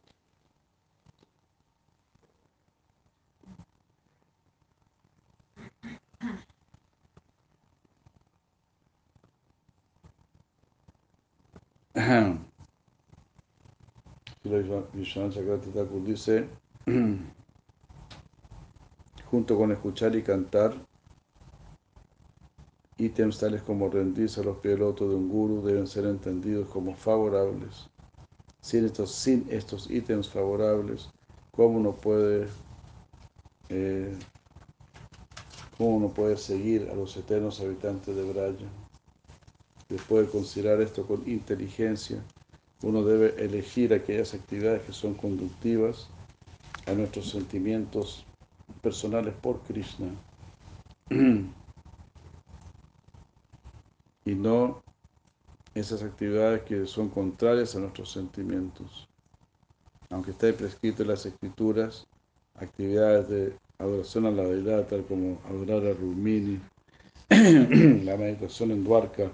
Chakrati 15.03 15.69
Thakur 15.69 16.03
dice, 16.03 16.47
junto 19.31 19.57
con 19.57 19.71
escuchar 19.71 20.15
y 20.15 20.23
cantar, 20.23 20.73
ítems 22.97 23.39
tales 23.39 23.61
como 23.61 23.89
rendirse 23.89 24.41
a 24.41 24.43
los 24.43 24.57
pies 24.57 24.75
del 24.75 24.83
otro 24.83 25.09
de 25.09 25.15
un 25.15 25.29
guru 25.29 25.61
deben 25.61 25.87
ser 25.87 26.05
entendidos 26.05 26.67
como 26.69 26.95
favorables. 26.95 27.89
Sin 28.61 28.85
estos, 28.85 29.11
sin 29.11 29.45
estos 29.49 29.89
ítems 29.89 30.29
favorables, 30.29 31.09
¿cómo 31.51 31.79
uno 31.79 31.93
puede 31.93 32.47
eh, 33.69 34.15
cómo 35.77 35.97
uno 35.97 36.09
puede 36.09 36.37
seguir 36.37 36.89
a 36.91 36.95
los 36.95 37.17
eternos 37.17 37.59
habitantes 37.59 38.15
de 38.15 38.23
Braya? 38.23 38.67
Después 39.89 40.25
de 40.25 40.31
considerar 40.31 40.81
esto 40.81 41.05
con 41.05 41.27
inteligencia, 41.27 42.23
uno 42.83 43.03
debe 43.03 43.43
elegir 43.43 43.93
aquellas 43.93 44.33
actividades 44.33 44.83
que 44.83 44.91
son 44.91 45.13
conductivas 45.15 46.09
a 46.85 46.91
nuestros 46.91 47.29
sentimientos 47.29 48.25
personales 48.81 49.33
por 49.41 49.61
Krishna 49.61 50.09
y 54.25 54.35
no 54.35 54.83
esas 55.73 56.03
actividades 56.03 56.63
que 56.63 56.85
son 56.85 57.09
contrarias 57.09 57.75
a 57.75 57.79
nuestros 57.79 58.11
sentimientos. 58.11 59.07
Aunque 60.09 60.31
esté 60.31 60.53
prescrito 60.53 61.03
en 61.03 61.09
las 61.09 61.25
escrituras, 61.25 62.05
actividades 62.55 63.29
de 63.29 63.55
adoración 63.79 64.25
a 64.25 64.31
la 64.31 64.43
deidad, 64.43 64.87
tal 64.87 65.03
como 65.05 65.41
adorar 65.49 65.89
a 65.89 65.93
Rumini, 65.93 66.59
la 67.29 68.17
meditación 68.17 68.71
en 68.71 68.83
Dwarka, 68.83 69.31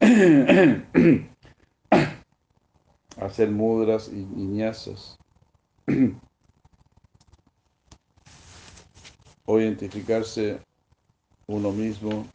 hacer 3.16 3.50
mudras 3.50 4.08
y 4.08 4.24
niñazas, 4.24 5.18
o 9.46 9.60
identificarse 9.60 10.60
uno 11.46 11.70
mismo 11.72 12.26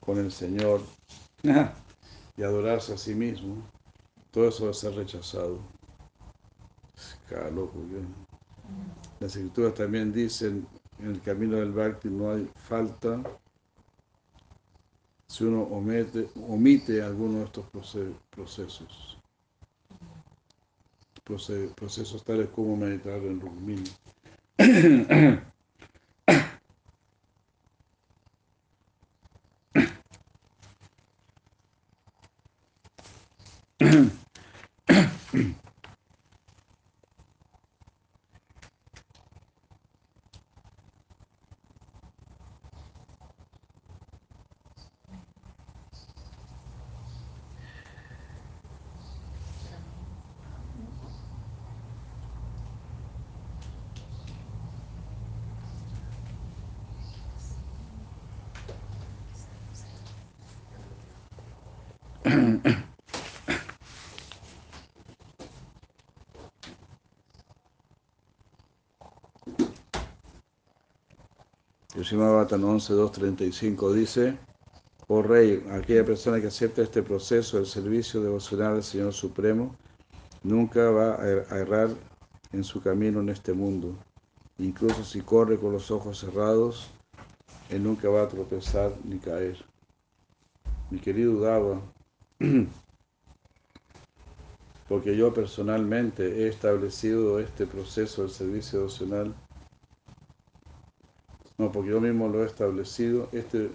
con 0.00 0.18
el 0.18 0.32
Señor 0.32 0.80
y 2.36 2.42
adorarse 2.42 2.94
a 2.94 2.98
sí 2.98 3.14
mismo, 3.14 3.56
todo 4.30 4.48
eso 4.48 4.64
va 4.64 4.70
a 4.70 4.74
ser 4.74 4.94
rechazado. 4.94 5.58
Cada 7.28 7.50
loco, 7.50 7.78
Las 9.20 9.36
escrituras 9.36 9.74
también 9.74 10.12
dicen, 10.12 10.66
en 10.98 11.10
el 11.10 11.20
camino 11.20 11.56
del 11.56 11.72
Bhakti 11.72 12.08
no 12.08 12.30
hay 12.30 12.48
falta 12.56 13.20
si 15.28 15.44
uno 15.44 15.64
omite, 15.64 16.30
omite 16.48 17.02
alguno 17.02 17.40
de 17.40 17.44
estos 17.44 17.66
procesos. 18.30 19.15
Procesos 21.26 22.24
tales 22.24 22.48
como 22.54 22.76
meditar 22.76 23.16
en 23.16 23.40
Rukmini. 23.40 23.90
Yoshimabatan 72.06 72.62
11.235 72.62 73.92
dice, 73.92 74.38
oh 75.08 75.22
rey, 75.22 75.66
aquella 75.72 76.04
persona 76.04 76.40
que 76.40 76.46
acepta 76.46 76.82
este 76.82 77.02
proceso 77.02 77.56
del 77.56 77.66
servicio 77.66 78.22
devocional 78.22 78.76
al 78.76 78.84
Señor 78.84 79.12
Supremo, 79.12 79.74
nunca 80.44 80.88
va 80.90 81.20
a 81.20 81.28
er-, 81.28 81.46
errar 81.50 81.88
en 82.52 82.62
su 82.62 82.80
camino 82.80 83.18
en 83.18 83.30
este 83.30 83.52
mundo. 83.52 83.98
Incluso 84.58 85.02
si 85.02 85.20
corre 85.20 85.58
con 85.58 85.72
los 85.72 85.90
ojos 85.90 86.20
cerrados, 86.20 86.90
él 87.70 87.82
nunca 87.82 88.08
va 88.08 88.22
a 88.22 88.28
tropezar 88.28 88.92
ni 89.02 89.18
caer. 89.18 89.56
Mi 90.90 91.00
querido 91.00 91.40
Dava, 91.40 91.80
porque 94.88 95.16
yo 95.16 95.34
personalmente 95.34 96.44
he 96.44 96.46
establecido 96.46 97.40
este 97.40 97.66
proceso 97.66 98.22
del 98.22 98.30
servicio 98.30 98.78
devocional 98.78 99.34
porque 101.72 101.90
yo 101.90 102.00
mismo 102.00 102.28
lo 102.28 102.42
he 102.42 102.46
establecido. 102.46 103.28
Este 103.32 103.70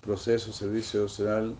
proceso, 0.00 0.52
servicio 0.52 1.00
devocional 1.00 1.56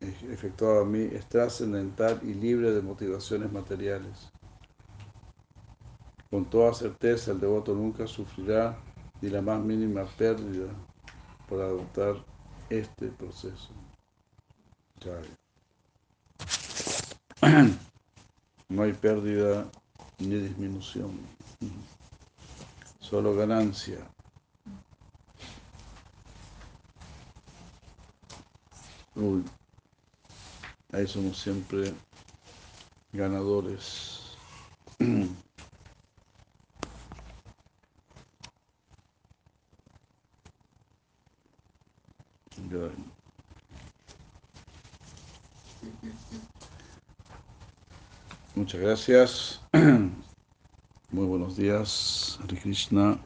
efectuado 0.00 0.82
a 0.82 0.84
mí 0.84 1.08
es 1.12 1.26
trascendental 1.28 2.20
y 2.22 2.34
libre 2.34 2.72
de 2.72 2.82
motivaciones 2.82 3.50
materiales. 3.52 4.30
Con 6.30 6.44
toda 6.44 6.74
certeza, 6.74 7.32
el 7.32 7.40
devoto 7.40 7.74
nunca 7.74 8.06
sufrirá 8.06 8.76
ni 9.20 9.30
la 9.30 9.40
más 9.40 9.60
mínima 9.60 10.04
pérdida 10.18 10.66
por 11.48 11.60
adoptar 11.60 12.16
este 12.70 13.08
proceso. 13.08 13.70
No 18.70 18.82
hay 18.82 18.94
pérdida 18.94 19.70
ni 20.18 20.36
disminución, 20.36 21.10
solo 22.98 23.36
ganancia. 23.36 23.98
Uy, 29.16 29.44
ahí 30.92 31.06
somos 31.06 31.38
siempre 31.38 31.94
ganadores. 33.12 34.36
Muchas 48.56 48.80
gracias. 48.80 49.60
Muy 49.72 51.26
buenos 51.26 51.56
días, 51.56 52.38
Hare 52.42 52.58
Krishna. 52.58 53.18